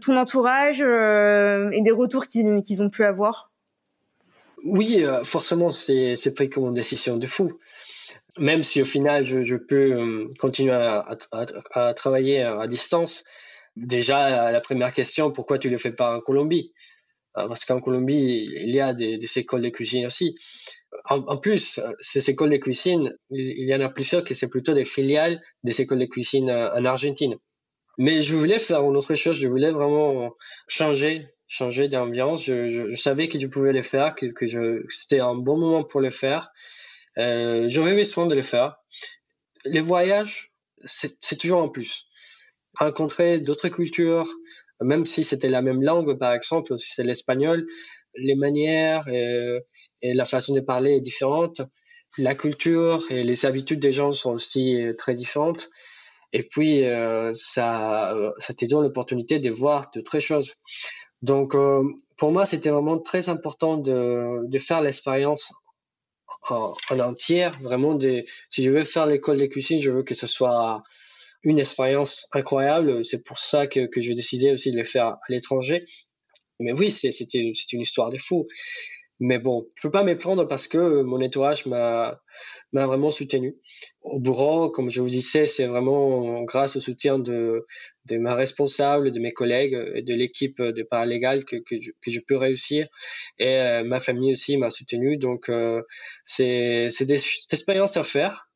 ton 0.00 0.16
entourage 0.16 0.80
et 0.80 1.80
des 1.82 1.90
retours 1.90 2.26
qu'ils 2.26 2.82
ont 2.82 2.90
pu 2.90 3.04
avoir? 3.04 3.50
Oui, 4.64 5.04
forcément, 5.24 5.70
c'est 5.70 6.34
pris 6.34 6.48
comme 6.48 6.64
une 6.64 6.74
décision 6.74 7.16
de 7.16 7.26
fou. 7.26 7.52
Même 8.38 8.64
si 8.64 8.82
au 8.82 8.84
final, 8.84 9.24
je, 9.24 9.56
peux 9.56 10.26
continuer 10.38 10.72
à, 10.72 11.06
à, 11.72 11.94
travailler 11.94 12.42
à 12.42 12.66
distance. 12.66 13.24
Déjà, 13.76 14.50
la 14.50 14.60
première 14.60 14.92
question, 14.92 15.30
pourquoi 15.30 15.58
tu 15.58 15.68
ne 15.68 15.72
le 15.72 15.78
fais 15.78 15.92
pas 15.92 16.16
en 16.16 16.20
Colombie? 16.20 16.72
Parce 17.34 17.64
qu'en 17.64 17.80
Colombie, 17.80 18.48
il 18.56 18.74
y 18.74 18.80
a 18.80 18.92
des, 18.92 19.18
écoles 19.38 19.62
de 19.62 19.68
cuisine 19.68 20.06
aussi. 20.06 20.36
En, 21.06 21.36
plus, 21.38 21.80
ces 21.98 22.30
écoles 22.30 22.50
de 22.50 22.56
cuisine, 22.56 23.12
il 23.30 23.68
y 23.68 23.74
en 23.74 23.80
a 23.80 23.88
plusieurs 23.88 24.24
qui 24.24 24.34
c'est 24.34 24.48
plutôt 24.48 24.74
des 24.74 24.84
filiales 24.84 25.42
des 25.64 25.80
écoles 25.80 25.98
de 25.98 26.06
cuisine 26.06 26.48
euh, 26.48 26.70
en 26.72 26.84
Argentine. 26.84 27.36
Mais 27.98 28.22
je 28.22 28.34
voulais 28.34 28.58
faire 28.58 28.82
une 28.82 28.96
autre 28.96 29.14
chose, 29.14 29.38
je 29.38 29.48
voulais 29.48 29.70
vraiment 29.70 30.34
changer, 30.68 31.28
changer 31.46 31.88
d'ambiance. 31.88 32.44
Je, 32.44 32.94
savais 32.96 33.28
que 33.28 33.38
je 33.38 33.46
pouvais 33.46 33.72
le 33.72 33.82
faire, 33.82 34.14
que, 34.14 34.26
que 34.26 34.84
c'était 34.88 35.20
un 35.20 35.34
bon 35.34 35.58
moment 35.58 35.84
pour 35.84 36.00
le 36.00 36.10
faire. 36.10 36.50
Euh, 37.18 37.66
J'aurais 37.68 37.94
besoin 37.94 38.26
de 38.26 38.34
le 38.34 38.42
faire. 38.42 38.76
Les 39.64 39.80
voyages, 39.80 40.52
c'est 40.84 41.38
toujours 41.38 41.62
en 41.62 41.68
plus. 41.68 42.06
Rencontrer 42.76 43.38
d'autres 43.38 43.68
cultures, 43.68 44.28
même 44.84 45.06
si 45.06 45.24
c'était 45.24 45.48
la 45.48 45.62
même 45.62 45.82
langue, 45.82 46.18
par 46.18 46.32
exemple, 46.32 46.78
si 46.78 46.92
c'est 46.94 47.04
l'espagnol, 47.04 47.66
les 48.16 48.36
manières 48.36 49.08
et, 49.08 49.58
et, 50.02 50.14
la 50.14 50.24
façon 50.24 50.54
de 50.54 50.60
parler 50.60 50.92
est 50.92 51.00
différente. 51.00 51.62
La 52.16 52.34
culture 52.36 53.02
et 53.10 53.24
les 53.24 53.44
habitudes 53.44 53.80
des 53.80 53.92
gens 53.92 54.12
sont 54.12 54.32
aussi 54.32 54.78
très 54.98 55.14
différentes. 55.14 55.68
Et 56.34 56.42
puis, 56.42 56.84
euh, 56.84 57.32
ça, 57.32 58.12
ça 58.38 58.54
te 58.54 58.64
donne 58.66 58.82
l'opportunité 58.82 59.38
de 59.38 59.50
voir 59.50 59.90
d'autres 59.94 60.18
choses. 60.18 60.54
Donc, 61.22 61.54
euh, 61.54 61.84
pour 62.16 62.32
moi, 62.32 62.44
c'était 62.44 62.70
vraiment 62.70 62.98
très 62.98 63.28
important 63.28 63.78
de, 63.78 64.44
de 64.48 64.58
faire 64.58 64.82
l'expérience 64.82 65.54
en, 66.50 66.74
en 66.90 66.98
entière. 66.98 67.56
Vraiment, 67.62 67.94
de, 67.94 68.24
si 68.50 68.64
je 68.64 68.70
veux 68.70 68.82
faire 68.82 69.06
l'école 69.06 69.38
de 69.38 69.46
cuisine, 69.46 69.80
je 69.80 69.92
veux 69.92 70.02
que 70.02 70.14
ce 70.14 70.26
soit 70.26 70.82
une 71.44 71.58
expérience 71.58 72.26
incroyable. 72.32 73.04
C'est 73.04 73.22
pour 73.22 73.38
ça 73.38 73.66
que, 73.66 73.86
que 73.86 74.00
j'ai 74.00 74.14
décidé 74.14 74.50
aussi 74.52 74.70
de 74.72 74.78
le 74.78 74.84
faire 74.84 75.06
à 75.06 75.20
l'étranger. 75.28 75.84
Mais 76.60 76.72
oui, 76.72 76.90
c'était 76.90 77.52
une 77.72 77.80
histoire 77.80 78.10
de 78.10 78.18
fou. 78.18 78.46
Mais 79.20 79.38
bon, 79.38 79.66
je 79.76 79.82
peux 79.82 79.92
pas 79.92 80.02
me 80.02 80.18
prendre 80.18 80.44
parce 80.44 80.66
que 80.66 81.02
mon 81.02 81.22
entourage 81.24 81.66
m'a 81.66 82.18
vraiment 82.72 83.10
soutenu. 83.10 83.56
Au 84.02 84.18
bureau, 84.18 84.70
comme 84.70 84.90
je 84.90 85.00
vous 85.00 85.08
disais, 85.08 85.46
c'est 85.46 85.66
vraiment 85.66 86.42
grâce 86.42 86.76
au 86.76 86.80
soutien 86.80 87.18
de 87.18 87.64
de 88.06 88.16
ma 88.18 88.34
responsable, 88.34 89.12
de 89.12 89.20
mes 89.20 89.32
collègues 89.32 89.78
et 89.94 90.02
de 90.02 90.14
l'équipe 90.14 90.60
de 90.60 90.82
paralégal 90.82 91.44
que 91.44 91.56
que 91.56 91.76
je, 92.10 92.20
peux 92.26 92.36
réussir. 92.36 92.88
Et 93.38 93.56
euh, 93.56 93.84
ma 93.84 94.00
famille 94.00 94.32
aussi 94.32 94.56
m'a 94.56 94.70
soutenu. 94.70 95.16
Donc 95.16 95.48
euh, 95.48 95.82
c'est 96.24 96.88
c'est 96.90 97.06
des 97.06 97.20
expériences 97.52 97.96
à 97.96 98.02
faire 98.02 98.48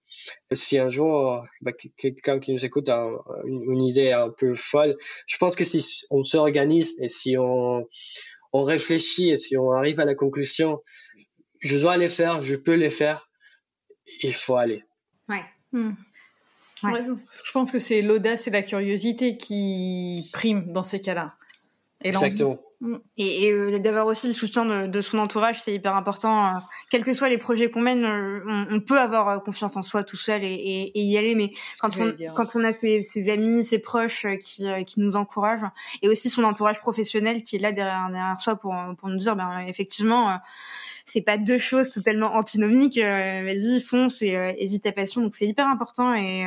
si 0.52 0.78
un 0.78 0.88
jour 0.88 1.44
bah, 1.60 1.72
quelqu'un 1.96 2.38
qui 2.38 2.52
nous 2.52 2.64
écoute 2.64 2.88
a 2.88 3.08
une, 3.44 3.62
une, 3.72 3.82
idée 3.82 4.12
un 4.12 4.30
peu 4.30 4.54
folle, 4.54 4.96
je 5.26 5.36
pense 5.38 5.56
que 5.56 5.64
si 5.64 6.04
on 6.10 6.24
s'organise 6.24 7.00
et 7.00 7.08
si 7.08 7.36
on, 7.38 7.86
on 8.52 8.62
réfléchit 8.62 9.30
et 9.30 9.36
si 9.36 9.56
on 9.56 9.72
arrive 9.72 10.00
à 10.00 10.04
la 10.04 10.14
conclusion, 10.14 10.80
je 11.60 11.78
dois 11.78 11.96
les 11.96 12.08
faire, 12.08 12.40
je 12.40 12.54
peux 12.54 12.74
les 12.74 12.90
faire, 12.90 13.28
il 14.22 14.32
faut 14.32 14.56
aller. 14.56 14.84
Ouais. 15.28 15.44
Mmh. 15.72 15.92
Ouais. 16.84 17.04
Je 17.44 17.52
pense 17.52 17.72
que 17.72 17.78
c'est 17.78 18.02
l'audace 18.02 18.46
et 18.46 18.50
la 18.50 18.62
curiosité 18.62 19.36
qui 19.36 20.28
priment 20.32 20.72
dans 20.72 20.84
ces 20.84 21.00
cas-là. 21.00 21.34
Exactement. 22.02 22.58
Mm. 22.80 22.96
Et, 23.16 23.46
et 23.46 23.52
euh, 23.52 23.78
d'avoir 23.80 24.06
aussi 24.06 24.28
le 24.28 24.32
soutien 24.32 24.64
de, 24.64 24.86
de 24.86 25.00
son 25.00 25.18
entourage, 25.18 25.60
c'est 25.60 25.74
hyper 25.74 25.96
important. 25.96 26.46
Euh, 26.46 26.58
quels 26.90 27.02
que 27.02 27.12
soient 27.12 27.28
les 27.28 27.38
projets 27.38 27.70
qu'on 27.70 27.80
mène, 27.80 28.04
euh, 28.04 28.40
on, 28.46 28.76
on, 28.76 28.80
peut 28.80 28.98
avoir 29.00 29.28
euh, 29.28 29.38
confiance 29.40 29.76
en 29.76 29.82
soi 29.82 30.04
tout 30.04 30.16
seul 30.16 30.44
et, 30.44 30.46
et, 30.46 30.98
et 30.98 31.02
y 31.02 31.18
aller. 31.18 31.34
Mais 31.34 31.50
quand 31.80 31.90
on, 31.98 32.14
quand 32.36 32.54
on 32.54 32.62
a 32.62 32.70
ses, 32.70 33.02
ses, 33.02 33.30
amis, 33.30 33.64
ses 33.64 33.80
proches 33.80 34.26
qui, 34.44 34.66
qui 34.86 35.00
nous 35.00 35.16
encouragent, 35.16 35.68
et 36.02 36.08
aussi 36.08 36.30
son 36.30 36.44
entourage 36.44 36.78
professionnel 36.78 37.42
qui 37.42 37.56
est 37.56 37.58
là 37.60 37.72
derrière, 37.72 38.08
derrière 38.10 38.38
soi 38.38 38.54
pour, 38.54 38.74
pour 38.98 39.08
nous 39.08 39.18
dire, 39.18 39.34
ben 39.34 39.58
effectivement, 39.66 40.38
c'est 41.04 41.22
pas 41.22 41.36
deux 41.36 41.58
choses 41.58 41.90
totalement 41.90 42.34
antinomiques. 42.34 42.98
Vas-y, 42.98 43.80
fonce 43.80 44.22
et, 44.22 44.54
et 44.56 44.66
vis 44.68 44.80
ta 44.80 44.92
passion. 44.92 45.20
Donc 45.22 45.34
c'est 45.34 45.46
hyper 45.46 45.66
important 45.66 46.14
et 46.14 46.44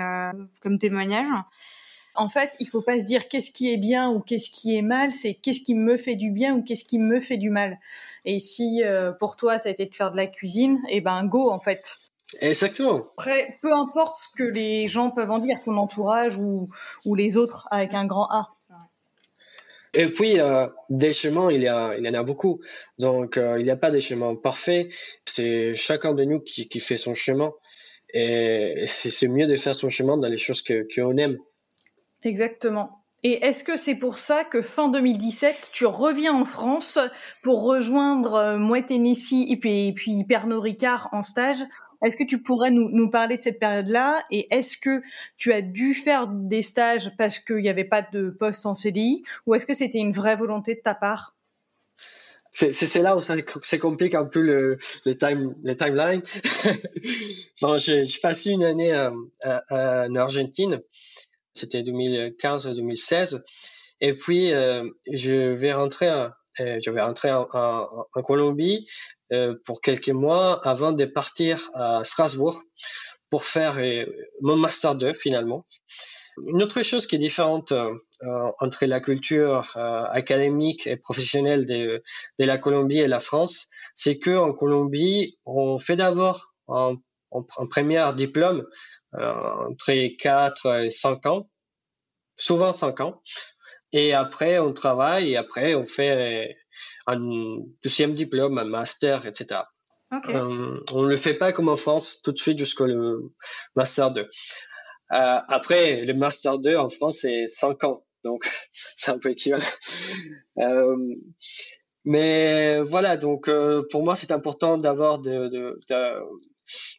comme 0.61 0.79
témoignage. 0.79 1.27
En 2.15 2.29
fait, 2.29 2.55
il 2.59 2.67
faut 2.67 2.81
pas 2.81 2.99
se 2.99 3.05
dire 3.05 3.27
qu'est-ce 3.27 3.51
qui 3.51 3.71
est 3.71 3.77
bien 3.77 4.09
ou 4.09 4.19
qu'est-ce 4.19 4.49
qui 4.49 4.75
est 4.75 4.81
mal, 4.81 5.11
c'est 5.11 5.33
qu'est-ce 5.33 5.61
qui 5.61 5.75
me 5.75 5.97
fait 5.97 6.15
du 6.15 6.31
bien 6.31 6.55
ou 6.55 6.63
qu'est-ce 6.63 6.85
qui 6.85 6.99
me 6.99 7.19
fait 7.19 7.37
du 7.37 7.49
mal. 7.49 7.79
Et 8.25 8.39
si 8.39 8.83
euh, 8.83 9.11
pour 9.11 9.37
toi 9.37 9.59
ça 9.59 9.69
a 9.69 9.71
été 9.71 9.85
de 9.85 9.95
faire 9.95 10.11
de 10.11 10.17
la 10.17 10.27
cuisine, 10.27 10.79
et 10.89 10.97
eh 10.97 11.01
ben 11.01 11.23
go 11.25 11.49
en 11.49 11.59
fait. 11.59 11.97
Exactement. 12.39 13.07
Après, 13.17 13.59
peu 13.61 13.73
importe 13.73 14.15
ce 14.15 14.27
que 14.35 14.43
les 14.43 14.87
gens 14.87 15.11
peuvent 15.11 15.31
en 15.31 15.39
dire, 15.39 15.61
ton 15.61 15.75
entourage 15.75 16.37
ou, 16.37 16.69
ou 17.05 17.15
les 17.15 17.35
autres 17.37 17.67
avec 17.71 17.93
un 17.93 18.05
grand 18.05 18.29
A. 18.29 18.55
Et 19.93 20.05
puis, 20.05 20.39
euh, 20.39 20.67
des 20.89 21.11
chemins, 21.11 21.51
il 21.51 21.61
y, 21.61 21.67
a, 21.67 21.97
il 21.97 22.05
y 22.05 22.09
en 22.09 22.13
a 22.13 22.23
beaucoup. 22.23 22.61
Donc, 22.97 23.37
euh, 23.37 23.59
il 23.59 23.65
n'y 23.65 23.71
a 23.71 23.75
pas 23.75 23.91
des 23.91 23.99
chemins 23.99 24.35
parfaits. 24.35 24.87
C'est 25.25 25.75
chacun 25.75 26.13
de 26.13 26.23
nous 26.23 26.39
qui, 26.39 26.69
qui 26.69 26.79
fait 26.79 26.97
son 26.97 27.13
chemin. 27.13 27.51
Et 28.13 28.85
c'est 28.87 29.27
mieux 29.27 29.47
de 29.47 29.55
faire 29.55 29.75
son 29.75 29.89
chemin 29.89 30.17
dans 30.17 30.27
les 30.27 30.37
choses 30.37 30.61
que 30.61 30.87
qu'on 30.93 31.17
aime. 31.17 31.37
Exactement. 32.23 33.01
Et 33.23 33.45
est-ce 33.45 33.63
que 33.63 33.77
c'est 33.77 33.95
pour 33.95 34.17
ça 34.17 34.43
que 34.43 34.63
fin 34.63 34.89
2017, 34.89 35.69
tu 35.71 35.85
reviens 35.85 36.33
en 36.33 36.45
France 36.45 36.97
pour 37.43 37.63
rejoindre 37.63 38.33
euh, 38.33 38.81
Tennessee 38.81 39.45
et 39.47 39.57
puis, 39.57 39.89
et 39.89 39.93
puis 39.93 40.23
Pernod 40.23 40.63
Ricard 40.63 41.09
en 41.11 41.21
stage? 41.21 41.59
Est-ce 42.03 42.17
que 42.17 42.23
tu 42.23 42.41
pourrais 42.41 42.71
nous, 42.71 43.09
parler 43.11 43.37
de 43.37 43.43
cette 43.43 43.59
période-là? 43.59 44.23
Et 44.31 44.47
est-ce 44.51 44.75
que 44.75 45.03
tu 45.37 45.53
as 45.53 45.61
dû 45.61 45.93
faire 45.93 46.25
des 46.27 46.63
stages 46.63 47.15
parce 47.15 47.37
qu'il 47.37 47.57
n'y 47.57 47.69
avait 47.69 47.83
pas 47.83 48.01
de 48.01 48.31
poste 48.31 48.65
en 48.65 48.73
CDI 48.73 49.21
Ou 49.45 49.53
est-ce 49.53 49.67
que 49.67 49.75
c'était 49.75 49.99
une 49.99 50.11
vraie 50.11 50.35
volonté 50.35 50.73
de 50.73 50.81
ta 50.81 50.95
part? 50.95 51.35
C'est 52.53 52.95
là 52.95 53.15
où 53.15 53.21
ça, 53.21 53.35
ça 53.61 53.77
complique 53.77 54.15
un 54.15 54.25
peu 54.25 54.41
le, 54.41 54.77
le, 55.05 55.15
time, 55.15 55.55
le 55.63 55.77
timeline. 55.77 56.21
bon, 57.61 57.77
j'ai 57.77 58.03
passé 58.21 58.49
une 58.49 58.63
année 58.63 58.93
euh, 58.93 59.11
en 59.69 60.15
Argentine 60.15 60.81
c'était 61.53 61.81
2015-2016. 61.81 63.41
Et 64.01 64.13
puis, 64.13 64.51
euh, 64.51 64.89
je 65.11 65.53
vais 65.53 65.73
rentrer, 65.73 66.09
euh, 66.09 66.29
je 66.57 66.89
vais 66.89 67.01
rentrer 67.01 67.31
en, 67.31 68.05
Colombie 68.23 68.87
euh, 69.31 69.55
pour 69.65 69.81
quelques 69.81 70.09
mois 70.09 70.65
avant 70.67 70.91
de 70.91 71.05
partir 71.05 71.69
à 71.75 72.03
Strasbourg 72.03 72.61
pour 73.29 73.43
faire 73.43 73.79
mon 74.41 74.57
master 74.57 74.95
2 74.95 75.13
finalement. 75.13 75.65
Une 76.47 76.63
autre 76.63 76.81
chose 76.81 77.07
qui 77.07 77.15
est 77.15 77.19
différente 77.19 77.73
entre 78.59 78.85
la 78.85 78.99
culture 78.99 79.77
académique 79.77 80.85
et 80.85 80.97
professionnelle 80.97 81.65
de, 81.65 82.03
la 82.39 82.57
Colombie 82.57 82.99
et 82.99 83.07
la 83.07 83.19
France, 83.19 83.69
c'est 83.95 84.17
que 84.17 84.35
en 84.35 84.51
Colombie, 84.51 85.37
on 85.45 85.79
fait 85.79 85.95
d'abord 85.95 86.53
un, 86.67 86.97
premier 87.69 88.05
diplôme 88.15 88.65
entre 89.13 90.15
4 90.17 90.83
et 90.85 90.89
5 90.89 91.25
ans, 91.25 91.49
souvent 92.37 92.71
5 92.71 93.01
ans. 93.01 93.21
Et 93.93 94.13
après, 94.13 94.59
on 94.59 94.73
travaille 94.73 95.31
et 95.31 95.37
après, 95.37 95.75
on 95.75 95.85
fait 95.85 96.55
un 97.07 97.57
deuxième 97.83 98.13
diplôme, 98.13 98.57
un 98.57 98.65
master, 98.65 99.25
etc. 99.25 99.61
Okay. 100.11 100.35
Euh, 100.35 100.79
on 100.91 101.03
ne 101.03 101.09
le 101.09 101.15
fait 101.15 101.33
pas 101.33 101.53
comme 101.53 101.69
en 101.69 101.75
France 101.75 102.21
tout 102.21 102.31
de 102.31 102.37
suite 102.37 102.59
jusqu'au 102.59 102.85
master 103.75 104.11
2. 104.11 104.21
Euh, 104.21 104.27
après, 105.09 106.05
le 106.05 106.13
master 106.13 106.59
2 106.59 106.75
en 106.77 106.89
France, 106.89 107.19
c'est 107.21 107.47
5 107.47 107.83
ans. 107.83 108.05
Donc, 108.23 108.49
c'est 108.71 109.11
un 109.11 109.19
peu 109.19 109.31
équivalent. 109.31 109.63
Euh, 110.57 111.15
Mais 112.03 112.81
voilà, 112.81 113.15
donc 113.17 113.47
euh, 113.47 113.83
pour 113.89 114.03
moi, 114.03 114.15
c'est 114.15 114.31
important 114.31 114.77
d'avoir 114.77 115.19
de, 115.19 115.47
de, 115.47 115.79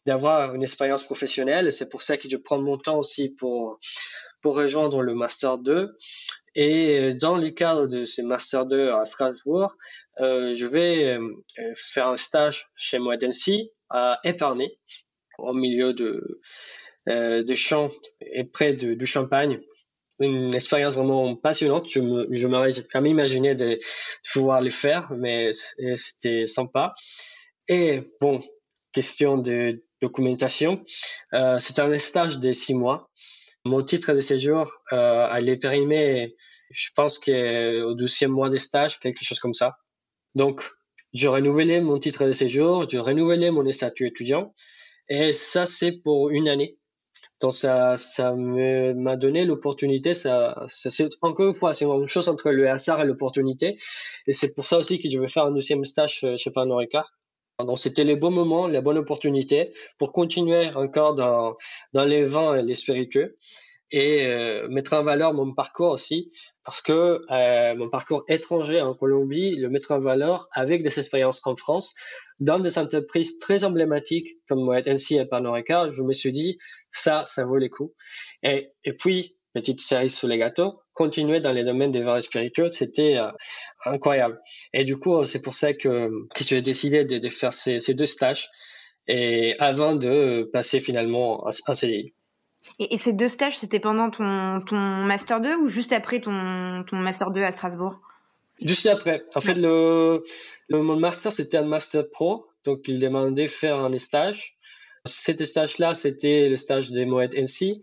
d'avoir 0.07 0.55
une 0.55 0.63
expérience 0.63 1.05
professionnelle. 1.05 1.73
C'est 1.73 1.89
pour 1.89 2.03
ça 2.03 2.17
que 2.17 2.29
je 2.29 2.37
prends 2.37 2.61
mon 2.61 2.79
temps 2.79 2.99
aussi 2.99 3.31
pour 3.31 3.79
pour 4.43 4.57
rejoindre 4.57 5.03
le 5.03 5.15
master 5.15 5.59
2. 5.59 5.97
Et 6.55 7.15
dans 7.15 7.37
le 7.37 7.51
cadre 7.51 7.87
de 7.87 8.05
ce 8.05 8.21
master 8.21 8.67
2 8.67 8.91
à 8.91 9.05
Strasbourg, 9.05 9.75
euh, 10.21 10.53
je 10.53 10.67
vais 10.67 11.17
euh, 11.17 11.73
faire 11.77 12.09
un 12.09 12.17
stage 12.17 12.67
chez 12.77 12.99
Moedensi 12.99 13.71
à 13.89 14.19
Épernay, 14.25 14.77
au 15.39 15.55
milieu 15.55 15.95
de 15.95 16.41
euh, 17.09 17.43
de 17.43 17.55
champs 17.55 17.91
et 18.21 18.45
près 18.45 18.75
de, 18.75 18.95
du 18.95 19.07
Champagne 19.07 19.61
une 20.21 20.55
expérience 20.55 20.95
vraiment 20.95 21.35
passionnante. 21.35 21.89
Je 21.91 22.01
me, 22.01 22.29
je 22.31 22.47
m'aurais 22.47 22.71
jamais 22.93 23.11
imaginé 23.11 23.55
de, 23.55 23.81
pouvoir 24.33 24.61
le 24.61 24.71
faire, 24.71 25.11
mais 25.17 25.51
c'était 25.97 26.47
sympa. 26.47 26.95
Et 27.67 28.03
bon, 28.21 28.41
question 28.93 29.39
de 29.39 29.85
documentation, 30.01 30.83
euh, 31.33 31.59
c'est 31.59 31.79
un 31.79 31.99
stage 31.99 32.39
de 32.39 32.53
six 32.53 32.75
mois. 32.75 33.11
Mon 33.65 33.83
titre 33.83 34.13
de 34.13 34.21
séjour 34.21 34.71
euh, 34.93 35.27
allait 35.27 35.57
périmer, 35.57 36.35
je 36.71 36.89
pense 36.97 37.19
qu'au 37.19 37.95
douzième 37.95 38.33
mois 38.33 38.51
de 38.51 38.57
stage, 38.57 38.99
quelque 39.01 39.25
chose 39.25 39.39
comme 39.39 39.55
ça. 39.55 39.77
Donc, 40.35 40.65
je 41.13 41.29
renouvelais 41.29 41.81
mon 41.81 41.99
titre 41.99 42.27
de 42.27 42.33
séjour, 42.33 42.89
je 42.89 42.99
renouvelais 42.99 43.51
mon 43.51 43.71
statut 43.71 44.07
étudiant, 44.07 44.55
et 45.09 45.33
ça 45.33 45.67
c'est 45.67 45.93
pour 45.93 46.31
une 46.31 46.49
année. 46.49 46.79
Donc 47.41 47.55
ça, 47.55 47.97
ça 47.97 48.33
m'a 48.35 49.17
donné 49.17 49.45
l'opportunité. 49.45 50.15
Ça, 50.15 50.65
c'est 50.69 51.09
encore 51.23 51.49
une 51.49 51.55
fois, 51.55 51.75
c'est 51.75 51.85
une 51.85 52.07
chose 52.07 52.29
entre 52.29 52.51
le 52.51 52.71
hasard 52.71 53.01
et 53.03 53.05
l'opportunité. 53.05 53.77
Et 54.29 54.33
c'est 54.33 54.55
pour 54.55 54.65
ça 54.65 54.79
aussi 54.79 55.01
que 55.01 55.11
je 55.11 55.19
vais 55.19 55.29
faire 55.29 55.47
un 55.47 55.51
deuxième 55.51 55.85
stage 55.85 56.25
chez 56.37 56.51
Pernod 56.53 56.79
Ricard. 56.79 57.13
Donc 57.59 57.79
c'était 57.79 58.05
le 58.05 58.17
bon 58.17 58.31
moment, 58.31 58.67
la 58.67 58.81
bonne 58.81 58.99
opportunité 58.99 59.73
pour 59.99 60.13
continuer 60.13 60.71
encore 60.75 61.15
dans 61.15 62.05
les 62.05 62.25
vins 62.25 62.57
et 62.57 62.63
les 62.63 62.75
spiritueux 62.75 63.37
et 63.93 64.27
euh, 64.27 64.69
mettre 64.69 64.95
en 64.95 65.05
valeur 65.05 65.35
mon 65.35 65.53
parcours 65.53 65.91
aussi 65.91 66.33
parce 66.65 66.81
que 66.81 67.21
euh, 67.31 67.75
mon 67.75 67.91
parcours 67.91 68.25
étranger 68.27 68.81
en 68.81 68.95
Colombie, 68.95 69.57
le 69.57 69.69
mettre 69.69 69.93
en 69.93 69.99
valeur 69.99 70.49
avec 70.53 70.83
des 70.83 70.99
expériences 70.99 71.41
en 71.45 71.55
France 71.57 71.95
dans 72.41 72.59
des 72.59 72.79
entreprises 72.79 73.39
très 73.39 73.65
emblématiques 73.65 74.29
comme 74.49 74.73
NC 74.75 75.13
et 75.13 75.27
Pernod 75.27 75.53
Ricard, 75.53 75.93
je 75.93 76.03
me 76.03 76.15
suis 76.15 76.33
dit 76.33 76.59
ça, 76.91 77.25
ça 77.27 77.45
vaut 77.45 77.59
les 77.59 77.69
coups. 77.69 77.95
Et, 78.43 78.73
et 78.85 78.95
puis 78.95 79.37
petite 79.53 79.81
série 79.81 80.09
sous 80.09 80.27
les 80.27 80.39
gâteaux, 80.39 80.81
continuer 80.95 81.41
dans 81.41 81.53
les 81.53 81.65
domaines 81.65 81.91
des 81.91 82.03
vins 82.03 82.21
spiritueux, 82.21 82.71
c'était 82.71 83.17
euh, 83.17 83.31
incroyable. 83.85 84.41
Et 84.73 84.85
du 84.85 84.97
coup, 84.97 85.25
c'est 85.25 85.43
pour 85.43 85.55
ça 85.55 85.73
que, 85.73 86.11
que 86.35 86.45
j'ai 86.45 86.63
décidé 86.63 87.05
de, 87.05 87.19
de 87.19 87.29
faire 87.29 87.53
ces, 87.53 87.81
ces, 87.81 87.95
deux 87.95 88.07
stages 88.07 88.49
et 89.09 89.55
avant 89.59 89.95
de 89.95 90.49
passer 90.53 90.81
finalement 90.81 91.47
en 91.47 91.75
CDI. 91.75 92.13
Et, 92.79 92.97
ces 92.97 93.13
deux 93.13 93.29
stages, 93.29 93.59
c'était 93.59 93.81
pendant 93.81 94.11
ton, 94.11 94.61
ton 94.61 94.77
Master 94.77 95.41
2 95.41 95.57
ou 95.57 95.69
juste 95.69 95.93
après 95.93 96.21
ton, 96.21 96.85
ton 96.87 96.97
Master 96.97 97.31
2 97.31 97.43
à 97.43 97.53
Strasbourg? 97.53 98.01
Juste 98.61 98.87
après. 98.87 99.25
En 99.35 99.41
fait, 99.41 99.55
le, 99.55 100.23
le, 100.69 100.83
mon 100.83 100.97
Master, 100.97 101.33
c'était 101.33 101.59
un 101.59 101.65
Master 101.65 102.09
Pro. 102.09 102.47
Donc, 102.65 102.87
il 102.87 103.01
demandait 103.01 103.49
faire 103.49 103.81
un 103.81 103.99
stage. 103.99 104.57
Cet 105.05 105.45
stage-là, 105.45 105.95
c'était 105.95 106.49
le 106.49 106.57
stage 106.57 106.93
des 106.93 107.07
Moet 107.07 107.35
NC. 107.35 107.81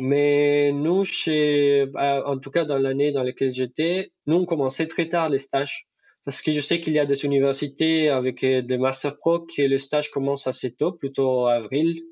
Mais 0.00 0.72
nous, 0.72 1.04
chez, 1.04 1.86
bah, 1.86 2.22
en 2.26 2.38
tout 2.38 2.50
cas 2.50 2.64
dans 2.64 2.78
l'année 2.78 3.12
dans 3.12 3.22
laquelle 3.22 3.52
j'étais, 3.52 4.10
nous, 4.26 4.36
on 4.36 4.44
commençait 4.44 4.88
très 4.88 5.08
tard 5.08 5.28
les 5.28 5.38
stages. 5.38 5.86
Parce 6.24 6.42
que 6.42 6.52
je 6.52 6.60
sais 6.60 6.80
qu'il 6.80 6.92
y 6.92 6.98
a 6.98 7.06
des 7.06 7.24
universités 7.24 8.08
avec 8.08 8.44
des 8.44 8.78
Master 8.78 9.16
Pro 9.16 9.46
que 9.46 9.62
le 9.62 9.78
stage 9.78 10.10
commence 10.10 10.48
assez 10.48 10.74
tôt, 10.74 10.90
plutôt 10.90 11.46
avril, 11.46 12.02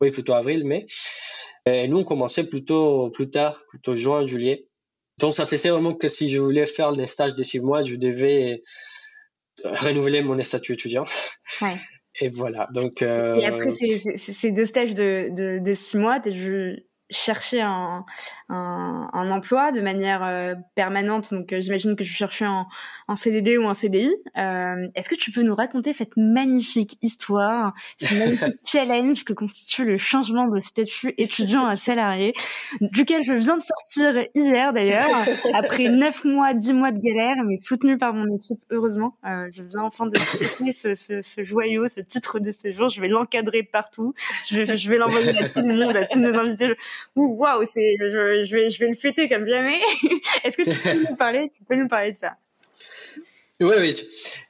oui, 0.00 0.10
plutôt 0.10 0.34
avril, 0.34 0.64
mai. 0.64 0.86
Et 1.64 1.86
nous, 1.86 1.98
on 1.98 2.04
commençait 2.04 2.48
plutôt 2.48 3.10
plus 3.10 3.30
tard, 3.30 3.62
plutôt 3.68 3.94
juin, 3.94 4.26
juillet. 4.26 4.66
Donc, 5.18 5.32
ça 5.32 5.46
faisait 5.46 5.70
vraiment 5.70 5.94
que 5.94 6.08
si 6.08 6.28
je 6.28 6.38
voulais 6.38 6.66
faire 6.66 6.90
les 6.90 7.06
stages 7.06 7.36
de 7.36 7.42
six 7.44 7.60
mois, 7.60 7.82
je 7.82 7.94
devais 7.94 8.64
renouveler 9.64 10.22
mon 10.22 10.42
statut 10.42 10.72
étudiant. 10.72 11.04
Ouais. 11.62 11.76
Et 12.20 12.28
voilà. 12.28 12.68
Donc. 12.72 13.02
Euh... 13.02 13.36
Et 13.36 13.46
après 13.46 13.70
ces, 13.70 13.96
ces, 13.96 14.50
deux 14.52 14.64
stages 14.64 14.94
de, 14.94 15.28
de, 15.30 15.58
de 15.58 15.74
six 15.74 15.98
mois, 15.98 16.20
je, 16.24 16.76
chercher 17.10 17.60
un, 17.60 18.04
un, 18.48 19.08
un, 19.12 19.30
emploi 19.30 19.72
de 19.72 19.80
manière 19.80 20.24
euh, 20.24 20.54
permanente. 20.74 21.32
Donc, 21.32 21.52
euh, 21.52 21.60
j'imagine 21.60 21.94
que 21.96 22.04
je 22.04 22.12
cherchais 22.12 22.44
un, 22.44 22.66
un, 23.08 23.16
CDD 23.16 23.58
ou 23.58 23.68
un 23.68 23.74
CDI. 23.74 24.14
Euh, 24.36 24.88
Est-ce 24.94 25.08
que 25.08 25.14
tu 25.14 25.30
peux 25.30 25.42
nous 25.42 25.54
raconter 25.54 25.92
cette 25.92 26.16
magnifique 26.16 26.98
histoire, 27.02 27.74
ce 28.00 28.14
magnifique 28.18 28.58
challenge 28.64 29.24
que 29.24 29.32
constitue 29.32 29.84
le 29.84 29.98
changement 29.98 30.48
de 30.48 30.58
statut 30.60 31.14
étudiant 31.18 31.66
à 31.66 31.76
salarié, 31.76 32.34
duquel 32.80 33.22
je 33.22 33.34
viens 33.34 33.56
de 33.56 33.62
sortir 33.62 34.26
hier 34.34 34.72
d'ailleurs, 34.72 35.06
après 35.54 35.88
neuf 35.88 36.24
mois, 36.24 36.54
dix 36.54 36.72
mois 36.72 36.90
de 36.90 36.98
galère, 36.98 37.36
mais 37.44 37.56
soutenu 37.56 37.96
par 37.98 38.14
mon 38.14 38.26
équipe, 38.34 38.60
heureusement. 38.70 39.16
Euh, 39.24 39.48
je 39.52 39.62
viens 39.62 39.82
enfin 39.82 40.06
de 40.06 40.18
soutenir 40.18 40.74
ce, 40.74 40.94
ce, 40.94 41.22
ce, 41.22 41.44
joyau, 41.44 41.88
ce 41.88 42.00
titre 42.00 42.40
de 42.40 42.50
séjour. 42.50 42.88
Je 42.88 43.00
vais 43.00 43.08
l'encadrer 43.08 43.62
partout. 43.62 44.14
Je 44.48 44.60
vais, 44.60 44.76
je 44.76 44.90
vais 44.90 44.96
l'envoyer 44.96 45.36
à 45.38 45.48
tout 45.48 45.60
le 45.60 45.74
monde, 45.74 45.96
à 45.96 46.04
tous 46.04 46.18
nos 46.18 46.36
invités 46.36 46.74
waouh, 47.14 47.64
c'est, 47.64 47.96
je, 48.00 48.08
je, 48.08 48.56
vais, 48.56 48.70
je 48.70 48.78
vais 48.78 48.88
le 48.88 48.94
fêter 48.94 49.28
comme 49.28 49.46
jamais. 49.46 49.80
Est-ce 50.44 50.56
que 50.56 50.62
tu 50.62 50.78
peux 50.78 51.10
nous 51.10 51.16
parler, 51.16 51.50
tu 51.54 51.64
peux 51.64 51.76
nous 51.76 51.88
parler 51.88 52.12
de 52.12 52.16
ça? 52.16 52.32
Oui, 53.58 53.74
oui. 53.78 53.94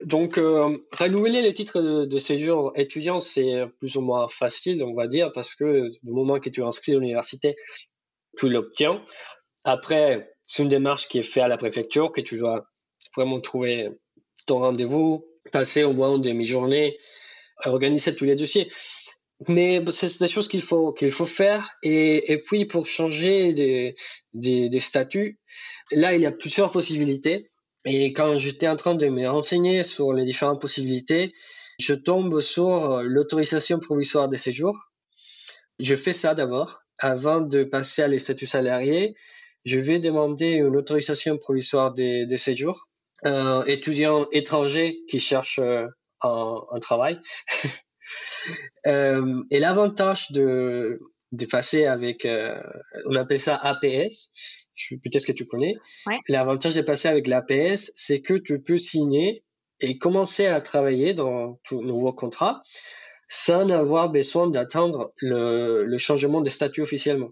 Donc, 0.00 0.36
euh, 0.36 0.78
renouveler 0.90 1.40
les 1.40 1.54
titres 1.54 1.80
de, 1.80 2.06
de 2.06 2.18
séjour 2.18 2.72
étudiant, 2.74 3.20
c'est 3.20 3.66
plus 3.78 3.96
ou 3.96 4.00
moins 4.00 4.28
facile, 4.28 4.82
on 4.82 4.94
va 4.94 5.06
dire, 5.06 5.30
parce 5.32 5.54
que 5.54 5.90
du 6.02 6.10
moment 6.10 6.40
que 6.40 6.50
tu 6.50 6.60
es 6.60 6.64
inscrit 6.64 6.92
à 6.92 6.98
l'université, 6.98 7.54
tu 8.36 8.48
l'obtiens. 8.48 9.04
Après, 9.64 10.32
c'est 10.46 10.64
une 10.64 10.68
démarche 10.68 11.08
qui 11.08 11.18
est 11.18 11.22
faite 11.22 11.44
à 11.44 11.48
la 11.48 11.56
préfecture, 11.56 12.12
que 12.12 12.20
tu 12.20 12.38
dois 12.38 12.66
vraiment 13.16 13.40
trouver 13.40 13.90
ton 14.46 14.58
rendez-vous, 14.58 15.24
passer 15.52 15.84
au 15.84 15.92
moins 15.92 16.16
une 16.16 16.22
demi-journée, 16.22 16.98
organiser 17.64 18.14
tous 18.14 18.24
les 18.24 18.36
dossiers. 18.36 18.70
Mais 19.48 19.84
c'est 19.92 20.18
des 20.18 20.28
choses 20.28 20.48
qu'il 20.48 20.62
faut 20.62 20.92
qu'il 20.92 21.10
faut 21.10 21.26
faire 21.26 21.74
et, 21.82 22.32
et 22.32 22.38
puis 22.42 22.64
pour 22.64 22.86
changer 22.86 23.52
des, 23.52 23.94
des, 24.32 24.70
des 24.70 24.80
statuts, 24.80 25.38
là 25.92 26.14
il 26.14 26.22
y 26.22 26.26
a 26.26 26.32
plusieurs 26.32 26.70
possibilités. 26.70 27.50
Et 27.84 28.12
quand 28.12 28.36
j'étais 28.36 28.66
en 28.66 28.76
train 28.76 28.94
de 28.94 29.06
me 29.06 29.28
renseigner 29.28 29.82
sur 29.82 30.12
les 30.12 30.24
différentes 30.24 30.60
possibilités, 30.60 31.32
je 31.78 31.94
tombe 31.94 32.40
sur 32.40 33.02
l'autorisation 33.02 33.78
provisoire 33.78 34.28
de 34.28 34.36
séjour. 34.36 34.74
Je 35.78 35.94
fais 35.94 36.14
ça 36.14 36.34
d'abord. 36.34 36.80
Avant 36.98 37.42
de 37.42 37.62
passer 37.62 38.02
à 38.02 38.08
les 38.08 38.18
statuts 38.18 38.46
salariés, 38.46 39.14
je 39.66 39.78
vais 39.78 39.98
demander 39.98 40.52
une 40.52 40.76
autorisation 40.76 41.36
provisoire 41.36 41.92
de, 41.92 42.24
de 42.24 42.36
séjour. 42.36 42.88
Un 43.22 43.64
étudiant 43.66 44.26
étranger 44.32 45.00
qui 45.08 45.20
cherche 45.20 45.58
euh, 45.58 45.86
un, 46.22 46.62
un 46.72 46.80
travail 46.80 47.20
Euh, 48.86 49.42
et 49.50 49.58
l'avantage 49.58 50.30
de, 50.32 51.00
de 51.32 51.46
passer 51.46 51.86
avec, 51.86 52.24
euh, 52.24 52.60
on 53.06 53.16
appelle 53.16 53.40
ça 53.40 53.56
APS, 53.56 54.30
peut-être 55.02 55.26
que 55.26 55.32
tu 55.32 55.46
connais. 55.46 55.74
L'avantage 56.28 56.74
de 56.74 56.82
passer 56.82 57.08
avec 57.08 57.26
l'APS, 57.26 57.92
c'est 57.94 58.20
que 58.20 58.34
tu 58.34 58.62
peux 58.62 58.78
signer 58.78 59.44
et 59.80 59.98
commencer 59.98 60.46
à 60.46 60.60
travailler 60.60 61.14
dans 61.14 61.60
ton 61.68 61.82
nouveau 61.82 62.12
contrat 62.12 62.62
sans 63.28 63.68
avoir 63.70 64.10
besoin 64.10 64.48
d'attendre 64.48 65.12
le, 65.16 65.84
le 65.84 65.98
changement 65.98 66.40
de 66.40 66.48
statut 66.48 66.82
officiellement 66.82 67.30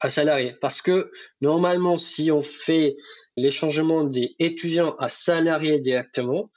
à 0.00 0.10
salarié. 0.10 0.54
Parce 0.60 0.82
que 0.82 1.10
normalement, 1.40 1.96
si 1.96 2.30
on 2.30 2.42
fait 2.42 2.96
les 3.36 3.50
changements 3.50 4.04
des 4.04 4.34
étudiants 4.38 4.96
à 4.98 5.08
salariés 5.08 5.78
directement, 5.78 6.50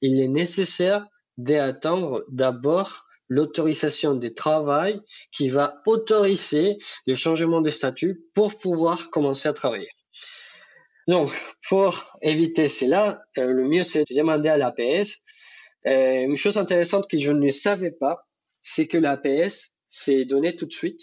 il 0.00 0.20
est 0.20 0.28
nécessaire 0.28 1.06
d'attendre 1.36 2.24
d'abord 2.30 3.06
l'autorisation 3.30 4.14
de 4.14 4.28
travail 4.28 5.00
qui 5.32 5.48
va 5.48 5.80
autoriser 5.86 6.76
le 7.06 7.14
changement 7.14 7.62
de 7.62 7.70
statut 7.70 8.20
pour 8.34 8.56
pouvoir 8.56 9.08
commencer 9.08 9.48
à 9.48 9.54
travailler. 9.54 9.88
Donc, 11.08 11.30
pour 11.68 12.04
éviter 12.20 12.68
cela, 12.68 13.22
euh, 13.38 13.46
le 13.46 13.66
mieux 13.66 13.84
c'est 13.84 14.04
de 14.10 14.14
demander 14.14 14.50
à 14.50 14.58
l'APS. 14.58 15.24
Euh, 15.86 16.24
une 16.24 16.36
chose 16.36 16.58
intéressante 16.58 17.08
que 17.08 17.16
je 17.16 17.32
ne 17.32 17.48
savais 17.48 17.92
pas, 17.92 18.28
c'est 18.60 18.86
que 18.86 18.98
l'APS 18.98 19.76
c'est 19.88 20.24
donné 20.24 20.56
tout 20.56 20.66
de 20.66 20.72
suite. 20.72 21.00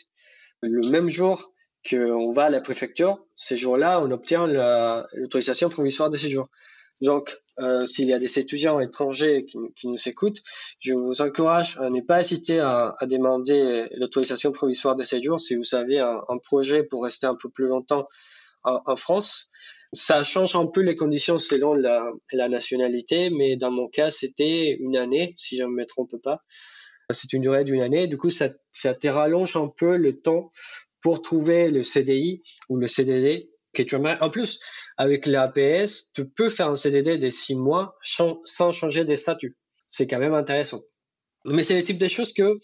Le 0.62 0.90
même 0.90 1.10
jour 1.10 1.54
qu'on 1.90 2.32
va 2.32 2.46
à 2.46 2.50
la 2.50 2.62
préfecture, 2.62 3.26
ce 3.36 3.56
jour-là, 3.56 4.02
on 4.02 4.12
obtient 4.12 4.48
l'autorisation 4.48 5.70
provisoire 5.70 6.10
de 6.10 6.18
séjour. 6.18 6.50
Donc, 7.02 7.36
euh, 7.60 7.86
s'il 7.86 8.08
y 8.08 8.14
a 8.14 8.20
des 8.20 8.40
étudiants 8.40 8.80
étrangers 8.80 9.46
qui, 9.46 9.88
nous 9.88 10.08
écoutent, 10.08 10.42
je 10.80 10.94
vous 10.94 11.22
encourage 11.22 11.78
à 11.78 11.90
ne 11.90 12.02
pas 12.02 12.22
hésiter 12.22 12.60
à, 12.60 12.96
demander 13.04 13.88
l'autorisation 13.96 14.52
provisoire 14.52 14.96
de 14.96 15.04
séjour 15.04 15.40
si 15.40 15.56
vous 15.56 15.76
avez 15.76 16.00
un, 16.00 16.38
projet 16.44 16.84
pour 16.84 17.04
rester 17.04 17.28
un 17.28 17.36
peu 17.36 17.50
plus 17.50 17.68
longtemps 17.68 18.08
en, 18.64 18.96
France. 18.96 19.50
Ça 19.94 20.24
change 20.24 20.56
un 20.56 20.66
peu 20.66 20.82
les 20.82 20.96
conditions 20.96 21.38
selon 21.38 21.74
la, 21.74 22.04
la 22.34 22.50
nationalité, 22.50 23.30
mais 23.30 23.56
dans 23.56 23.72
mon 23.72 23.88
cas, 23.88 24.12
c'était 24.12 24.76
une 24.80 24.98
année, 24.98 25.34
si 25.38 25.58
je 25.58 25.64
ne 25.64 25.70
me 25.70 25.86
trompe 25.86 26.16
pas. 26.22 26.42
C'est 27.14 27.32
une 27.32 27.42
durée 27.42 27.64
d'une 27.64 27.82
année. 27.82 28.08
Du 28.08 28.18
coup, 28.18 28.30
ça, 28.30 28.50
ça 28.72 28.94
te 28.94 29.08
rallonge 29.08 29.56
un 29.56 29.70
peu 29.70 29.96
le 29.96 30.20
temps 30.20 30.52
pour 31.02 31.22
trouver 31.22 31.72
le 31.72 31.84
CDI 31.84 32.44
ou 32.68 32.76
le 32.76 32.88
CDD 32.88 33.50
En 34.22 34.30
plus, 34.30 34.60
avec 34.98 35.26
l'APS, 35.26 36.12
tu 36.14 36.28
peux 36.30 36.50
faire 36.50 36.70
un 36.70 36.76
CDD 36.76 37.18
de 37.18 37.30
six 37.30 37.56
mois 37.56 37.96
sans 38.02 38.72
changer 38.72 39.06
de 39.06 39.16
statut. 39.16 39.58
C'est 39.88 40.08
quand 40.08 40.20
même 40.20 40.34
intéressant. 40.34 40.82
Mais 41.46 41.64
c'est 41.64 41.76
le 41.76 41.84
type 41.84 41.98
de 41.98 42.08
choses 42.08 42.34
que 42.34 42.60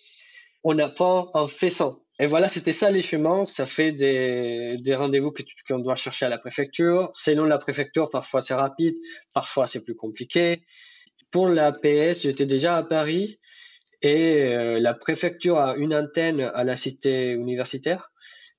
on 0.64 0.76
pas 0.90 1.30
en 1.34 1.48
faisant. 1.48 2.00
Et 2.20 2.26
voilà, 2.26 2.48
c'était 2.48 2.72
ça 2.72 2.92
les 2.92 3.02
chemins. 3.02 3.46
Ça 3.46 3.66
fait 3.66 3.92
des, 3.92 4.76
des 4.80 4.96
rendez-vous 4.96 5.34
qu'on 5.68 5.80
doit 5.80 5.96
chercher 5.96 6.26
à 6.26 6.30
la 6.30 6.38
préfecture. 6.38 7.10
Selon 7.14 7.46
la 7.46 7.58
préfecture, 7.58 8.10
parfois 8.10 8.42
c'est 8.42 8.54
rapide, 8.54 8.96
parfois 9.34 9.68
c'est 9.68 9.84
plus 9.84 9.96
compliqué. 9.96 10.64
Pour 11.32 11.48
l'APS, 11.50 12.22
j'étais 12.22 12.46
déjà 12.46 12.78
à 12.78 12.84
Paris 12.84 13.40
et 14.02 14.44
euh, 14.44 14.80
la 14.80 14.94
préfecture 14.94 15.58
a 15.58 15.76
une 15.76 15.96
antenne 15.96 16.42
à 16.42 16.64
la 16.64 16.78
cité 16.78 17.32
universitaire 17.32 18.12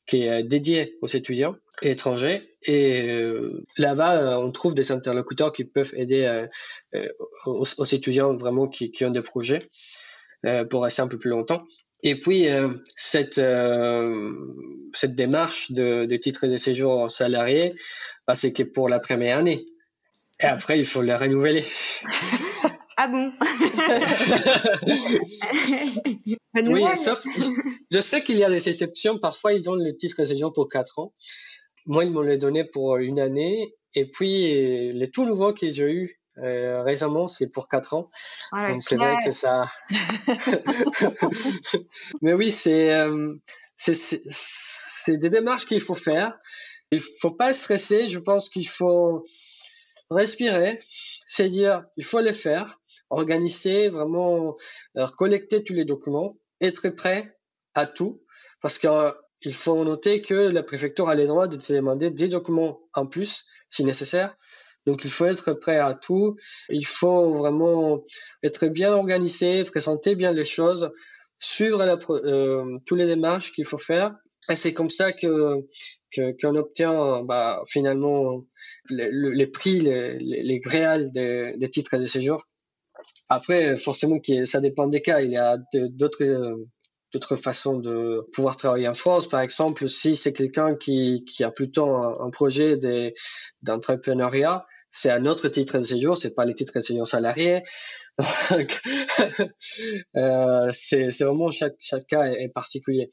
qui 0.07 0.23
est 0.23 0.43
dédiée 0.43 0.97
aux 1.01 1.07
étudiants 1.07 1.55
étrangers. 1.83 2.57
Et 2.63 3.11
euh, 3.11 3.65
là-bas, 3.77 4.39
on 4.41 4.51
trouve 4.53 4.75
des 4.75 4.93
interlocuteurs 4.93 5.53
qui 5.53 5.65
peuvent 5.65 5.93
aider 5.95 6.47
euh, 6.95 7.09
aux, 7.47 7.65
aux, 7.79 7.85
étudiants 7.85 8.37
vraiment 8.37 8.69
qui, 8.69 8.91
qui 8.91 9.05
ont 9.05 9.11
des 9.11 9.23
projets 9.23 9.61
pour 10.69 10.83
rester 10.83 11.01
un 11.01 11.09
peu 11.09 11.19
plus 11.19 11.31
longtemps. 11.31 11.65
Et 12.07 12.21
puis, 12.21 12.49
euh, 12.51 12.69
cette, 12.97 13.39
euh, 13.39 14.31
cette 14.93 15.15
démarche 15.15 15.73
de, 15.73 16.05
de, 16.05 16.17
titre 16.17 16.47
de 16.47 16.59
séjour 16.59 17.11
salarié, 17.11 17.73
bah, 18.29 18.35
c'est 18.35 18.53
que 18.53 18.63
pour 18.63 18.91
la 18.91 19.01
première 19.01 19.39
année. 19.39 19.65
Et 20.39 20.45
après, 20.45 20.79
il 20.79 20.85
faut 20.85 21.01
le 21.01 21.15
renouveler. 21.15 21.65
ah 22.99 23.09
bon? 23.09 23.33
Oui, 26.57 26.85
sauf, 26.97 27.21
je 27.91 27.99
sais 27.99 28.23
qu'il 28.23 28.37
y 28.37 28.45
a 28.45 28.49
des 28.49 28.69
exceptions. 28.69 29.19
Parfois, 29.19 29.55
ils 29.55 29.63
donnent 29.63 29.83
le 29.83 29.97
titre 29.97 30.21
de 30.21 30.25
séjour 30.25 30.53
pour 30.53 30.69
4 30.69 31.01
ans. 31.01 31.13
Moi, 31.87 32.05
ils 32.05 32.11
m'ont 32.11 32.23
le 32.23 32.39
donné 32.39 32.65
pour 32.65 32.97
une 32.97 33.21
année. 33.21 33.75
Et 33.95 34.11
puis, 34.11 34.93
les 34.93 35.11
tout 35.11 35.25
nouveaux 35.25 35.53
que 35.53 35.71
j'ai 35.71 35.93
eu 35.93 36.21
euh, 36.39 36.83
récemment, 36.83 37.29
c'est 37.29 37.51
pour 37.51 37.69
4 37.69 37.95
ans. 37.95 38.11
Donc 38.53 38.83
c'est 38.83 38.97
vrai 38.97 39.17
que 39.25 39.31
ça. 39.31 39.67
Mais 42.23 42.33
oui, 42.33 42.51
c'est 42.51 42.93
euh, 42.93 43.35
c'est 43.77 45.17
des 45.17 45.31
démarches 45.31 45.67
qu'il 45.67 45.81
faut 45.81 45.95
faire. 45.95 46.37
Il 46.91 47.01
faut 47.21 47.31
pas 47.31 47.53
stresser. 47.53 48.09
Je 48.09 48.19
pense 48.19 48.49
qu'il 48.49 48.69
faut 48.69 49.25
respirer, 50.11 50.81
c'est 51.27 51.49
dire 51.49 51.85
il 51.97 52.05
faut 52.05 52.21
le 52.21 52.33
faire, 52.33 52.81
organiser 53.11 53.89
vraiment, 53.89 54.57
euh, 54.97 55.07
collecter 55.17 55.65
tous 55.65 55.73
les 55.73 55.85
documents, 55.85 56.37
être 56.61 56.89
prêt 56.91 57.37
à 57.75 57.87
tout, 57.87 58.23
parce 58.61 58.79
qu'il 58.79 58.91
euh, 59.47 59.53
faut 59.53 59.85
noter 59.85 60.23
que 60.23 60.35
la 60.35 60.63
préfecture 60.63 61.09
a 61.09 61.15
le 61.15 61.27
droit 61.27 61.49
de 61.49 61.57
demander 61.57 62.11
des 62.11 62.29
documents 62.29 62.81
en 62.95 63.07
plus 63.07 63.47
si 63.69 63.85
nécessaire. 63.85 64.37
Donc 64.87 65.05
il 65.05 65.11
faut 65.11 65.25
être 65.27 65.53
prêt 65.55 65.79
à 65.79 65.95
tout. 65.95 66.37
Il 66.69 66.87
faut 66.87 67.35
vraiment 67.35 68.05
être 68.43 68.67
bien 68.67 68.93
organisé, 68.93 69.65
présenter 69.65 70.15
bien 70.15 70.33
les 70.33 70.45
choses, 70.45 70.91
suivre 71.39 71.85
la, 71.85 71.99
euh, 72.11 72.79
tous 72.87 72.95
les 72.95 73.07
démarches 73.07 73.53
qu'il 73.53 73.65
faut 73.65 73.79
faire. 73.79 74.15
Et 74.51 74.57
c'est 74.57 74.75
comme 74.75 74.91
ça 74.91 75.13
que 75.13 75.63
qu'on 76.41 76.55
obtient 76.55 77.23
bah, 77.25 77.63
finalement 77.67 78.45
les, 78.91 79.11
les 79.11 79.47
prix, 79.47 79.81
les, 79.81 80.19
les, 80.19 80.61
gréals 80.61 81.11
des, 81.13 81.55
des, 81.57 81.71
titres 81.71 81.97
de 81.97 82.07
séjour. 82.07 82.45
Après, 83.29 83.77
forcément, 83.77 84.19
ça 84.45 84.61
dépend 84.61 84.87
des 84.87 85.01
cas. 85.01 85.23
Il 85.23 85.33
y 85.33 85.39
a 85.39 85.57
d'autres 85.73 86.59
d'autres 87.15 87.37
façons 87.37 87.79
de 87.79 88.29
pouvoir 88.33 88.57
travailler 88.57 88.89
en 88.89 88.95
France. 88.95 89.29
Par 89.29 89.41
exemple, 89.41 89.89
si 89.89 90.17
c'est 90.17 90.33
quelqu'un 90.33 90.75
qui, 90.75 91.25
a 91.41 91.51
plutôt 91.51 91.87
un, 91.87 92.13
un 92.21 92.31
projet 92.31 92.77
d'entrepreneuriat, 93.63 94.67
c'est 94.91 95.11
un 95.11 95.27
autre 95.27 95.49
titre 95.49 95.79
de 95.79 95.85
séjour, 95.85 96.17
c'est 96.17 96.35
pas 96.35 96.45
les 96.45 96.55
titres 96.55 96.73
de 96.77 96.81
séjour 96.81 97.07
salariés. 97.07 97.63
euh, 100.17 100.71
c'est 100.73 101.11
vraiment 101.21 101.51
chaque, 101.51 101.77
cas 102.09 102.25
est, 102.25 102.49
particulier. 102.49 103.11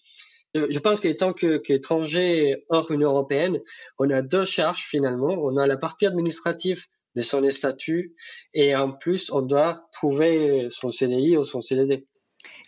Je, 0.54 0.70
je 0.70 0.80
pense 0.80 1.00
qu'étant 1.00 1.34
qu'étranger 1.34 2.66
hors 2.70 2.92
Union 2.92 3.10
européenne, 3.10 3.60
on 4.00 4.10
a 4.10 4.22
deux 4.22 4.46
charges 4.46 4.84
finalement. 4.84 5.34
On 5.40 5.58
a 5.58 5.66
la 5.66 5.78
partie 5.78 6.06
administrative 6.06 6.86
de 7.16 7.22
son 7.22 7.50
statut 7.50 8.16
et 8.54 8.76
en 8.76 8.92
plus 8.92 9.32
on 9.32 9.42
doit 9.42 9.90
trouver 9.92 10.68
son 10.70 10.92
CDI 10.92 11.38
ou 11.38 11.46
son 11.46 11.62
CDD. 11.62 12.08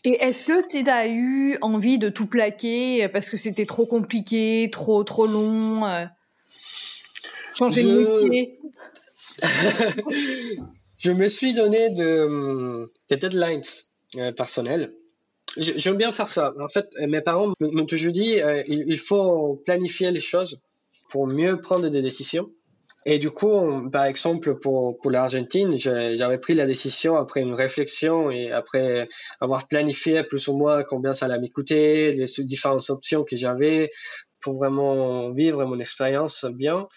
Et 0.06 0.22
est-ce 0.22 0.44
que 0.44 0.68
tu 0.68 0.90
as 0.90 1.08
eu 1.08 1.58
envie 1.62 1.98
de 1.98 2.10
tout 2.10 2.28
plaquer 2.28 3.08
parce 3.10 3.30
que 3.30 3.38
c'était 3.38 3.66
trop 3.66 3.86
compliqué, 3.86 4.70
trop 4.72 5.04
trop 5.04 5.26
long, 5.26 5.86
euh, 5.86 6.06
changer 7.56 7.84
de 7.84 8.28
métier? 8.28 8.60
Je 10.98 11.12
me 11.12 11.28
suis 11.28 11.54
donné 11.54 11.90
de, 11.90 12.92
des 13.10 13.18
deadlines 13.18 13.62
euh, 14.18 14.32
personnelles. 14.32 14.94
J'aime 15.58 15.98
bien 15.98 16.12
faire 16.12 16.28
ça. 16.28 16.54
En 16.60 16.70
fait, 16.70 16.88
mes 17.00 17.22
parents 17.22 17.54
m'ont 17.60 17.86
toujours 17.86 18.14
dit 18.14 18.42
euh, 18.42 18.64
il, 18.68 18.98
faut 18.98 19.62
planifier 19.66 20.12
les 20.12 20.20
choses 20.20 20.60
pour 21.10 21.28
mieux 21.28 21.60
prendre 21.60 21.90
des 21.90 22.02
décisions. 22.02 22.50
Et 23.06 23.20
du 23.20 23.30
coup, 23.32 23.90
par 23.92 24.06
exemple, 24.06 24.58
pour, 24.60 24.98
pour 24.98 25.12
l'Argentine, 25.12 25.78
j'avais 25.78 26.38
pris 26.38 26.54
la 26.54 26.66
décision 26.66 27.18
après 27.18 27.42
une 27.42 27.54
réflexion 27.54 28.32
et 28.32 28.52
après 28.52 29.10
avoir 29.42 29.68
planifié 29.68 30.24
plus 30.24 30.48
ou 30.48 30.58
moins 30.58 30.84
combien 30.84 31.14
ça 31.14 31.26
allait 31.26 31.40
me 31.40 31.48
coûter, 31.48 32.14
les 32.14 32.26
différentes 32.46 32.90
options 32.90 33.24
que 33.24 33.36
j'avais 33.36 33.92
pour 34.40 34.56
vraiment 34.56 35.32
vivre 35.32 35.66
mon 35.66 35.80
expérience 35.80 36.46
bien. 36.46 36.88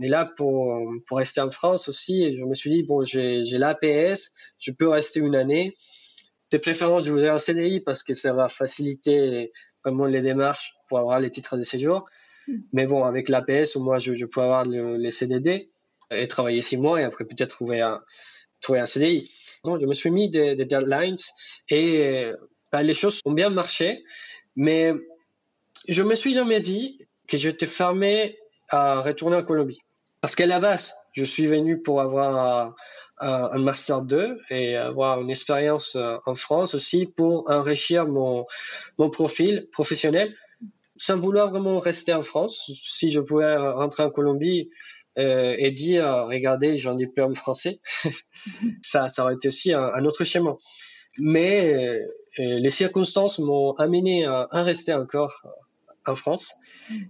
Et 0.00 0.08
là, 0.08 0.24
pour, 0.36 0.80
pour 1.06 1.18
rester 1.18 1.40
en 1.40 1.50
France 1.50 1.88
aussi, 1.88 2.36
je 2.38 2.44
me 2.44 2.54
suis 2.54 2.70
dit, 2.70 2.82
bon, 2.84 3.02
j'ai 3.02 3.42
l'APS, 3.58 4.32
je 4.58 4.70
peux 4.70 4.88
rester 4.88 5.20
une 5.20 5.34
année. 5.34 5.74
De 6.52 6.58
préférence, 6.58 7.04
je 7.04 7.12
voudrais 7.12 7.28
un 7.28 7.38
CDI 7.38 7.80
parce 7.80 8.02
que 8.02 8.14
ça 8.14 8.32
va 8.32 8.48
faciliter 8.48 9.52
vraiment 9.84 10.06
les 10.06 10.20
démarches 10.20 10.74
pour 10.88 10.98
avoir 10.98 11.20
les 11.20 11.30
titres 11.30 11.56
de 11.56 11.62
séjour. 11.62 12.06
Mais 12.72 12.86
bon, 12.86 13.04
avec 13.04 13.28
l'APS, 13.28 13.76
moi, 13.76 13.98
je, 13.98 14.14
je 14.14 14.26
peux 14.26 14.40
avoir 14.40 14.64
le, 14.64 14.96
les 14.96 15.10
CDD 15.10 15.70
et 16.10 16.28
travailler 16.28 16.62
six 16.62 16.76
mois 16.76 17.00
et 17.00 17.04
après 17.04 17.24
peut-être 17.24 17.50
trouver 17.50 17.80
un, 17.80 18.00
trouver 18.60 18.80
un 18.80 18.86
CDI. 18.86 19.30
Donc, 19.64 19.80
je 19.80 19.86
me 19.86 19.94
suis 19.94 20.10
mis 20.10 20.30
des, 20.30 20.54
deadlines 20.56 21.16
et 21.68 22.30
bah, 22.72 22.82
les 22.82 22.94
choses 22.94 23.20
ont 23.24 23.32
bien 23.32 23.50
marché. 23.50 24.04
Mais 24.56 24.92
je 25.88 26.02
me 26.02 26.14
suis 26.14 26.34
jamais 26.34 26.60
dit 26.60 27.06
que 27.28 27.36
j'étais 27.36 27.66
fermé 27.66 28.38
à 28.68 29.00
retourner 29.00 29.36
en 29.36 29.44
Colombie. 29.44 29.80
Parce 30.20 30.34
qu'à 30.34 30.46
la 30.46 30.58
base, 30.58 30.94
je 31.12 31.24
suis 31.24 31.46
venu 31.46 31.80
pour 31.80 32.00
avoir 32.00 32.74
un, 33.18 33.58
master 33.58 34.02
2 34.02 34.38
et 34.50 34.76
avoir 34.76 35.20
une 35.20 35.30
expérience 35.30 35.94
euh, 35.96 36.16
en 36.24 36.34
France 36.34 36.74
aussi 36.74 37.04
pour 37.04 37.50
enrichir 37.50 38.06
mon, 38.06 38.46
mon 38.96 39.10
profil 39.10 39.68
professionnel 39.72 40.34
sans 41.00 41.18
vouloir 41.18 41.50
vraiment 41.50 41.78
rester 41.78 42.12
en 42.12 42.22
France. 42.22 42.70
Si 42.84 43.10
je 43.10 43.20
pouvais 43.20 43.56
rentrer 43.56 44.02
en 44.02 44.10
Colombie 44.10 44.68
euh, 45.18 45.54
et 45.58 45.70
dire, 45.70 46.26
regardez, 46.28 46.76
j'ai 46.76 46.90
un 46.90 46.94
diplôme 46.94 47.34
français, 47.34 47.80
ça, 48.82 49.08
ça 49.08 49.24
aurait 49.24 49.34
été 49.34 49.48
aussi 49.48 49.72
un, 49.72 50.04
autre 50.04 50.24
schéma. 50.24 50.56
Mais 51.18 51.72
euh, 51.74 52.06
les 52.36 52.70
circonstances 52.70 53.38
m'ont 53.38 53.72
amené 53.76 54.26
à, 54.26 54.46
à, 54.50 54.62
rester 54.62 54.92
encore 54.92 55.46
en 56.06 56.14
France 56.14 56.52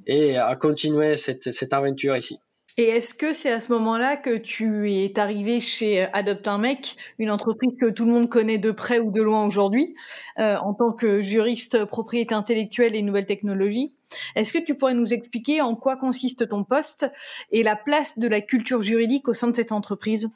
et 0.06 0.36
à 0.36 0.54
continuer 0.54 1.16
cette, 1.16 1.50
cette 1.50 1.72
aventure 1.72 2.16
ici. 2.16 2.38
Et 2.80 2.84
est-ce 2.84 3.12
que 3.12 3.34
c'est 3.34 3.50
à 3.50 3.60
ce 3.60 3.70
moment-là 3.74 4.16
que 4.16 4.38
tu 4.38 4.90
es 4.90 5.18
arrivé 5.18 5.60
chez 5.60 6.04
Adopte 6.14 6.48
un 6.48 6.56
mec, 6.56 6.96
une 7.18 7.30
entreprise 7.30 7.74
que 7.78 7.90
tout 7.90 8.06
le 8.06 8.10
monde 8.10 8.30
connaît 8.30 8.56
de 8.56 8.70
près 8.70 9.00
ou 9.00 9.10
de 9.10 9.20
loin 9.20 9.46
aujourd'hui, 9.46 9.94
euh, 10.38 10.56
en 10.56 10.72
tant 10.72 10.90
que 10.90 11.20
juriste 11.20 11.84
propriété 11.84 12.34
intellectuelle 12.34 12.96
et 12.96 13.02
nouvelles 13.02 13.26
technologies? 13.26 13.92
Est-ce 14.34 14.54
que 14.54 14.64
tu 14.64 14.76
pourrais 14.78 14.94
nous 14.94 15.12
expliquer 15.12 15.60
en 15.60 15.76
quoi 15.76 15.98
consiste 15.98 16.48
ton 16.48 16.64
poste 16.64 17.04
et 17.52 17.62
la 17.62 17.76
place 17.76 18.18
de 18.18 18.26
la 18.26 18.40
culture 18.40 18.80
juridique 18.80 19.28
au 19.28 19.34
sein 19.34 19.48
de 19.48 19.56
cette 19.56 19.72
entreprise? 19.72 20.30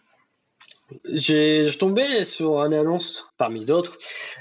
J'ai 1.06 1.66
tombé 1.80 2.24
sur 2.24 2.62
une 2.62 2.74
annonce 2.74 3.26
parmi 3.38 3.64
d'autres, 3.64 3.96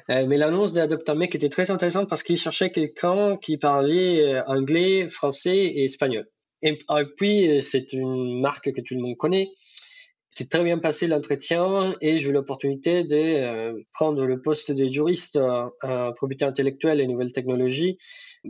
euh, 0.10 0.26
mais 0.28 0.36
l'annonce 0.36 0.74
d'Adopte 0.74 1.10
un 1.10 1.16
mec 1.16 1.36
était 1.36 1.48
très 1.48 1.72
intéressante 1.72 2.10
parce 2.10 2.22
qu'il 2.22 2.36
cherchait 2.36 2.70
quelqu'un 2.70 3.38
qui 3.38 3.58
parlait 3.58 4.26
euh, 4.26 4.44
anglais, 4.48 5.08
français 5.08 5.56
et 5.56 5.86
espagnol. 5.86 6.28
Et 6.64 6.80
puis, 7.18 7.50
euh, 7.50 7.60
c'est 7.62 7.94
une 7.94 8.42
marque 8.42 8.72
que 8.72 8.82
tout 8.82 8.96
le 8.96 9.02
monde 9.02 9.18
connaît. 9.18 9.50
C'est 10.32 10.50
très 10.50 10.64
bien 10.64 10.80
passé 10.80 11.06
l'entretien 11.06 11.96
et 12.02 12.18
j'ai 12.18 12.30
eu 12.30 12.32
l'opportunité 12.32 13.04
de 13.04 13.86
prendre 13.94 14.26
le 14.26 14.42
poste 14.42 14.72
de 14.72 14.88
juriste 14.88 15.38
en 15.38 16.14
propriété 16.14 16.44
intellectuelle 16.44 17.00
et 17.00 17.06
nouvelles 17.06 17.32
technologies. 17.32 18.00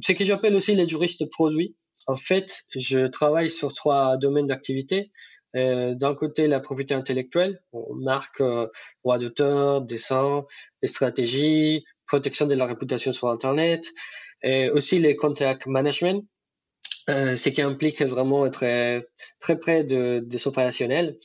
Ce 0.01 0.13
que 0.13 0.23
j'appelle 0.23 0.55
aussi 0.55 0.75
les 0.75 0.87
juristes 0.87 1.29
produits. 1.29 1.75
en 2.07 2.15
fait, 2.15 2.63
je 2.73 3.07
travaille 3.07 3.49
sur 3.49 3.73
trois 3.73 4.15
domaines 4.15 4.47
d'activité. 4.47 5.11
Euh, 5.55 5.93
d'un 5.93 6.15
côté, 6.15 6.47
la 6.47 6.59
propriété 6.59 6.95
intellectuelle, 6.95 7.61
marque 7.95 8.41
euh, 8.41 8.67
droit 9.03 9.17
d'auteur, 9.19 9.81
dessin, 9.81 10.45
les 10.81 10.87
stratégies, 10.87 11.85
protection 12.07 12.47
de 12.47 12.55
la 12.55 12.65
réputation 12.65 13.11
sur 13.11 13.29
Internet, 13.29 13.85
et 14.41 14.69
aussi 14.71 14.99
les 14.99 15.15
contact 15.15 15.67
management, 15.67 16.25
euh, 17.09 17.35
ce 17.35 17.49
qui 17.49 17.61
implique 17.61 18.01
vraiment 18.01 18.45
être 18.45 18.59
très, 18.59 19.05
très 19.39 19.59
près 19.59 19.83
de, 19.83 20.21
des 20.25 20.47
opérationnels 20.47 21.17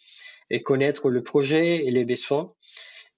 et 0.50 0.62
connaître 0.62 1.10
le 1.10 1.22
projet 1.22 1.84
et 1.86 1.90
les 1.90 2.04
besoins. 2.04 2.52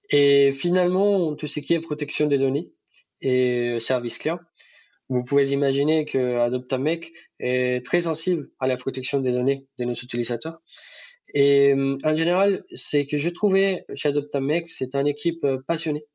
Et 0.09 0.51
finalement, 0.51 1.35
tout 1.35 1.47
ce 1.47 1.59
qui 1.59 1.73
est 1.73 1.79
protection 1.79 2.27
des 2.27 2.37
données 2.37 2.71
et 3.21 3.79
service 3.79 4.17
client. 4.17 4.39
Vous 5.09 5.25
pouvez 5.25 5.51
imaginer 5.51 6.05
que 6.05 6.37
Adoptamec 6.37 7.11
est 7.39 7.85
très 7.85 8.01
sensible 8.01 8.49
à 8.59 8.67
la 8.67 8.77
protection 8.77 9.19
des 9.19 9.31
données 9.31 9.67
de 9.77 9.85
nos 9.85 9.93
utilisateurs. 9.93 10.61
Et 11.33 11.73
euh, 11.73 11.97
en 12.03 12.13
général, 12.13 12.63
c'est 12.73 13.05
que 13.05 13.17
je 13.17 13.29
trouvais 13.29 13.85
chez 13.95 14.09
Adoptamec, 14.09 14.67
c'est 14.67 14.95
une 14.95 15.07
équipe 15.07 15.43
euh, 15.43 15.59
passionnée 15.67 16.05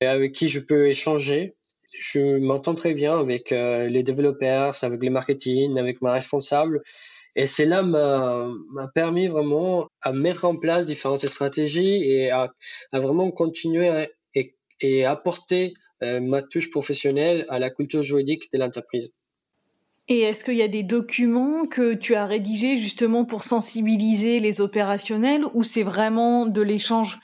avec 0.00 0.32
qui 0.32 0.48
je 0.48 0.60
peux 0.60 0.88
échanger. 0.88 1.55
Je 1.98 2.38
m'entends 2.38 2.74
très 2.74 2.94
bien 2.94 3.18
avec 3.18 3.52
euh, 3.52 3.88
les 3.88 4.02
développeurs, 4.02 4.74
avec 4.82 5.02
les 5.02 5.10
marketing, 5.10 5.78
avec 5.78 6.02
ma 6.02 6.12
responsable. 6.12 6.82
Et 7.34 7.46
cela 7.46 7.82
m'a 7.82 8.88
permis 8.94 9.28
vraiment 9.28 9.88
à 10.00 10.12
mettre 10.12 10.44
en 10.46 10.56
place 10.56 10.86
différentes 10.86 11.26
stratégies 11.26 12.02
et 12.02 12.30
à, 12.30 12.50
vraiment 12.92 13.30
continuer 13.30 14.08
et, 14.34 14.54
et 14.80 15.04
apporter 15.04 15.74
euh, 16.02 16.20
ma 16.20 16.42
touche 16.42 16.70
professionnelle 16.70 17.46
à 17.48 17.58
la 17.58 17.70
culture 17.70 18.02
juridique 18.02 18.50
de 18.52 18.58
l'entreprise. 18.58 19.12
Et 20.08 20.20
est-ce 20.20 20.44
qu'il 20.44 20.56
y 20.56 20.62
a 20.62 20.68
des 20.68 20.84
documents 20.84 21.66
que 21.66 21.94
tu 21.94 22.14
as 22.14 22.26
rédigés 22.26 22.76
justement 22.76 23.24
pour 23.24 23.42
sensibiliser 23.42 24.38
les 24.38 24.60
opérationnels 24.60 25.44
ou 25.54 25.64
c'est 25.64 25.82
vraiment 25.82 26.46
de 26.46 26.60
l'échange 26.60 27.18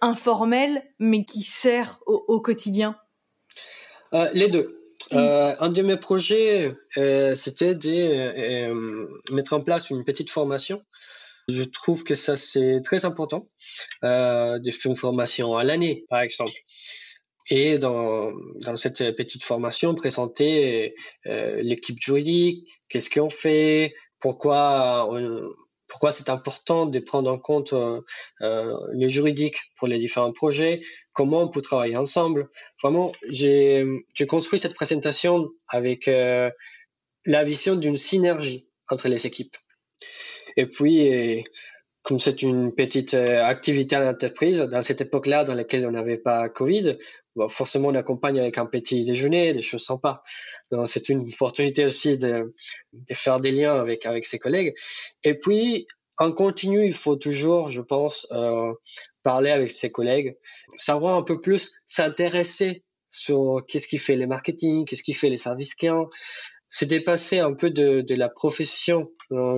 informel 0.00 0.82
mais 0.98 1.24
qui 1.24 1.42
sert 1.42 2.00
au, 2.06 2.40
quotidien? 2.40 2.96
Euh, 4.14 4.28
Les 4.32 4.48
deux. 4.48 4.78
Mm. 5.10 5.16
Euh, 5.16 5.54
un 5.58 5.68
de 5.68 5.82
mes 5.82 5.96
projets, 5.96 6.74
c'était 7.36 7.74
de 7.74 9.32
mettre 9.32 9.52
en 9.54 9.60
place 9.60 9.90
une 9.90 10.04
petite 10.04 10.30
formation. 10.30 10.82
Je 11.48 11.64
trouve 11.64 12.04
que 12.04 12.14
ça, 12.14 12.36
c'est 12.36 12.80
très 12.84 13.04
important, 13.04 13.48
de 14.02 14.70
faire 14.70 14.90
une 14.90 14.96
formation 14.96 15.56
à 15.56 15.64
l'année, 15.64 16.04
par 16.08 16.20
exemple 16.20 16.52
et 17.50 17.78
dans, 17.78 18.32
dans 18.64 18.76
cette 18.76 19.14
petite 19.16 19.44
formation 19.44 19.94
présenter 19.94 20.94
euh, 21.26 21.60
l'équipe 21.62 22.00
juridique, 22.00 22.82
qu'est-ce 22.88 23.10
qu'on 23.10 23.30
fait, 23.30 23.94
pourquoi 24.20 25.08
pourquoi 25.92 26.10
c'est 26.10 26.30
important 26.30 26.86
de 26.86 26.98
prendre 27.00 27.30
en 27.30 27.38
compte 27.38 27.74
euh, 27.74 28.00
euh, 28.40 28.74
le 28.94 29.08
juridique 29.08 29.56
pour 29.76 29.88
les 29.88 29.98
différents 29.98 30.32
projets, 30.32 30.80
comment 31.12 31.42
on 31.42 31.48
peut 31.48 31.60
travailler 31.60 31.98
ensemble. 31.98 32.48
Vraiment, 32.82 33.12
j'ai 33.30 33.84
construit 34.26 34.58
cette 34.58 34.74
présentation 34.74 35.50
avec 35.68 36.08
euh, 36.08 36.50
la 37.26 37.44
vision 37.44 37.76
d'une 37.76 37.98
synergie 37.98 38.66
entre 38.88 39.08
les 39.08 39.26
équipes. 39.26 39.54
Et 40.56 40.64
puis, 40.64 41.44
comme 42.02 42.18
c'est 42.18 42.42
une 42.42 42.74
petite 42.74 43.14
euh, 43.14 43.44
activité 43.44 43.96
à 43.96 44.00
l'entreprise, 44.00 44.58
dans 44.58 44.82
cette 44.82 45.00
époque-là 45.00 45.44
dans 45.44 45.54
laquelle 45.54 45.86
on 45.86 45.92
n'avait 45.92 46.18
pas 46.18 46.48
Covid, 46.48 46.98
forcément 47.48 47.88
on 47.88 47.94
accompagne 47.94 48.40
avec 48.40 48.58
un 48.58 48.66
petit 48.66 49.04
déjeuner, 49.04 49.52
des 49.52 49.62
choses 49.62 49.84
sympas. 49.84 50.22
Donc 50.70 50.88
c'est 50.88 51.08
une 51.08 51.28
opportunité 51.28 51.84
aussi 51.84 52.18
de, 52.18 52.54
de, 52.92 53.14
faire 53.14 53.40
des 53.40 53.52
liens 53.52 53.76
avec 53.76 54.04
avec 54.06 54.26
ses 54.26 54.38
collègues. 54.38 54.74
Et 55.22 55.34
puis 55.34 55.86
en 56.18 56.32
continu, 56.32 56.86
il 56.86 56.92
faut 56.92 57.16
toujours, 57.16 57.68
je 57.68 57.80
pense, 57.80 58.26
euh, 58.32 58.72
parler 59.22 59.50
avec 59.50 59.70
ses 59.70 59.90
collègues, 59.90 60.36
savoir 60.76 61.16
un 61.16 61.22
peu 61.22 61.40
plus, 61.40 61.72
s'intéresser 61.86 62.84
sur 63.08 63.64
qu'est-ce 63.68 63.88
qui 63.88 63.98
fait 63.98 64.16
les 64.16 64.26
marketing, 64.26 64.84
qu'est-ce 64.84 65.02
qui 65.02 65.14
fait 65.14 65.28
les 65.28 65.36
services 65.36 65.74
clients, 65.74 66.08
se 66.70 66.84
dépasser 66.84 67.38
un 67.38 67.52
peu 67.54 67.70
de, 67.70 68.00
de 68.00 68.14
la 68.14 68.28
profession 68.28 69.10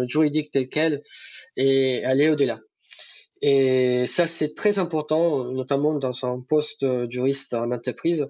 juridique 0.06 0.50
telle 0.50 0.68
qu'elle 0.68 1.02
et 1.56 2.04
aller 2.04 2.28
au-delà. 2.28 2.60
Et 3.42 4.06
ça, 4.06 4.26
c'est 4.26 4.54
très 4.54 4.78
important, 4.78 5.44
notamment 5.52 5.94
dans 5.94 6.24
un 6.24 6.40
poste 6.40 6.86
juriste 7.10 7.52
en 7.54 7.70
entreprise. 7.72 8.26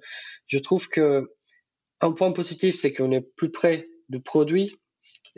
Je 0.47 0.59
trouve 0.59 0.89
que 0.89 1.31
un 2.01 2.13
point 2.13 2.33
positif, 2.33 2.75
c'est 2.75 2.93
qu'on 2.93 3.13
est 3.13 3.21
plus 3.37 3.51
près 3.51 3.89
du 4.09 4.21
produit, 4.21 4.77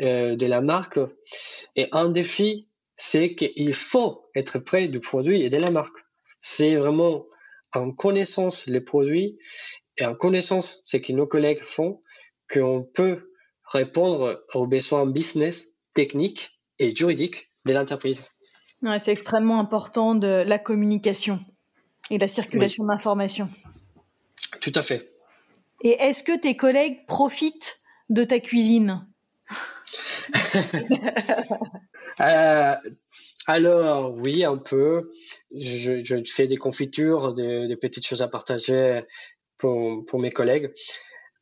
euh, 0.00 0.36
de 0.36 0.46
la 0.46 0.60
marque. 0.60 0.98
Et 1.76 1.88
un 1.92 2.08
défi, 2.08 2.68
c'est 2.96 3.34
qu'il 3.34 3.74
faut 3.74 4.28
être 4.34 4.58
près 4.58 4.88
du 4.88 5.00
produit 5.00 5.42
et 5.42 5.50
de 5.50 5.56
la 5.56 5.70
marque. 5.70 5.96
C'est 6.40 6.76
vraiment 6.76 7.26
en 7.72 7.92
connaissance 7.92 8.66
les 8.66 8.80
produits 8.80 9.38
et 9.98 10.04
en 10.04 10.14
connaissance 10.14 10.80
ce 10.82 10.96
que 10.96 11.12
nos 11.12 11.26
collègues 11.26 11.62
font 11.62 12.02
qu'on 12.52 12.82
peut 12.82 13.32
répondre 13.64 14.44
aux 14.54 14.66
besoins 14.66 15.06
business, 15.06 15.68
techniques 15.96 16.60
et 16.78 16.94
juridiques 16.94 17.50
de 17.64 17.72
l'entreprise. 17.72 18.22
Ouais, 18.82 19.00
c'est 19.00 19.10
extrêmement 19.10 19.58
important 19.58 20.14
de 20.14 20.44
la 20.46 20.58
communication 20.58 21.40
et 22.10 22.18
la 22.18 22.28
circulation 22.28 22.84
d'informations. 22.84 23.48
Tout 24.60 24.72
à 24.76 24.82
fait. 24.82 25.12
Et 25.82 25.96
est-ce 25.98 26.22
que 26.22 26.38
tes 26.38 26.56
collègues 26.56 27.04
profitent 27.06 27.80
de 28.10 28.22
ta 28.22 28.38
cuisine? 28.38 29.04
Euh, 32.20 32.74
Alors 33.46 34.14
oui, 34.14 34.42
un 34.42 34.56
peu. 34.56 35.12
Je, 35.54 36.02
je, 36.02 36.16
fais 36.24 36.46
des 36.46 36.56
confitures, 36.56 37.34
des, 37.34 37.68
des, 37.68 37.76
petites 37.76 38.06
choses 38.06 38.22
à 38.22 38.28
partager 38.28 39.02
pour, 39.58 40.02
pour 40.06 40.18
mes 40.18 40.30
collègues 40.30 40.72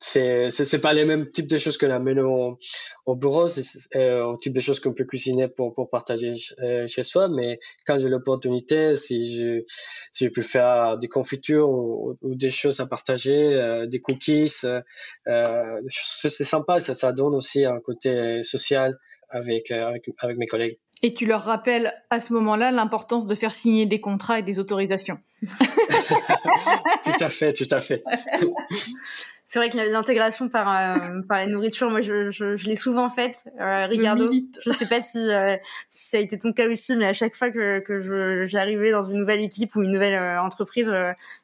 c'est 0.06 0.50
c'est 0.50 0.80
pas 0.80 0.92
les 0.92 1.06
mêmes 1.06 1.26
types 1.28 1.46
de 1.46 1.56
choses 1.56 1.78
que 1.78 1.86
la 1.86 1.98
au, 1.98 2.58
au 3.06 3.16
bureau 3.16 3.46
c'est 3.46 3.64
euh, 3.96 4.22
au 4.24 4.36
type 4.36 4.52
de 4.52 4.60
choses 4.60 4.78
qu'on 4.78 4.92
peut 4.92 5.04
cuisiner 5.04 5.48
pour 5.48 5.74
pour 5.74 5.88
partager 5.88 6.34
euh, 6.62 6.86
chez 6.86 7.02
soi 7.02 7.28
mais 7.28 7.58
quand 7.86 7.98
j'ai 7.98 8.10
l'opportunité 8.10 8.96
si 8.96 9.34
je 9.34 9.64
si 10.12 10.26
je 10.26 10.30
peux 10.30 10.42
faire 10.42 10.98
des 10.98 11.08
confitures 11.08 11.70
ou, 11.70 12.18
des 12.22 12.50
choses 12.50 12.80
à 12.80 12.86
partager 12.86 13.54
euh, 13.54 13.86
des 13.86 14.00
cookies 14.00 14.52
euh, 14.66 15.80
c'est 15.88 16.44
sympa 16.44 16.80
ça 16.80 16.94
ça 16.94 17.12
donne 17.12 17.34
aussi 17.34 17.64
un 17.64 17.80
côté 17.80 18.42
social 18.42 18.98
avec, 19.30 19.70
avec 19.70 20.10
avec 20.18 20.36
mes 20.36 20.46
collègues 20.46 20.78
et 21.02 21.12
tu 21.12 21.26
leur 21.26 21.42
rappelles 21.42 21.92
à 22.10 22.20
ce 22.20 22.32
moment-là 22.34 22.70
l'importance 22.70 23.26
de 23.26 23.34
faire 23.34 23.52
signer 23.52 23.84
des 23.84 24.00
contrats 24.00 24.38
et 24.38 24.42
des 24.42 24.58
autorisations. 24.58 25.18
tout 25.42 27.20
à 27.20 27.28
fait, 27.28 27.52
tout 27.52 27.68
à 27.70 27.80
fait. 27.80 28.02
C'est 29.54 29.60
vrai 29.60 29.70
que 29.70 29.76
l'intégration 29.76 30.48
par 30.48 30.68
euh, 30.68 31.20
par 31.28 31.38
la 31.38 31.46
nourriture, 31.46 31.88
moi 31.88 32.02
je, 32.02 32.32
je, 32.32 32.56
je 32.56 32.66
l'ai 32.66 32.74
souvent 32.74 33.08
faite. 33.08 33.44
Euh, 33.60 33.86
Ricardo, 33.86 34.28
je, 34.60 34.70
sais 34.70 34.86
pas 34.86 35.00
si, 35.00 35.18
euh, 35.30 35.54
si, 35.88 36.08
ça 36.08 36.16
a 36.16 36.20
été 36.20 36.36
ton 36.36 36.52
cas 36.52 36.68
aussi, 36.68 36.96
mais 36.96 37.06
à 37.06 37.12
chaque 37.12 37.36
fois 37.36 37.52
que, 37.52 37.78
que 37.78 38.46
j'arrivais 38.46 38.90
dans 38.90 39.02
une 39.02 39.16
nouvelle 39.16 39.40
équipe 39.40 39.76
ou 39.76 39.84
une 39.84 39.92
nouvelle 39.92 40.20
euh, 40.20 40.42
entreprise, 40.42 40.92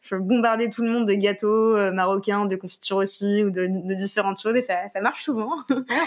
je 0.03 0.17
bombardais 0.17 0.71
tout 0.71 0.83
le 0.83 0.91
monde 0.91 1.07
de 1.07 1.15
gâteaux 1.15 1.77
marocains, 1.93 2.47
de 2.47 2.57
confitures 2.57 2.97
aussi 2.97 3.45
ou 3.45 3.51
de, 3.51 3.69
de, 3.69 3.95
différentes 3.95 4.43
choses 4.43 4.57
et 4.57 4.63
ça, 4.63 4.89
ça 4.89 5.01
marche 5.01 5.23
souvent. 5.23 5.53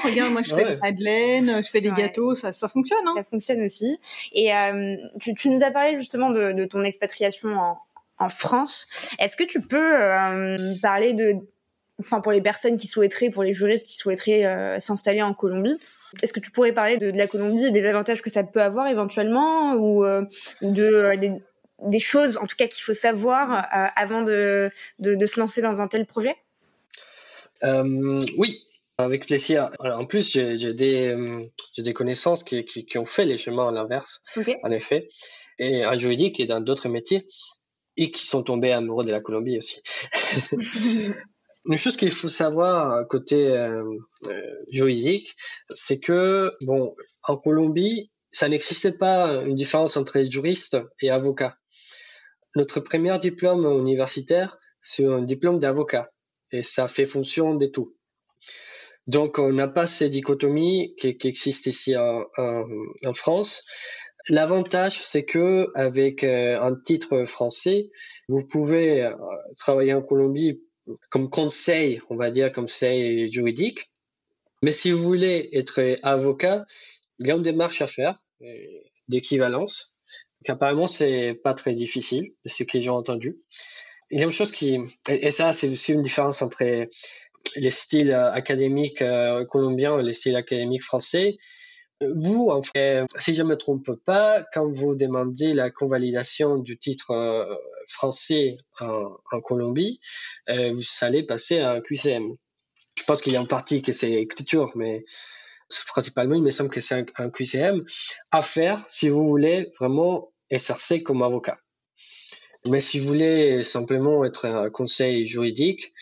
regarde, 0.04 0.34
moi 0.34 0.42
je 0.42 0.54
fais 0.54 0.76
des 0.76 0.82
madeleines, 0.82 1.64
je 1.64 1.70
fais 1.70 1.80
des 1.80 1.94
gâteaux, 1.94 2.36
ça, 2.36 2.52
ça 2.52 2.68
fonctionne. 2.68 3.08
Hein 3.08 3.14
ça 3.16 3.24
fonctionne 3.24 3.62
aussi. 3.62 3.98
Et 4.34 4.52
tu, 5.22 5.34
tu, 5.36 5.48
nous 5.48 5.64
as 5.64 5.72
parlé 5.72 5.98
justement 5.98 6.32
de, 6.32 6.52
de 6.52 6.66
ton 6.66 6.84
expatriation 6.84 7.56
en, 7.56 7.78
en 8.20 8.30
France. 8.30 8.88
Est-ce 9.20 9.36
que 9.36 9.44
tu 9.44 9.62
peux 9.62 10.02
euh, 10.02 10.76
parler 10.82 11.14
de 11.14 11.38
enfin 12.00 12.22
pour 12.22 12.32
les 12.32 12.42
personnes 12.42 12.78
qui 12.78 12.88
souhaiteraient, 12.88 13.30
pour 13.30 13.44
les 13.44 13.54
juristes 13.54 13.88
qui 13.88 13.96
souhaiteraient 13.96 14.46
euh, 14.46 14.80
s'installer 14.80 15.22
en 15.22 15.34
Colombie. 15.34 15.78
Est-ce 16.22 16.34
que 16.34 16.40
tu 16.40 16.52
pourrais 16.52 16.74
parler 16.74 16.98
de, 16.98 17.12
de, 17.12 17.18
la 17.18 17.28
Colombie 17.28 17.66
et 17.66 17.72
des 17.72 17.86
avantages 17.86 18.22
que 18.22 18.30
ça 18.30 18.44
peut 18.44 18.62
avoir 18.62 18.88
éventuellement 18.88 19.74
ou, 19.76 20.06
euh, 20.06 20.24
de 20.62 20.84
euh, 20.84 21.18
des, 21.18 21.32
des, 21.82 22.00
choses 22.00 22.38
en 22.38 22.46
tout 22.46 22.56
cas 22.56 22.68
qu'il 22.68 22.84
faut 22.84 22.94
savoir 22.94 23.68
avant 23.96 24.22
de, 24.22 24.70
de, 25.00 25.16
de, 25.16 25.26
se 25.26 25.40
lancer 25.40 25.62
dans 25.62 25.82
un 25.82 25.88
tel 25.88 26.06
projet? 26.06 26.36
Oui, 27.64 28.60
avec 28.98 29.26
plaisir. 29.26 29.72
en 29.80 30.06
plus, 30.06 30.34
j'ai 30.34 30.74
des, 30.74 31.50
des 31.78 31.94
connaissances 31.94 32.44
qui, 32.44 32.64
qui, 32.66 32.86
qui, 32.86 32.98
ont 32.98 33.06
fait 33.06 33.26
les 33.26 33.38
chemins 33.38 33.70
à 33.70 33.72
l'inverse, 33.72 34.22
okay. 34.36 34.58
en 34.64 34.72
effet, 34.72 35.10
et 35.58 35.86
en 35.86 35.98
juridique 35.98 36.40
et 36.40 36.46
dans 36.46 36.60
d'autres 36.60 36.90
métiers, 36.90 37.26
et 37.96 38.12
qui 38.12 38.28
sont 38.28 38.44
tombés 38.44 38.72
amoureux 38.72 39.06
de 39.06 39.12
la 39.12 39.22
Colombie 39.22 39.58
aussi. 39.58 39.82
Une 41.66 41.78
chose 41.78 41.96
qu'il 41.96 42.12
faut 42.12 42.30
savoir 42.30 43.08
côté 43.08 43.48
euh, 43.52 43.84
euh, 44.26 44.42
juridique, 44.70 45.36
c'est 45.70 46.00
que 46.00 46.52
bon, 46.62 46.96
en 47.24 47.38
Colombie, 47.38 48.12
ça 48.32 48.50
n'existait 48.50 48.98
pas 48.98 49.44
une 49.44 49.56
différence 49.56 49.96
entre 49.96 50.22
juriste 50.24 50.78
et 51.02 51.10
avocat. 51.10 51.58
Notre 52.56 52.80
premier 52.80 53.18
diplôme 53.20 53.66
universitaire, 53.80 54.58
c'est 54.82 55.06
un 55.06 55.22
diplôme 55.22 55.60
d'avocat 55.60 56.12
et 56.52 56.64
ça 56.64 56.88
fait 56.88 57.06
fonction 57.06 57.56
de 57.56 57.66
tout. 57.66 57.96
Donc, 59.08 59.38
on 59.38 59.52
n'a 59.52 59.68
pas 59.68 59.88
ces 59.88 60.10
dichotomies 60.10 60.96
qui, 60.98 61.18
qui 61.18 61.28
existent 61.28 61.70
ici 61.70 61.96
en, 61.98 62.26
en, 62.38 63.14
France. 63.14 63.66
L'avantage, 64.30 65.00
c'est 65.00 65.26
que 65.26 65.68
avec 65.76 66.24
euh, 66.24 66.60
un 66.62 66.76
titre 66.76 67.26
français, 67.26 67.90
vous 68.30 68.46
pouvez 68.46 69.04
euh, 69.04 69.14
travailler 69.58 69.94
en 69.94 70.02
Colombie 70.02 70.62
comme 71.10 71.30
conseil, 71.30 72.02
on 72.10 72.16
va 72.16 72.32
dire 72.32 72.52
comme 72.52 72.66
conseil 72.66 73.32
juridique. 73.32 73.92
Mais 74.62 74.72
si 74.72 74.92
vous 74.92 75.02
voulez 75.02 75.50
être 75.54 75.98
avocat, 76.04 76.66
il 77.20 77.28
y 77.28 77.32
a 77.32 77.36
une 77.36 77.42
démarche 77.42 77.82
à 77.82 77.88
faire 77.88 78.22
euh, 78.42 78.48
d'équivalence. 79.08 79.96
Apparemment, 80.48 80.88
c'est 80.88 81.40
pas 81.44 81.54
très 81.54 81.74
difficile, 81.74 82.34
de 82.44 82.50
ce 82.50 82.64
que 82.64 82.80
j'ai 82.80 82.90
entendu. 82.90 83.38
Il 84.12 84.20
y 84.20 84.22
a 84.22 84.26
une 84.26 84.32
chose 84.32 84.52
qui, 84.52 84.78
et 85.10 85.32
ça, 85.32 85.54
c'est 85.54 85.70
aussi 85.70 85.94
une 85.94 86.02
différence 86.02 86.42
entre 86.42 86.88
les 87.56 87.70
styles 87.72 88.14
académiques 88.14 89.02
euh, 89.02 89.46
colombiens 89.46 90.00
et 90.00 90.04
les 90.04 90.14
styles 90.14 90.36
académiques 90.36 90.84
français. 90.84 91.38
Vous, 92.02 92.50
en 92.50 92.62
fait, 92.64 93.06
si 93.20 93.34
je 93.34 93.44
ne 93.44 93.50
me 93.50 93.56
trompe 93.56 93.92
pas, 94.06 94.46
quand 94.54 94.70
vous 94.70 94.96
demandez 94.96 95.52
la 95.52 95.72
convalidation 95.72 96.58
du 96.58 96.78
titre 96.78 97.12
euh, 97.12 97.56
français 97.88 98.58
en, 98.80 99.18
en 99.32 99.42
Colombie, 99.42 100.00
vous 100.48 100.84
allez 101.02 101.24
passer 101.24 101.60
à 101.60 101.72
un 101.74 101.82
QCM. 101.82 102.36
Je 102.98 103.04
pense 103.06 103.22
qu'il 103.22 103.34
y 103.34 103.38
a 103.38 103.42
une 103.42 103.48
partie 103.48 103.82
que 103.82 103.92
c'est 103.92 104.12
écriture, 104.12 104.72
mais 104.76 105.04
principalement, 105.88 106.36
il 106.36 106.44
me 106.44 106.52
semble 106.52 106.70
que 106.70 106.82
c'est 106.82 106.96
un, 106.96 107.06
un, 107.18 107.30
QCM 107.30 107.84
à 108.32 108.42
faire 108.42 108.84
si 108.88 109.10
vous 109.10 109.28
voulez 109.28 109.72
vraiment 109.80 110.32
exercer 110.50 111.02
comme 111.02 111.22
avocat. 111.24 111.58
Mais 112.68 112.80
si 112.80 113.00
vous 113.00 113.08
voulez 113.08 113.64
simplement 113.64 114.24
être 114.24 114.46
un 114.46 114.70
conseil 114.70 115.28
juridique, 115.28 115.94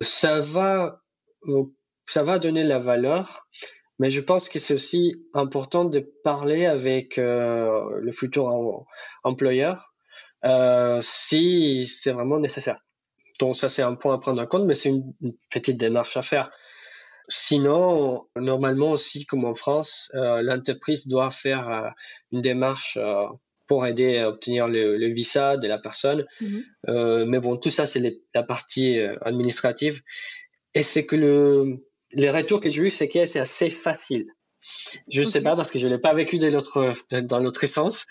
ça 0.00 0.40
va, 0.40 1.00
ça 2.06 2.22
va 2.22 2.38
donner 2.38 2.64
la 2.64 2.78
valeur, 2.78 3.46
mais 3.98 4.10
je 4.10 4.20
pense 4.20 4.48
que 4.48 4.58
c'est 4.58 4.74
aussi 4.74 5.14
important 5.32 5.84
de 5.84 6.00
parler 6.24 6.66
avec 6.66 7.18
euh, 7.18 7.98
le 8.00 8.12
futur 8.12 8.84
employeur 9.22 9.91
euh, 10.44 10.98
si 11.00 11.86
c'est 11.86 12.12
vraiment 12.12 12.38
nécessaire. 12.38 12.78
Donc 13.40 13.56
ça 13.56 13.68
c'est 13.68 13.82
un 13.82 13.94
point 13.94 14.14
à 14.14 14.18
prendre 14.18 14.40
en 14.40 14.46
compte, 14.46 14.64
mais 14.64 14.74
c'est 14.74 14.90
une, 14.90 15.12
petite 15.50 15.78
démarche 15.78 16.16
à 16.16 16.22
faire. 16.22 16.50
Sinon, 17.28 18.26
normalement 18.36 18.90
aussi, 18.90 19.24
comme 19.26 19.44
en 19.44 19.54
France, 19.54 20.10
euh, 20.14 20.42
l'entreprise 20.42 21.06
doit 21.06 21.30
faire 21.30 21.68
euh, 21.68 21.88
une 22.32 22.42
démarche 22.42 22.98
pour 23.68 23.86
aider 23.86 24.18
à 24.18 24.28
obtenir 24.28 24.68
le, 24.68 25.06
visa 25.12 25.56
de 25.56 25.66
la 25.66 25.78
personne. 25.78 26.26
Mhm. 26.40 27.24
Mais 27.26 27.38
bon, 27.38 27.56
tout 27.56 27.70
ça, 27.70 27.86
c'est 27.86 28.20
la 28.34 28.42
partie 28.42 28.98
administrative. 29.22 30.02
Et 30.74 30.82
c'est 30.82 31.06
que 31.06 31.16
le, 31.16 31.86
les 32.12 32.30
retours 32.30 32.60
que 32.60 32.70
j'ai 32.70 32.82
eu, 32.82 32.90
c'est 32.90 33.08
que 33.08 33.24
c'est 33.26 33.40
assez 33.40 33.70
facile. 33.70 34.26
Je 35.08 35.22
ne 35.22 35.26
sais 35.26 35.42
pas 35.42 35.56
parce 35.56 35.70
que 35.70 35.78
je 35.78 35.88
l'ai 35.88 35.98
pas 35.98 36.12
vécu 36.12 36.38
dans 36.38 36.50
l'autre 36.50 36.94
dans 37.22 37.38
l'autre 37.40 37.66
sens, 37.66 38.06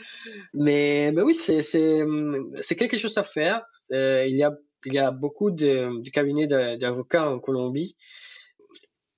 mais, 0.54 1.12
mais 1.14 1.22
oui, 1.22 1.34
c'est 1.34 1.62
c'est 1.62 2.76
quelque 2.76 2.98
chose 2.98 3.18
à 3.18 3.24
faire. 3.24 3.64
il 3.90 4.36
y 4.36 4.44
a 4.44 4.52
il 4.86 4.94
y 4.94 5.00
a 5.00 5.12
beaucoup 5.12 5.52
de, 5.52 6.02
de 6.04 6.10
cabinets 6.10 6.48
d'avocats 6.48 7.30
en 7.30 7.40
Colombie. 7.40 7.96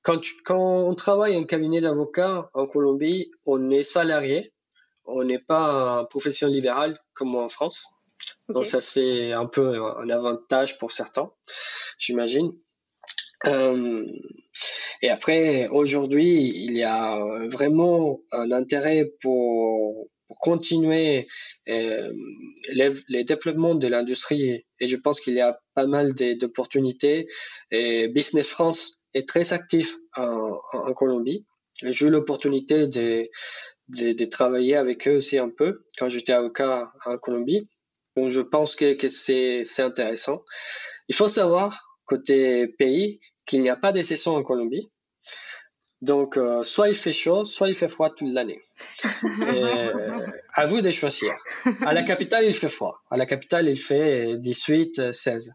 Quand, 0.01 0.19
quand 0.43 0.83
on 0.83 0.95
travaille 0.95 1.37
en 1.37 1.45
cabinet 1.45 1.79
d'avocats 1.79 2.49
en 2.53 2.67
Colombie, 2.67 3.31
on 3.45 3.69
est 3.71 3.83
salarié 3.83 4.53
on 5.05 5.23
n'est 5.23 5.39
pas 5.39 5.99
un 5.99 6.05
profession 6.05 6.47
libérale 6.47 6.99
comme 7.13 7.35
en 7.35 7.49
France. 7.49 7.87
Donc 8.47 8.65
ça 8.65 8.81
c'est 8.81 9.33
un 9.33 9.45
peu 9.45 9.83
un 9.83 10.09
avantage 10.09 10.77
pour 10.77 10.91
certains, 10.91 11.31
j'imagine. 11.97 12.53
Euh, 13.45 14.05
et 15.03 15.09
après, 15.09 15.67
aujourd'hui, 15.67 16.53
il 16.55 16.77
y 16.77 16.83
a 16.83 17.19
vraiment 17.49 18.21
un 18.31 18.53
intérêt 18.53 19.11
pour, 19.21 20.07
continuer 20.39 21.27
euh, 21.67 22.11
les, 22.69 23.23
développements 23.23 23.75
de 23.75 23.87
l'industrie. 23.87 24.65
Et 24.79 24.87
je 24.87 24.95
pense 24.95 25.19
qu'il 25.19 25.33
y 25.35 25.41
a 25.41 25.59
pas 25.75 25.85
mal 25.87 26.13
d'opportunités. 26.13 27.27
Et 27.69 28.07
Business 28.07 28.47
France 28.47 29.03
est 29.13 29.27
très 29.27 29.51
actif 29.51 29.97
en, 30.15 30.57
Colombie. 30.95 31.45
J'ai 31.81 32.07
eu 32.07 32.09
l'opportunité 32.09 32.87
de, 32.87 33.29
de, 33.89 34.25
travailler 34.25 34.77
avec 34.77 35.05
eux 35.07 35.17
aussi 35.17 35.37
un 35.37 35.49
peu 35.49 35.83
quand 35.99 36.07
j'étais 36.07 36.33
avocat 36.33 36.91
en 37.05 37.17
Colombie. 37.17 37.67
Bon, 38.15 38.29
je 38.29 38.41
pense 38.41 38.77
que, 38.77 38.93
que 38.93 39.09
c'est, 39.09 39.63
c'est 39.65 39.83
intéressant. 39.83 40.43
Il 41.09 41.15
faut 41.15 41.27
savoir, 41.27 41.99
côté 42.05 42.69
pays, 42.69 43.19
qu'il 43.45 43.61
n'y 43.61 43.69
a 43.69 43.75
pas 43.75 43.91
de 43.91 44.01
saison 44.01 44.37
en 44.37 44.43
Colombie. 44.43 44.89
Donc, 46.03 46.37
euh, 46.37 46.63
soit 46.63 46.89
il 46.89 46.95
fait 46.95 47.13
chaud, 47.13 47.45
soit 47.45 47.69
il 47.69 47.75
fait 47.75 47.87
froid 47.87 48.09
toute 48.09 48.27
l'année. 48.29 48.61
Euh, 49.41 50.19
à 50.53 50.65
vous 50.65 50.81
de 50.81 50.91
choisir. 50.91 51.31
À 51.85 51.93
la 51.93 52.03
capitale, 52.03 52.43
il 52.45 52.53
fait 52.53 52.67
froid. 52.67 53.01
À 53.09 53.17
la 53.17 53.25
capitale, 53.25 53.69
il 53.69 53.79
fait 53.79 54.37
18, 54.37 55.13
16. 55.13 55.53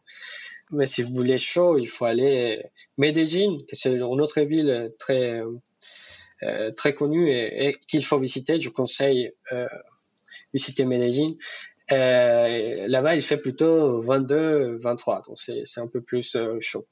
Mais 0.71 0.87
si 0.87 1.03
vous 1.03 1.15
voulez 1.15 1.39
chaud, 1.39 1.77
il 1.79 1.87
faut 1.87 2.07
aller 2.07 2.63
Medellín, 2.97 3.59
que 3.69 3.77
c'est 3.77 3.93
une 3.93 4.03
autre 4.03 4.41
ville 4.41 4.93
très 4.99 5.43
euh, 6.45 6.71
très 6.71 6.95
connu 6.95 7.31
et, 7.31 7.75
qu'il 7.89 8.05
faut 8.05 8.19
visiter. 8.19 8.61
Je 8.61 8.71
conseille 8.71 9.33
euh, 9.53 9.67
visiter 10.55 10.85
Medellín. 10.85 11.35
Euh, 11.91 12.87
là-bas, 12.87 13.17
il 13.17 13.23
fait 13.23 13.39
plutôt 13.39 14.01
22, 14.03 14.79
23, 14.79 15.23
donc 15.27 15.39
c'est, 15.39 15.63
c'est 15.65 15.81
un 15.81 15.87
peu 15.87 16.01
plus 16.01 16.37
chaud. 16.61 16.87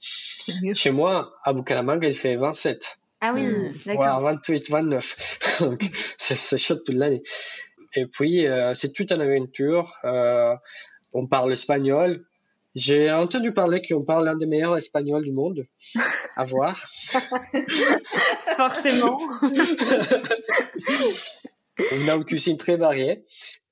Chez 0.74 0.90
moi, 0.90 1.34
à 1.44 1.52
Bucaramanga, 1.52 2.09
il 2.09 2.14
fait 2.14 2.36
27. 2.36 2.98
Ah 3.21 3.33
oui, 3.35 3.47
d'accord. 3.85 4.21
28, 4.21 4.71
29. 4.71 5.59
donc 5.61 5.91
c'est, 6.19 6.59
chaud 6.59 6.77
toute 6.77 6.95
l'année. 6.95 7.23
Et 7.95 8.07
puis, 8.07 8.47
c'est 8.75 8.93
toute 8.93 9.11
une 9.11 9.21
aventure. 9.21 9.97
on 11.12 11.27
parle 11.27 11.53
espagnol. 11.53 12.25
J'ai 12.77 13.11
entendu 13.11 13.53
parler 13.53 13.81
qu'on 13.81 14.05
parle 14.05 14.27
l'un 14.27 14.37
des 14.37 14.45
meilleurs 14.45 14.77
espagnols 14.77 15.25
du 15.25 15.33
monde. 15.33 15.67
À 16.37 16.45
voir. 16.45 16.79
Forcément. 18.57 19.19
On 21.79 22.09
a 22.09 22.14
une 22.14 22.25
cuisine 22.25 22.59
très 22.59 22.77
variée, 22.77 23.25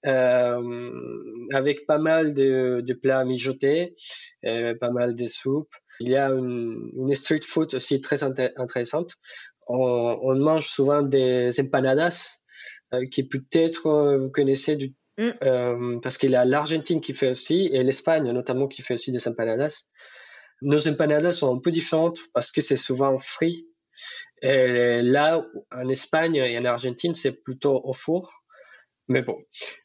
euh, 0.06 0.90
avec 1.52 1.84
pas 1.86 1.98
mal 1.98 2.32
de, 2.32 2.82
de 2.82 2.94
plats 2.94 3.24
mijotés, 3.26 3.94
euh, 4.46 4.74
pas 4.74 4.90
mal 4.90 5.14
de 5.14 5.26
soupes. 5.26 5.74
Il 6.00 6.08
y 6.08 6.16
a 6.16 6.30
une, 6.30 6.90
une 6.96 7.14
street 7.14 7.42
food 7.42 7.74
aussi 7.74 8.00
très 8.00 8.22
intéressante. 8.22 9.12
On, 9.66 10.18
on, 10.22 10.34
mange 10.36 10.66
souvent 10.66 11.02
des 11.02 11.50
empanadas, 11.58 12.38
euh, 12.92 13.06
qui 13.06 13.26
peut-être 13.26 13.86
euh, 13.86 14.18
vous 14.18 14.30
connaissez 14.30 14.76
du 14.76 14.94
Mm. 15.18 15.30
Euh, 15.44 16.00
parce 16.00 16.18
qu'il 16.18 16.30
y 16.32 16.36
a 16.36 16.44
l'Argentine 16.44 17.00
qui 17.00 17.14
fait 17.14 17.30
aussi, 17.30 17.70
et 17.72 17.82
l'Espagne 17.82 18.30
notamment 18.32 18.66
qui 18.66 18.82
fait 18.82 18.94
aussi 18.94 19.12
des 19.12 19.26
empanadas. 19.28 19.88
Nos 20.62 20.88
empanadas 20.88 21.32
sont 21.32 21.56
un 21.56 21.60
peu 21.60 21.70
différentes 21.70 22.20
parce 22.32 22.50
que 22.50 22.60
c'est 22.60 22.76
souvent 22.76 23.18
frit. 23.18 23.66
Et 24.42 25.02
là, 25.02 25.46
en 25.72 25.88
Espagne 25.88 26.36
et 26.36 26.58
en 26.58 26.64
Argentine, 26.64 27.14
c'est 27.14 27.32
plutôt 27.32 27.80
au 27.84 27.92
four. 27.92 28.43
Mais 29.08 29.22
bon, 29.22 29.36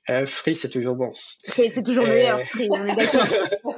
euh, 0.10 0.26
c'est 0.26 0.70
toujours 0.70 0.96
bon. 0.96 1.12
C'est 1.14 1.84
toujours 1.84 2.06
meilleur, 2.06 2.42
frit, 2.44 2.70
on 2.72 2.86
est 2.86 2.96
d'accord. 2.96 3.28
on, 3.66 3.72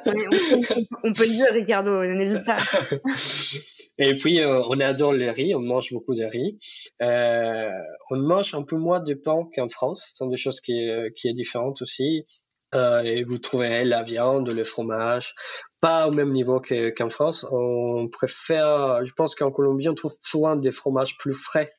on, 1.04 1.14
peut 1.14 1.26
le 1.26 1.32
dire, 1.34 1.48
Ricardo, 1.52 2.06
n'hésite 2.06 2.44
pas. 2.44 2.58
Et 4.04 4.18
puis, 4.18 4.42
euh, 4.42 4.64
on 4.68 4.80
adore 4.80 5.14
le 5.14 5.30
riz, 5.30 5.54
on 5.54 5.60
mange 5.60 5.92
beaucoup 5.92 6.16
de 6.16 6.24
riz. 6.24 6.58
Euh, 7.04 7.70
on 8.10 8.18
mange 8.18 8.56
un 8.56 8.64
peu 8.64 8.76
moins 8.76 9.00
de 9.00 9.14
pain 9.14 9.48
qu'en 9.56 9.68
France. 9.68 10.08
Ce 10.10 10.18
sont 10.18 10.28
des 10.28 10.38
choses 10.38 10.60
qui, 10.60 10.90
euh, 10.90 11.10
qui 11.16 11.28
est 11.28 11.34
différentes 11.34 11.82
aussi. 11.84 12.26
Euh, 12.74 13.02
et 13.02 13.24
vous 13.24 13.38
trouverez 13.38 13.84
la 13.84 14.02
viande, 14.02 14.50
le 14.50 14.64
fromage, 14.64 15.36
pas 15.82 16.08
au 16.08 16.12
même 16.12 16.32
niveau 16.32 16.62
qu'en 16.62 17.10
France. 17.10 17.46
On 17.52 18.08
préfère, 18.10 19.06
je 19.06 19.14
pense 19.14 19.36
qu'en 19.36 19.52
Colombie, 19.52 19.90
on 19.90 19.94
trouve 19.94 20.16
souvent 20.24 20.56
des 20.56 20.72
fromages 20.72 21.18
plus 21.18 21.36
frais 21.36 21.72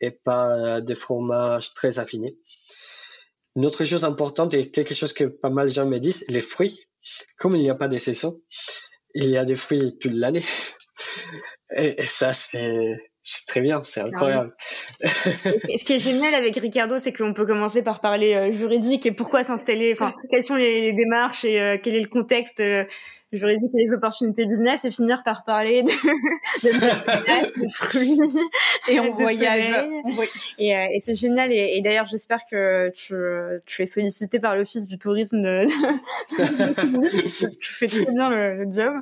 et 0.00 0.10
pas 0.24 0.80
des 0.80 0.94
fromages 0.94 1.74
très 1.74 1.98
affinés. 1.98 2.38
Une 3.56 3.66
autre 3.66 3.84
chose 3.84 4.04
importante 4.04 4.54
et 4.54 4.70
quelque 4.70 4.94
chose 4.94 5.12
que 5.12 5.24
pas 5.24 5.50
mal 5.50 5.68
de 5.68 5.74
gens 5.74 5.86
me 5.86 5.98
disent, 5.98 6.24
les 6.28 6.40
fruits. 6.40 6.86
Comme 7.36 7.56
il 7.56 7.62
n'y 7.62 7.70
a 7.70 7.74
pas 7.74 7.88
de 7.88 7.98
saison, 7.98 8.40
il 9.14 9.30
y 9.30 9.36
a 9.36 9.44
des 9.44 9.56
fruits 9.56 9.98
toute 10.00 10.14
l'année. 10.14 10.44
Et, 11.76 12.02
ça, 12.02 12.32
c'est 12.34 12.96
très 13.48 13.62
bien, 13.62 13.82
c'est 13.82 14.00
incroyable. 14.00 14.46
ce 15.02 15.84
qui 15.84 15.94
est 15.94 15.98
génial 15.98 16.34
avec 16.34 16.54
Ricardo, 16.56 16.98
c'est 16.98 17.12
qu'on 17.12 17.32
peut 17.32 17.46
commencer 17.46 17.82
par 17.82 18.00
parler 18.00 18.52
juridique 18.52 19.06
et 19.06 19.12
pourquoi 19.12 19.42
s'installer, 19.42 19.92
enfin, 19.92 20.12
quelles 20.30 20.42
sont 20.42 20.54
les, 20.54 20.92
démarches 20.92 21.44
et 21.46 21.80
quel 21.82 21.94
est 21.94 22.02
le 22.02 22.08
contexte 22.08 22.62
juridique 23.32 23.70
et 23.74 23.84
les 23.84 23.92
opportunités 23.92 24.46
business 24.46 24.84
et 24.84 24.90
finir 24.90 25.22
par 25.22 25.44
parler 25.44 25.82
de, 25.82 25.88
de, 26.62 27.62
de 27.62 27.72
fruits 27.72 28.18
et 28.88 29.00
on 29.00 29.10
voyage. 29.10 29.72
Et, 30.58 30.76
euh, 30.76 30.86
et 30.92 31.00
c'est 31.00 31.14
génial. 31.14 31.52
Et, 31.52 31.76
et 31.76 31.82
d'ailleurs, 31.82 32.06
j'espère 32.06 32.40
que 32.50 32.90
tu, 32.90 33.14
tu 33.66 33.82
es 33.82 33.86
sollicité 33.86 34.38
par 34.38 34.56
l'Office 34.56 34.88
du 34.88 34.98
tourisme. 34.98 35.42
De... 35.42 35.66
tu 37.60 37.72
fais 37.72 37.86
très 37.86 38.06
bien 38.06 38.30
le, 38.30 38.66
job. 38.70 38.94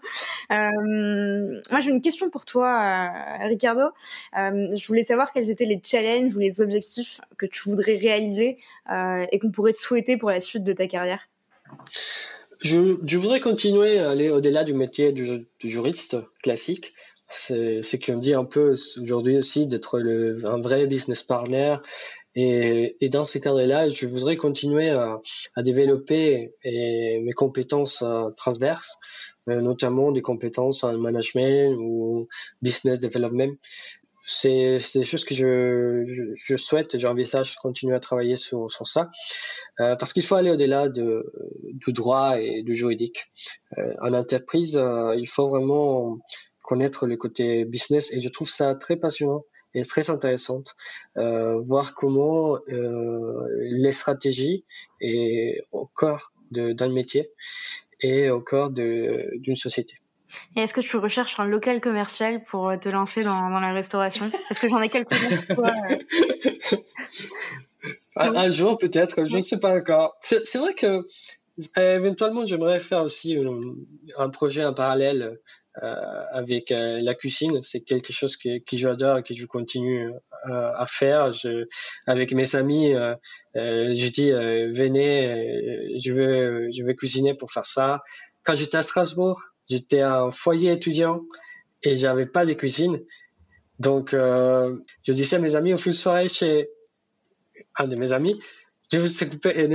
Euh, 0.51 1.61
moi, 1.71 1.81
j'ai 1.81 1.91
une 1.91 2.03
question 2.03 2.31
pour 2.31 2.45
toi, 2.45 2.69
euh, 2.69 3.47
Ricardo. 3.47 3.91
Euh, 4.37 4.77
je 4.77 4.87
voulais 4.87 5.03
savoir 5.03 5.33
quels 5.33 5.51
étaient 5.51 5.65
les 5.65 5.81
challenges 5.83 6.35
ou 6.35 6.39
les 6.39 6.61
objectifs 6.61 7.21
que 7.39 7.47
tu 7.47 7.69
voudrais 7.69 7.97
réaliser 7.97 8.57
euh, 8.91 9.27
et 9.31 9.39
qu'on 9.39 9.51
pourrait 9.51 9.73
te 9.73 9.79
souhaiter 9.79 10.17
pour 10.17 10.31
la 10.31 10.41
suite 10.41 10.65
de 10.65 10.73
ta 10.73 10.87
carrière. 10.87 11.29
Je, 12.63 12.97
je, 13.07 13.19
voudrais 13.19 13.41
continuer 13.41 13.99
à 13.99 14.11
aller 14.11 14.31
au-delà 14.31 14.65
du 14.65 14.75
métier 14.75 15.13
du, 15.13 15.49
juriste 15.61 16.17
classique. 16.43 16.93
C'est 17.29 17.83
ce 17.83 17.97
qu'on 17.97 18.19
dit 18.19 18.35
un 18.35 18.45
peu 18.45 18.75
aujourd'hui 19.01 19.39
aussi 19.39 19.67
d'être 19.67 20.01
un 20.45 20.61
vrai 20.61 20.87
business 20.87 21.23
partner. 21.23 21.77
Et, 22.35 22.97
et 23.01 23.09
dans 23.09 23.25
ce 23.25 23.39
cadre-là, 23.39 23.89
je 23.89 24.07
voudrais 24.07 24.37
continuer 24.37 24.91
à, 24.91 25.21
à 25.57 25.63
développer 25.63 26.55
mes 26.65 27.33
compétences 27.35 28.03
euh, 28.03 28.31
transverses, 28.37 28.99
euh, 29.49 29.61
notamment 29.61 30.13
des 30.13 30.23
compétences 30.23 30.85
en 30.85 30.97
management 30.99 31.75
ou 31.79 32.29
business 32.63 33.01
development 33.01 33.55
c'est 34.33 34.79
des 34.95 35.05
choses 35.05 35.25
que 35.25 35.35
je, 35.35 36.05
je, 36.07 36.23
je 36.37 36.57
souhaite, 36.57 36.97
j'envisage 36.97 37.57
continuer 37.57 37.97
à 37.97 38.01
travailler 38.01 38.37
sur, 38.37 38.71
sur 38.71 38.87
ça, 38.87 39.11
euh, 39.81 39.97
parce 39.97 40.13
qu'il 40.13 40.23
faut 40.23 40.37
aller 40.37 40.51
au-delà 40.51 40.89
de, 40.89 41.33
du 41.65 41.93
droit 41.93 42.41
et 42.41 42.63
du 42.63 42.75
juridique. 42.75 43.25
Euh, 43.77 43.93
en 44.01 44.15
entreprise, 44.15 44.77
euh, 44.77 45.17
il 45.17 45.29
faut 45.29 45.49
vraiment 45.49 46.19
connaître 46.63 47.07
le 47.07 47.17
côté 47.17 47.65
business, 47.65 48.13
et 48.13 48.21
je 48.21 48.29
trouve 48.29 48.49
ça 48.49 48.77
très 48.77 48.97
passionnant 48.97 49.43
et 49.75 49.85
très 49.85 50.11
intéressant, 50.11 50.63
euh, 51.17 51.59
voir 51.61 51.95
comment 51.95 52.59
les 52.69 53.93
stratégies 53.93 54.65
est 55.01 55.63
au 55.73 55.87
corps 55.87 56.33
d'un 56.51 56.89
métier 56.89 57.31
et 58.01 58.31
au 58.31 58.41
corps 58.41 58.71
d'une 58.71 59.57
société. 59.57 60.00
Et 60.57 60.61
est-ce 60.61 60.75
que 60.75 60.81
tu 60.81 60.97
recherches 60.97 61.39
un 61.41 61.47
local 61.47 61.81
commercial 61.81 62.43
pour 62.45 62.69
euh, 62.69 62.77
te 62.77 62.89
lancer 62.89 63.23
dans, 63.23 63.49
la 63.49 63.73
restauration? 63.73 64.31
Parce 64.49 64.61
que 64.61 64.69
j'en 64.69 64.81
ai 64.81 64.89
quelques-uns. 64.89 65.55
Euh. 68.17 68.33
Un, 68.35 68.53
jour 68.53 68.77
peut-être, 68.77 69.25
je 69.25 69.37
ne 69.37 69.41
sais 69.41 69.61
pas 69.61 69.75
encore. 69.75 70.17
C'est 70.21 70.57
vrai 70.57 70.75
que 70.75 71.07
euh, 71.79 71.97
éventuellement 71.97 72.45
j'aimerais 72.45 72.81
faire 72.81 73.03
aussi 73.03 73.39
un 74.19 74.29
projet 74.29 74.65
en 74.65 74.75
parallèle 74.75 75.39
avec 76.33 76.71
la 76.71 77.15
cuisine. 77.15 77.63
C'est 77.63 77.81
quelque 77.81 78.13
chose 78.13 78.37
que, 78.37 78.59
que 78.59 78.77
j'adore 78.77 79.19
et 79.19 79.23
que 79.23 79.33
je 79.33 79.47
continue 79.47 80.13
à 80.45 80.87
faire. 80.87 81.31
Avec 82.07 82.33
mes 82.33 82.57
amis, 82.57 82.93
je 83.55 84.09
dis 84.11 84.33
venez, 84.33 85.99
je 85.99 86.13
vais 86.13 86.73
je 86.73 86.85
vais 86.85 86.95
cuisiner 86.95 87.35
pour 87.35 87.53
faire 87.53 87.65
ça. 87.65 88.03
Quand 88.43 88.55
j'étais 88.55 88.79
à 88.79 88.83
Strasbourg, 88.83 89.50
J'étais 89.71 90.01
un 90.01 90.33
foyer 90.33 90.73
étudiant 90.73 91.23
et 91.85 91.95
j'avais 91.95 92.27
pas 92.27 92.45
de 92.45 92.53
cuisine. 92.55 93.01
Donc, 93.79 94.13
euh, 94.13 94.77
je 95.03 95.13
disais 95.13 95.37
à 95.37 95.39
mes 95.39 95.55
amis, 95.55 95.73
on 95.73 95.77
fait 95.77 95.91
une 95.91 95.97
soirée 95.97 96.29
chez 96.29 96.69
un 97.79 97.87
de 97.87 97.95
mes 97.95 98.13
amis. 98.13 98.39
Ne 98.93 98.99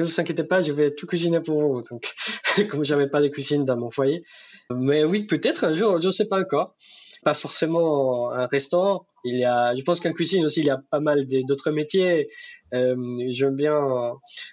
vous 0.04 0.20
inquiétez 0.20 0.44
pas, 0.44 0.62
je 0.62 0.74
vais 0.74 0.94
tout 0.94 1.08
cuisiner 1.08 1.40
pour 1.40 1.62
vous. 1.62 1.82
Donc, 1.90 2.14
comme 2.70 2.84
j'avais 2.84 3.08
pas 3.08 3.22
de 3.22 3.30
cuisine 3.30 3.64
dans 3.64 3.78
mon 3.78 3.90
foyer. 3.90 4.24
Mais 4.70 5.06
oui, 5.06 5.26
peut-être 5.26 5.64
un 5.64 5.74
jour, 5.74 6.02
je 6.02 6.08
ne 6.08 6.12
sais 6.12 6.26
pas 6.26 6.42
encore. 6.42 6.76
Pas 7.24 7.34
forcément 7.34 8.32
un 8.32 8.48
restaurant. 8.48 9.08
Il 9.24 9.38
y 9.38 9.46
a, 9.46 9.74
je 9.76 9.82
pense 9.82 10.02
qu'en 10.02 10.12
cuisine 10.12 10.46
aussi, 10.46 10.60
il 10.60 10.66
y 10.66 10.70
a 10.70 10.82
pas 10.92 11.00
mal 11.00 11.26
d'autres 11.26 11.72
métiers. 11.72 12.28
Euh, 12.74 12.96
J'aime 13.30 13.56
bien, 13.56 13.80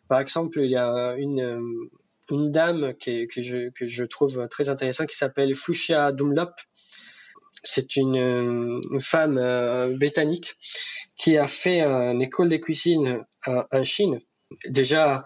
par 0.09 0.21
exemple, 0.21 0.61
il 0.61 0.71
y 0.71 0.77
a 0.77 1.17
une, 1.19 1.89
une 2.33 2.51
dame 2.51 2.95
que, 2.95 3.27
que, 3.27 3.43
je, 3.43 3.71
que 3.71 3.87
je 3.87 4.05
trouve 4.05 4.49
très 4.49 4.69
intéressante 4.69 5.09
qui 5.09 5.17
s'appelle 5.17 5.55
Fushia 5.55 6.13
Dumlop. 6.13 6.51
C'est 7.65 7.97
une, 7.97 8.81
femme 9.01 9.39
euh, 9.39 9.97
britannique 9.97 10.57
qui 11.17 11.37
a 11.37 11.47
fait 11.47 11.81
une 11.83 12.23
école 12.23 12.49
de 12.49 12.57
cuisine 12.57 13.25
en 13.47 13.85
Chine. 13.85 14.19
Déjà, 14.67 15.25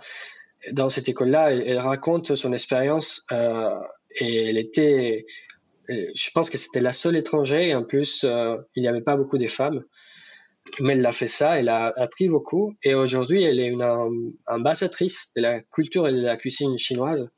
dans 0.73 0.91
cette 0.91 1.09
école-là, 1.09 1.53
elle, 1.53 1.79
raconte 1.79 2.35
son 2.35 2.53
expérience 2.53 3.25
euh, 3.33 3.75
et 4.17 4.49
elle 4.49 4.59
était, 4.59 5.27
je 5.89 6.31
pense 6.35 6.51
que 6.51 6.59
c'était 6.59 6.81
la 6.81 6.93
seule 6.93 7.17
étrangère 7.17 7.63
et 7.63 7.75
en 7.75 7.85
plus, 7.85 8.25
euh, 8.25 8.57
il 8.75 8.83
n'y 8.83 8.89
avait 8.89 9.03
pas 9.03 9.17
beaucoup 9.17 9.39
de 9.39 9.47
femmes 9.47 9.85
mais 10.81 10.95
elle 10.95 11.07
a 11.07 11.13
fait 11.13 11.27
ça, 11.27 11.59
elle 11.59 11.69
a 11.69 11.93
appris 11.97 12.29
beaucoup 12.29 12.75
et 12.83 12.95
aujourd'hui 12.95 13.43
elle 13.43 13.61
est 13.61 13.69
une 13.69 13.85
ambassadrice 14.47 15.33
de 15.37 15.43
la 15.43 15.61
culture 15.61 16.09
et 16.09 16.13
de 16.13 16.21
la 16.21 16.37
cuisine 16.37 16.77
chinoise, 16.79 17.29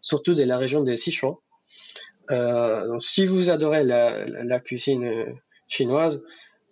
surtout 0.00 0.34
de 0.34 0.42
la 0.42 0.58
région 0.58 0.82
de 0.82 0.94
Sichuan. 0.96 1.36
Euh, 2.30 2.86
donc 2.88 3.02
si 3.02 3.24
vous 3.24 3.50
adorez 3.50 3.84
la, 3.84 4.26
la, 4.26 4.60
cuisine 4.60 5.26
chinoise, 5.68 6.22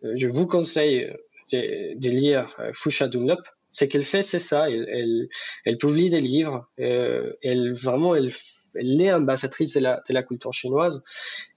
euh, 0.05 0.15
je 0.17 0.27
vous 0.27 0.47
conseille 0.47 1.13
de, 1.53 2.09
lire 2.09 2.55
euh, 2.59 2.71
Fusha 2.75 3.09
Dunlop. 3.09 3.41
Ce 3.71 3.85
qu'elle 3.85 4.05
fait, 4.05 4.23
c'est 4.23 4.39
ça. 4.39 4.69
Elle, 4.71 5.29
elle, 5.65 5.79
publie 5.79 6.09
des 6.09 6.21
livres. 6.21 6.67
Euh, 6.79 7.33
elle 7.43 7.75
vraiment, 7.75 8.15
elle, 8.15 8.31
elle 8.75 9.01
est 9.01 9.13
ambassadrice 9.13 9.75
de 9.75 9.81
la, 9.81 10.03
de 10.09 10.15
la 10.15 10.23
culture 10.23 10.53
chinoise 10.53 11.03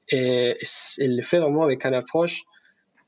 et 0.09 0.55
elle 0.99 1.17
le 1.17 1.23
fait 1.23 1.39
vraiment 1.39 1.63
avec 1.63 1.85
une 1.85 1.93
approche 1.93 2.43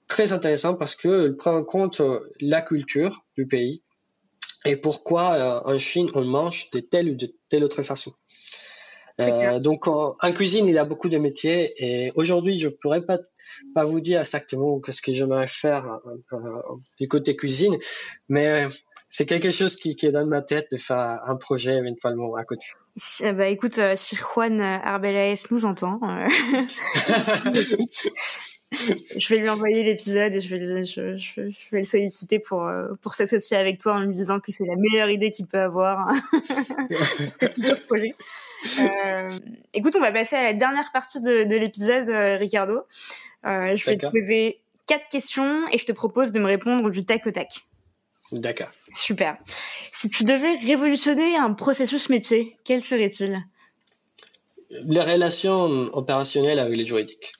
très 0.09 0.33
intéressant 0.33 0.75
parce 0.75 0.95
qu'il 0.95 1.35
prend 1.37 1.55
en 1.55 1.63
compte 1.63 2.01
euh, 2.01 2.19
la 2.41 2.61
culture 2.61 3.23
du 3.37 3.47
pays 3.47 3.81
et 4.65 4.75
pourquoi 4.75 5.33
euh, 5.33 5.73
en 5.73 5.77
Chine 5.77 6.09
on 6.15 6.25
mange 6.25 6.69
de 6.71 6.81
telle 6.81 7.09
ou 7.11 7.15
de 7.15 7.33
telle 7.49 7.63
autre 7.63 7.83
façon. 7.83 8.11
Euh, 9.21 9.59
donc 9.59 9.87
en, 9.87 10.15
cuisine, 10.33 10.65
il 10.67 10.75
y 10.75 10.77
a 10.77 10.85
beaucoup 10.85 11.09
de 11.09 11.17
métiers 11.17 11.73
et 11.77 12.13
aujourd'hui, 12.15 12.57
je 12.57 12.69
pourrais 12.69 13.01
pas 13.01 13.17
pas 13.75 13.83
vous 13.83 13.99
dire 13.99 14.21
exactement 14.21 14.79
ce 14.87 15.01
que 15.01 15.11
j'aimerais 15.11 15.49
faire 15.49 15.99
euh, 16.31 16.37
du 16.97 17.09
côté 17.09 17.35
cuisine, 17.35 17.77
mais 18.29 18.67
c'est 19.09 19.25
quelque 19.25 19.51
chose 19.51 19.75
qui, 19.75 19.97
qui, 19.97 20.05
est 20.05 20.13
dans 20.13 20.25
ma 20.25 20.41
tête 20.41 20.67
de 20.71 20.77
faire 20.77 21.19
un 21.27 21.35
projet 21.35 21.75
éventuellement 21.75 22.35
à 22.35 22.45
côté. 22.45 22.65
Bah 23.21 23.47
écoute, 23.47 23.77
si 23.95 24.15
Juan 24.15 24.61
Arbelaez 24.61 25.35
nous 25.51 25.65
entend, 25.65 25.99
je 28.71 29.29
vais 29.29 29.39
lui 29.39 29.49
envoyer 29.49 29.83
l'épisode 29.83 30.33
et 30.35 30.39
je 30.39 30.55
vais, 30.55 30.83
je, 30.83 31.17
je, 31.17 31.41
vais 31.71 31.79
le 31.79 31.85
solliciter 31.85 32.37
pour, 32.37 32.65
euh, 32.65 32.89
pour 33.01 33.15
s'associer 33.15 33.57
avec 33.57 33.79
toi 33.79 33.93
en 33.93 34.01
lui 34.01 34.13
disant 34.13 34.39
que 34.39 34.51
c'est 34.51 34.65
la 34.65 34.75
meilleure 34.75 35.09
idée 35.09 35.31
qu'il 35.31 35.47
peut 35.47 35.59
avoir. 35.59 36.11
projet. 37.87 38.11
Euh, 38.79 39.31
écoute, 39.73 39.95
on 39.95 40.01
va 40.01 40.11
passer 40.11 40.35
à 40.35 40.43
la 40.43 40.53
dernière 40.53 40.91
partie 40.91 41.21
de, 41.21 41.43
de 41.43 41.55
l'épisode, 41.55 42.09
euh, 42.09 42.37
Ricardo. 42.37 42.81
Euh, 43.45 43.75
je 43.75 43.85
vais 43.85 43.97
te 43.97 44.07
poser 44.07 44.59
quatre 44.85 45.07
questions 45.09 45.67
et 45.71 45.77
je 45.77 45.85
te 45.85 45.91
propose 45.91 46.31
de 46.31 46.39
me 46.39 46.45
répondre 46.45 46.89
du 46.89 47.05
tac 47.05 47.25
au 47.25 47.31
tac. 47.31 47.65
D'accord. 48.31 48.69
Super. 48.93 49.37
Si 49.91 50.09
tu 50.09 50.23
devais 50.23 50.57
révolutionner 50.57 51.37
un 51.37 51.53
processus 51.53 52.09
métier, 52.09 52.57
quel 52.63 52.81
serait-il? 52.81 53.41
Les 54.69 55.01
relations 55.01 55.89
opérationnelles 55.93 56.59
avec 56.59 56.77
les 56.77 56.85
juridiques. 56.85 57.33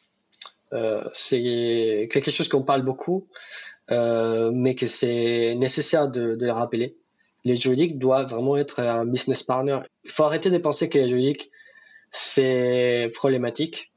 Euh, 0.74 1.04
c'est 1.14 2.10
quelque 2.12 2.32
chose 2.32 2.48
qu'on 2.48 2.64
parle 2.64 2.84
beaucoup, 2.84 3.28
euh, 3.92 4.52
mais 4.54 4.76
que 4.76 4.88
c'est 4.88 5.56
nécessaire 5.56 6.10
de, 6.10 6.38
le 6.40 6.52
rappeler. 6.52 6.96
Les 7.46 7.56
juridiques 7.56 7.98
doivent 7.98 8.30
vraiment 8.30 8.58
être 8.58 8.82
un 8.82 9.06
business 9.06 9.44
partner. 9.44 9.80
Il 10.04 10.12
faut 10.12 10.24
arrêter 10.24 10.50
de 10.50 10.58
penser 10.58 10.90
que 10.90 10.98
les 10.98 11.10
juridiques, 11.10 11.52
c'est 12.12 13.12
problématique 13.14 13.92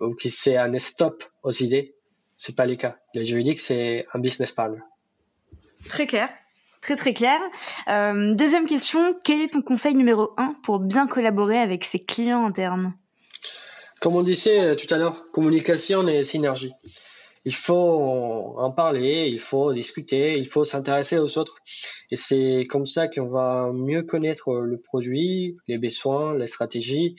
ou 0.00 0.14
que 0.14 0.28
c'est 0.28 0.56
un 0.56 0.76
stop 0.78 1.24
aux 1.42 1.52
idées. 1.52 1.94
C'est 2.36 2.56
pas 2.56 2.66
le 2.66 2.74
cas. 2.74 2.96
Les 3.14 3.24
juridiques, 3.24 3.60
c'est 3.60 4.06
un 4.12 4.18
business 4.18 4.52
partner. 4.52 4.80
Très 5.88 6.06
clair. 6.06 6.28
Très 6.80 6.96
très 6.96 7.14
clair. 7.14 7.40
Euh, 7.88 8.34
deuxième 8.34 8.66
question, 8.66 9.14
quel 9.22 9.40
est 9.40 9.52
ton 9.52 9.62
conseil 9.62 9.94
numéro 9.94 10.32
un 10.36 10.56
pour 10.64 10.80
bien 10.80 11.06
collaborer 11.06 11.58
avec 11.58 11.84
ses 11.84 12.04
clients 12.04 12.44
internes? 12.44 12.92
Comme 14.02 14.16
on 14.16 14.22
disait 14.22 14.60
euh, 14.60 14.74
tout 14.74 14.92
à 14.92 14.98
l'heure, 14.98 15.30
communication 15.30 16.06
et 16.08 16.24
synergie. 16.24 16.72
Il 17.44 17.54
faut 17.54 18.54
en 18.56 18.70
parler, 18.70 19.28
il 19.28 19.38
faut 19.38 19.72
discuter, 19.72 20.38
il 20.38 20.46
faut 20.46 20.64
s'intéresser 20.64 21.18
aux 21.18 21.38
autres. 21.38 21.56
Et 22.10 22.16
c'est 22.16 22.66
comme 22.68 22.86
ça 22.86 23.08
qu'on 23.08 23.28
va 23.28 23.70
mieux 23.72 24.02
connaître 24.02 24.54
le 24.54 24.78
produit, 24.80 25.56
les 25.66 25.78
besoins, 25.78 26.36
les 26.36 26.46
stratégies, 26.46 27.16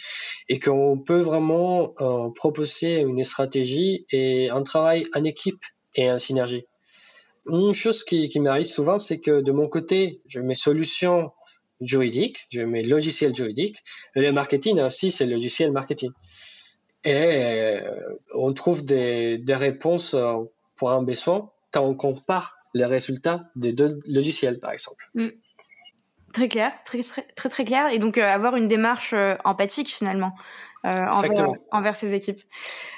et 0.49 0.59
qu'on 0.59 0.97
peut 0.97 1.19
vraiment 1.21 1.93
euh, 1.99 2.29
proposer 2.36 2.99
une 2.99 3.23
stratégie 3.23 4.05
et 4.11 4.49
un 4.49 4.63
travail 4.63 5.05
en 5.13 5.23
équipe 5.23 5.63
et 5.95 6.11
en 6.11 6.19
synergie. 6.19 6.65
Une 7.47 7.73
chose 7.73 8.03
qui, 8.03 8.29
qui 8.29 8.39
m'arrive 8.39 8.65
souvent, 8.65 8.99
c'est 8.99 9.19
que 9.19 9.41
de 9.41 9.51
mon 9.51 9.67
côté, 9.67 10.21
je 10.27 10.39
mets 10.39 10.55
solutions 10.55 11.31
juridiques, 11.81 12.45
je 12.49 12.61
mets 12.61 12.84
logiciel 12.84 13.36
juridique, 13.36 13.77
et 14.15 14.21
le 14.21 14.31
marketing 14.31 14.79
aussi, 14.79 15.11
c'est 15.11 15.25
logiciel 15.25 15.71
marketing. 15.71 16.11
Et 17.06 17.16
euh, 17.16 17.82
on 18.34 18.54
trouve 18.54 18.86
des, 18.86 19.38
des 19.38 19.56
réponses 19.56 20.14
euh, 20.14 20.38
pour 20.76 20.91
un 20.91 21.04
besoin 21.04 21.51
quand 21.72 21.84
on 21.84 21.95
compare 21.95 22.58
les 22.74 22.86
résultats 22.86 23.49
des 23.56 23.74
deux 23.74 23.99
logiciels, 24.06 24.60
par 24.60 24.72
exemple. 24.72 25.10
Mm. 25.16 25.30
Très 26.34 26.47
clair, 26.47 26.72
très, 26.84 27.01
très 27.36 27.49
très 27.49 27.66
clair. 27.66 27.89
Et 27.91 27.99
donc 27.99 28.18
avoir 28.18 28.56
une 28.56 28.68
démarche 28.68 29.14
empathique 29.43 29.93
finalement 29.93 30.34
envers, 30.84 31.47
envers 31.72 31.95
ces 31.95 32.16
équipes. 32.16 32.41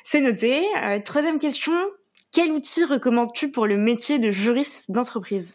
C'est 0.05 0.21
noté. 0.21 0.65
troisième 1.03 1.37
question, 1.37 1.73
quel 2.35 2.51
outil 2.51 2.83
recommandes-tu 2.83 3.49
pour 3.49 3.65
le 3.65 3.77
métier 3.77 4.19
de 4.19 4.29
juriste 4.29 4.91
d'entreprise? 4.91 5.53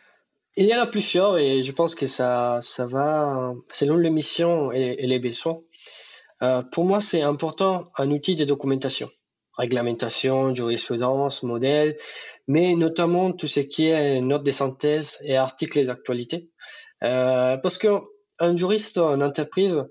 Il 0.57 0.67
y 0.67 0.75
en 0.75 0.81
a 0.81 0.87
plusieurs 0.87 1.39
et 1.39 1.63
je 1.63 1.73
pense 1.73 1.95
que 1.95 2.07
ça, 2.07 2.59
ça 2.63 2.87
va 2.87 3.53
selon 3.73 3.97
les 3.97 4.11
missions 4.11 4.73
et, 4.73 5.07
les 5.07 5.19
besoins. 5.19 5.61
Euh, 6.43 6.63
pour 6.63 6.85
moi, 6.85 7.01
c'est 7.01 7.23
important 7.23 7.91
un 7.97 8.11
outil 8.11 8.35
de 8.37 8.45
documentation, 8.45 9.09
réglementation, 9.57 10.55
jurisprudence, 10.55 11.43
modèle, 11.43 11.97
mais 12.49 12.75
notamment 12.75 13.33
tout 13.33 13.47
ce 13.47 13.61
qui 13.61 13.89
est 13.89 14.21
notes 14.21 14.45
de 14.45 14.51
synthèse 14.51 15.19
et 15.25 15.37
articles 15.37 15.85
d'actualité. 15.85 16.51
Euh, 17.03 17.57
parce 17.59 17.79
qu'un 17.79 18.57
juriste 18.57 18.99
en 18.99 19.21
entreprise, 19.21 19.85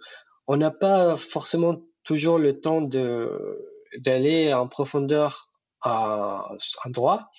on 0.47 0.57
n'a 0.57 0.71
pas 0.71 1.15
forcément 1.15 1.81
toujours 2.03 2.39
le 2.39 2.59
temps 2.59 2.81
d'aller 2.81 4.53
en 4.53 4.67
profondeur 4.67 5.49
un 5.83 6.57
droit. 6.87 7.29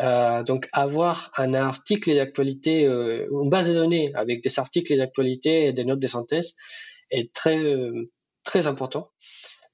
Euh, 0.00 0.42
donc 0.42 0.68
avoir 0.72 1.30
un 1.36 1.54
article 1.54 2.14
d'actualité, 2.14 2.84
euh, 2.84 3.28
une 3.30 3.48
base 3.48 3.68
de 3.68 3.74
données 3.74 4.12
avec 4.14 4.42
des 4.42 4.58
articles 4.58 4.96
d'actualité 4.96 5.66
et 5.66 5.72
des 5.72 5.84
notes 5.84 6.00
de 6.00 6.06
synthèse 6.08 6.56
est 7.12 7.32
très 7.32 7.62
très 8.44 8.66
important 8.66 9.10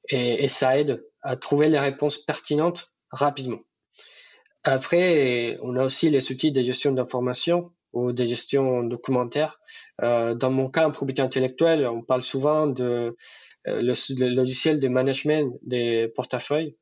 et, 0.08 0.48
ça 0.48 0.78
aide 0.78 1.04
à 1.22 1.36
trouver 1.36 1.68
les 1.68 1.78
réponses 1.78 2.18
pertinentes 2.18 2.92
rapidement. 3.10 3.60
Après, 4.64 5.58
on 5.62 5.76
a 5.76 5.84
aussi 5.84 6.10
les 6.10 6.30
outils 6.32 6.52
de 6.52 6.62
gestion 6.62 6.92
d'information 6.92 7.72
ou 7.92 8.12
de 8.12 8.24
gestion 8.24 8.82
documentaire. 8.84 9.58
Euh, 10.02 10.34
dans 10.34 10.50
mon 10.50 10.68
cas 10.70 10.86
en 10.86 10.90
probité 10.90 11.22
intellectuelle, 11.22 11.86
on 11.86 12.02
parle 12.02 12.22
souvent 12.22 12.66
de 12.66 13.16
euh, 13.68 13.82
le, 13.82 14.28
logiciel 14.34 14.80
de 14.80 14.88
management 14.88 15.52
des 15.62 16.08
portefeuilles, 16.16 16.76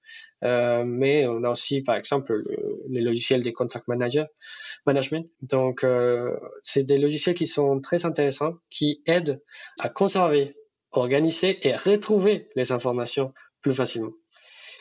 euh, 0.45 0.85
mais 0.85 1.27
on 1.27 1.43
a 1.43 1.51
aussi, 1.51 1.83
par 1.83 1.97
exemple, 1.97 2.35
le, 2.35 2.85
les 2.89 3.01
logiciels 3.01 3.43
des 3.43 3.53
contract 3.53 3.89
manager, 3.89 4.29
management. 4.87 5.29
Donc, 5.43 5.83
euh, 5.83 6.37
c'est 6.63 6.85
des 6.85 6.99
logiciels 6.99 7.35
qui 7.35 7.49
sont 7.49 7.81
très 7.81 8.07
intéressants, 8.07 8.55
qui 8.71 9.03
aident 9.07 9.43
à 9.81 9.89
conserver, 9.89 10.55
organiser 10.93 11.67
et 11.67 11.75
retrouver 11.75 12.49
les 12.57 12.73
informations 12.73 13.33
plus 13.63 13.75
facilement. 13.75 14.13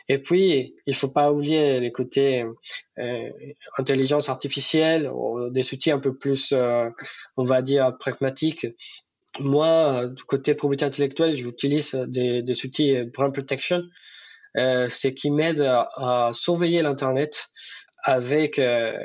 Et 0.09 0.19
puis, 0.19 0.75
il 0.85 0.95
faut 0.95 1.09
pas 1.09 1.31
oublier 1.33 1.81
les 1.81 1.91
côtés 1.91 2.45
euh, 2.97 3.29
intelligence 3.77 4.29
artificielle, 4.29 5.11
des 5.51 5.73
outils 5.73 5.91
un 5.91 5.99
peu 5.99 6.17
plus, 6.17 6.53
euh, 6.53 6.89
on 7.35 7.43
va 7.43 7.61
dire, 7.61 7.97
pragmatiques 7.99 8.67
moi, 9.39 10.07
du 10.07 10.23
côté 10.23 10.55
propriété 10.55 10.85
intellectuelle, 10.85 11.35
j'utilise 11.35 11.93
des, 11.93 12.41
des 12.41 12.65
outils 12.65 13.03
Brain 13.13 13.31
Protection, 13.31 13.83
euh, 14.57 14.87
c'est 14.89 15.13
qui 15.13 15.31
m'aide 15.31 15.61
à, 15.61 16.31
surveiller 16.33 16.81
l'Internet 16.81 17.49
avec 18.03 18.59
euh, 18.59 18.97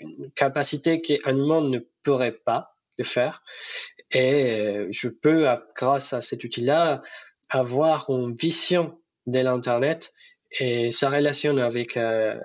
une 0.00 0.30
capacité 0.32 1.00
qu'un 1.00 1.36
humain 1.36 1.62
ne 1.62 1.78
pourrait 2.02 2.38
pas 2.44 2.74
le 2.98 3.04
faire. 3.04 3.42
Et 4.14 4.60
euh, 4.60 4.88
je 4.90 5.08
peux, 5.08 5.46
grâce 5.76 6.12
à 6.12 6.20
cet 6.20 6.44
outil-là, 6.44 7.02
avoir 7.48 8.08
une 8.10 8.34
vision 8.34 8.98
de 9.26 9.40
l'Internet 9.40 10.12
et 10.58 10.92
sa 10.92 11.10
relation 11.10 11.56
avec 11.58 11.96
euh, 11.96 12.38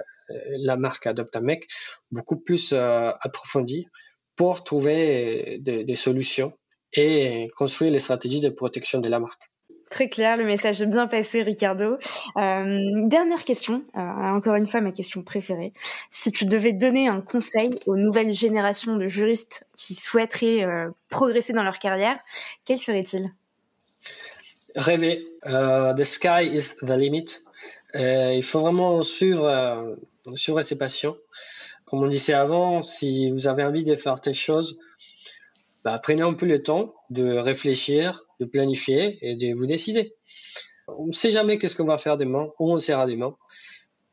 la 0.50 0.78
marque 0.78 1.06
Adoptamec 1.06 1.68
beaucoup 2.12 2.40
plus 2.40 2.74
euh, 2.74 3.12
approfondie 3.22 3.88
pour 4.36 4.64
trouver 4.64 5.58
des, 5.62 5.84
des 5.84 5.96
solutions 5.96 6.54
et 6.94 7.50
construire 7.56 7.92
les 7.92 8.00
stratégies 8.00 8.42
de 8.42 8.50
protection 8.50 9.00
de 9.00 9.10
la 9.10 9.20
marque. 9.20 9.44
Très 9.90 10.08
clair, 10.08 10.38
le 10.38 10.46
message 10.46 10.84
est 10.84 10.86
bien 10.86 11.08
passé, 11.08 11.42
Ricardo. 11.42 11.98
Euh, 12.38 12.80
dernière 13.08 13.44
question, 13.44 13.84
euh, 13.98 14.00
encore 14.00 14.54
une 14.54 14.68
fois 14.68 14.82
ma 14.82 14.92
question 14.92 15.24
préférée. 15.24 15.74
Si 16.12 16.32
tu 16.32 16.46
devais 16.46 16.74
donner 16.74 17.08
un 17.08 17.22
conseil 17.22 17.72
aux 17.88 17.98
nouvelles 17.98 18.34
générations 18.34 18.98
de 18.98 19.08
juristes 19.08 19.66
qui 19.76 19.96
souhaiteraient 19.96 20.64
euh, 20.64 20.90
progresser 21.10 21.54
dans 21.54 21.64
leur 21.64 21.80
carrière, 21.80 22.20
quel 22.66 22.78
serait-il? 22.78 23.34
Rêver. 24.76 25.26
The 25.44 26.04
sky 26.04 26.46
is 26.46 26.76
the 26.84 26.92
limit. 26.92 27.40
Il 27.96 28.44
faut 28.44 28.60
vraiment 28.60 29.02
suivre, 29.02 29.98
suivre 30.36 30.62
ses 30.62 30.78
passions. 30.78 31.18
Comme 31.86 32.04
on 32.04 32.08
disait 32.08 32.34
avant, 32.34 32.84
si 32.84 33.32
vous 33.32 33.48
avez 33.48 33.64
envie 33.64 33.84
de 33.84 33.96
faire 33.96 34.22
telle 34.22 34.36
chose, 34.36 34.78
bah, 35.84 36.00
prenez 36.02 36.22
un 36.22 36.36
peu 36.36 36.46
le 36.46 36.62
temps 36.62 36.94
de 37.10 37.36
réfléchir, 37.38 38.26
de 38.40 38.46
planifier 38.46 39.18
et 39.22 39.36
de 39.36 39.54
vous 39.56 39.66
décider. 39.66 40.14
On 40.88 41.08
ne 41.08 41.12
sait 41.12 41.32
jamais 41.32 41.58
qu'est-ce 41.58 41.76
qu'on 41.76 41.86
va 41.86 41.98
faire 41.98 42.18
demain, 42.18 42.50
où 42.60 42.72
on 42.72 42.80
sera 42.80 43.06
demain. 43.06 43.36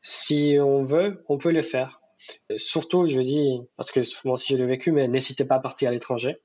Si 0.03 0.57
on 0.61 0.85
veut, 0.85 1.25
on 1.29 1.39
peut 1.39 1.53
le 1.53 1.63
faire. 1.63 2.01
surtout, 2.57 3.07
je 3.07 3.21
dis, 3.21 3.61
parce 3.77 3.91
que 3.91 4.01
moi 4.25 4.35
aussi 4.35 4.53
je 4.53 4.59
l'ai 4.59 4.67
vécu, 4.67 4.93
mais 4.93 5.09
n'hésitez 5.09 5.45
pas 5.45 5.57
à 5.57 5.61
partir 5.61 5.89
à 5.89 5.93
l'étranger. 5.93 6.37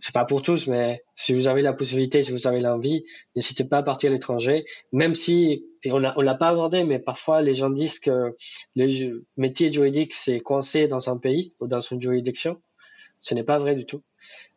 C'est 0.00 0.14
pas 0.14 0.24
pour 0.24 0.42
tous, 0.42 0.68
mais 0.68 1.04
si 1.14 1.34
vous 1.34 1.48
avez 1.48 1.62
la 1.62 1.72
possibilité, 1.72 2.22
si 2.22 2.32
vous 2.32 2.46
avez 2.46 2.60
l'envie, 2.60 3.04
n'hésitez 3.34 3.64
pas 3.64 3.78
à 3.78 3.82
partir 3.82 4.10
à 4.10 4.14
l'étranger. 4.14 4.64
Même 4.92 5.14
si, 5.14 5.66
et 5.82 5.92
on 5.92 5.98
l'a 5.98 6.34
pas 6.34 6.48
abordé, 6.48 6.84
mais 6.84 6.98
parfois 6.98 7.42
les 7.42 7.54
gens 7.54 7.70
disent 7.70 8.00
que 8.00 8.34
le 8.74 9.26
métier 9.36 9.72
juridique 9.72 10.14
c'est 10.14 10.40
coincé 10.40 10.88
dans 10.88 11.10
un 11.10 11.18
pays 11.18 11.54
ou 11.60 11.66
dans 11.66 11.80
une 11.80 12.00
juridiction. 12.00 12.60
Ce 13.20 13.34
n'est 13.34 13.44
pas 13.44 13.58
vrai 13.58 13.74
du 13.74 13.86
tout. 13.86 14.02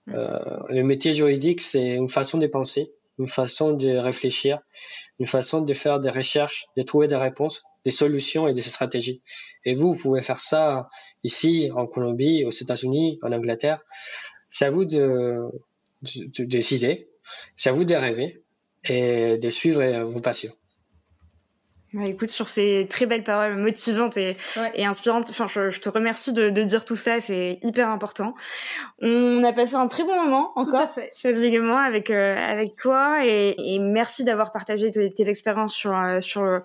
Euh, 0.09 0.39
le 0.70 0.84
métier 0.84 1.13
juridique, 1.13 1.61
c'est 1.61 1.95
une 1.95 2.09
façon 2.09 2.38
de 2.38 2.47
penser, 2.47 2.91
une 3.17 3.30
façon 3.30 3.74
de 3.74 3.97
réfléchir, 3.97 4.59
une 5.20 5.28
façon 5.28 5.61
de 5.61 5.74
faire 5.74 5.99
des 5.99 6.09
recherches, 6.09 6.65
de 6.78 6.84
trouver 6.84 7.07
des 7.07 7.15
réponses, 7.15 7.63
des 7.86 7.91
solutions 7.91 8.47
et 8.47 8.53
des 8.53 8.61
stratégies. 8.61 9.22
Et 9.65 9.76
vous, 9.76 9.93
vous 9.93 10.01
pouvez 10.01 10.22
faire 10.24 10.39
ça 10.39 10.89
ici, 11.24 11.70
en 11.76 11.86
Colombie, 11.86 12.45
aux 12.45 12.51
États-Unis, 12.51 13.20
en 13.22 13.32
Angleterre. 13.32 13.82
C'est 14.49 14.65
à 14.65 14.72
vous 14.72 14.86
de, 14.86 15.41
de 16.01 16.43
décider, 16.45 17.09
c'est 17.55 17.70
à 17.70 17.74
vous 17.74 17.86
de 17.86 17.95
rêver 17.95 18.41
et 18.86 19.38
de 19.38 19.49
suivre 19.49 20.03
vos 20.03 20.22
passions 20.22 20.53
écoute, 21.93 22.29
sur 22.29 22.49
ces 22.49 22.87
très 22.89 23.05
belles 23.05 23.23
paroles 23.23 23.55
motivantes 23.55 24.17
et, 24.17 24.37
et 24.75 24.85
inspirantes, 24.85 25.29
enfin, 25.29 25.47
je, 25.47 25.79
te 25.79 25.89
remercie 25.89 26.33
de, 26.33 26.49
de, 26.49 26.63
dire 26.63 26.85
tout 26.85 26.95
ça, 26.95 27.19
c'est 27.19 27.59
hyper 27.63 27.89
important. 27.89 28.35
On 29.01 29.43
a 29.43 29.53
passé 29.53 29.75
un 29.75 29.87
très 29.87 30.03
bon 30.03 30.15
moment 30.15 30.51
encore 30.55 30.89
chez 31.15 31.31
Ligament 31.31 31.77
avec 31.77 32.09
euh, 32.09 32.35
avec 32.37 32.75
toi 32.75 33.25
et, 33.25 33.55
et 33.57 33.79
merci 33.79 34.23
d'avoir 34.23 34.51
partagé 34.51 34.91
tes, 34.91 35.11
tes 35.11 35.29
expériences 35.29 35.73
sur 35.73 35.95
euh, 35.95 36.21
sur 36.21 36.61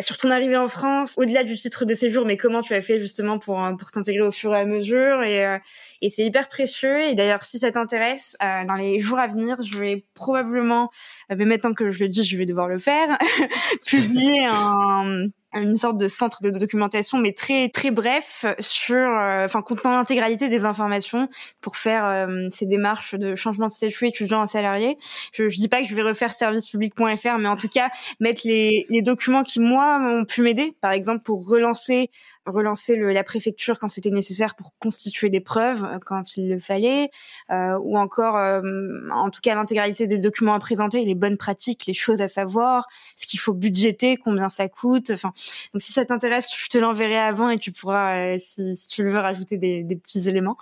sur 0.00 0.16
ton 0.16 0.30
arrivée 0.30 0.56
en 0.56 0.68
France, 0.68 1.14
au-delà 1.16 1.44
du 1.44 1.56
titre 1.56 1.84
de 1.84 1.94
séjour, 1.94 2.26
mais 2.26 2.36
comment 2.36 2.60
tu 2.60 2.74
as 2.74 2.80
fait 2.80 3.00
justement 3.00 3.38
pour 3.38 3.62
euh, 3.62 3.72
pour 3.72 3.90
t'intégrer 3.90 4.26
au 4.26 4.32
fur 4.32 4.54
et 4.54 4.58
à 4.58 4.64
mesure 4.64 5.22
et 5.22 5.44
euh, 5.46 5.58
et 6.02 6.08
c'est 6.08 6.24
hyper 6.24 6.48
précieux. 6.48 7.02
Et 7.04 7.14
d'ailleurs, 7.14 7.44
si 7.44 7.58
ça 7.58 7.72
t'intéresse, 7.72 8.36
euh, 8.42 8.64
dans 8.66 8.74
les 8.74 9.00
jours 9.00 9.18
à 9.18 9.26
venir, 9.26 9.56
je 9.62 9.78
vais 9.78 10.04
probablement, 10.14 10.90
mais 11.30 11.44
maintenant 11.44 11.72
que 11.72 11.90
je 11.90 12.00
le 12.00 12.08
dis, 12.08 12.24
je 12.24 12.36
vais 12.36 12.46
devoir 12.46 12.68
le 12.68 12.78
faire, 12.78 13.16
publier 13.86 14.46
un 14.50 15.28
une 15.62 15.76
sorte 15.76 15.98
de 15.98 16.08
centre 16.08 16.42
de 16.42 16.50
documentation, 16.50 17.18
mais 17.18 17.32
très 17.32 17.68
très 17.68 17.90
bref 17.90 18.44
sur, 18.60 18.96
euh, 18.96 19.44
enfin 19.44 19.62
contenant 19.62 19.96
l'intégralité 19.96 20.48
des 20.48 20.64
informations 20.64 21.28
pour 21.60 21.76
faire 21.76 22.06
euh, 22.06 22.48
ces 22.50 22.66
démarches 22.66 23.14
de 23.14 23.34
changement 23.34 23.66
de 23.66 23.72
statut 23.72 24.06
étudiant 24.06 24.42
à 24.42 24.46
salarié. 24.46 24.96
Je, 25.32 25.48
je 25.48 25.56
dis 25.56 25.68
pas 25.68 25.82
que 25.82 25.88
je 25.88 25.94
vais 25.94 26.02
refaire 26.02 26.32
servicepublic.fr, 26.32 27.38
mais 27.38 27.48
en 27.48 27.56
tout 27.56 27.68
cas 27.68 27.88
mettre 28.20 28.42
les, 28.44 28.86
les 28.88 29.02
documents 29.02 29.42
qui 29.42 29.60
moi 29.60 29.98
ont 30.00 30.24
pu 30.24 30.42
m'aider, 30.42 30.74
par 30.80 30.92
exemple 30.92 31.22
pour 31.22 31.46
relancer 31.46 32.10
relancer 32.46 32.96
le, 32.96 33.12
la 33.12 33.24
préfecture 33.24 33.78
quand 33.78 33.88
c'était 33.88 34.10
nécessaire 34.10 34.54
pour 34.54 34.74
constituer 34.78 35.30
des 35.30 35.40
preuves 35.40 35.84
euh, 35.84 35.98
quand 36.04 36.36
il 36.36 36.48
le 36.48 36.58
fallait, 36.58 37.10
euh, 37.50 37.78
ou 37.80 37.98
encore, 37.98 38.36
euh, 38.36 38.62
en 39.10 39.30
tout 39.30 39.40
cas, 39.40 39.54
l'intégralité 39.54 40.06
des 40.06 40.18
documents 40.18 40.54
à 40.54 40.58
présenter, 40.58 41.04
les 41.04 41.14
bonnes 41.14 41.36
pratiques, 41.36 41.86
les 41.86 41.94
choses 41.94 42.20
à 42.20 42.28
savoir, 42.28 42.88
ce 43.14 43.26
qu'il 43.26 43.40
faut 43.40 43.54
budgéter, 43.54 44.16
combien 44.16 44.48
ça 44.48 44.68
coûte. 44.68 45.10
Enfin, 45.10 45.32
donc 45.72 45.82
si 45.82 45.92
ça 45.92 46.04
t'intéresse, 46.04 46.48
je 46.56 46.68
te 46.68 46.78
l'enverrai 46.78 47.18
avant 47.18 47.50
et 47.50 47.58
tu 47.58 47.72
pourras, 47.72 48.38
si, 48.38 48.76
si, 48.76 48.88
tu 48.88 49.02
le 49.02 49.10
veux, 49.10 49.18
rajouter 49.18 49.58
des, 49.58 49.82
des, 49.82 49.96
petits 49.96 50.28
éléments. 50.28 50.56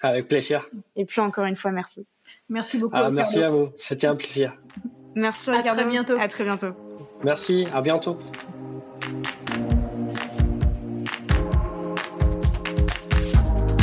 Avec 0.00 0.28
plaisir. 0.28 0.68
Et 0.96 1.04
puis 1.04 1.20
encore 1.20 1.44
une 1.44 1.56
fois, 1.56 1.70
merci. 1.70 2.06
Merci 2.48 2.78
beaucoup. 2.78 2.96
Ah, 2.96 3.10
merci 3.10 3.42
à 3.42 3.50
vous. 3.50 3.70
C'était 3.76 4.06
un 4.06 4.16
plaisir. 4.16 4.52
Merci. 5.14 5.50
À 5.50 5.62
très 5.62 5.88
bientôt. 5.88 6.16
À 6.18 6.28
très 6.28 6.44
bientôt. 6.44 6.74
Merci. 7.22 7.66
À 7.72 7.80
bientôt. 7.80 8.18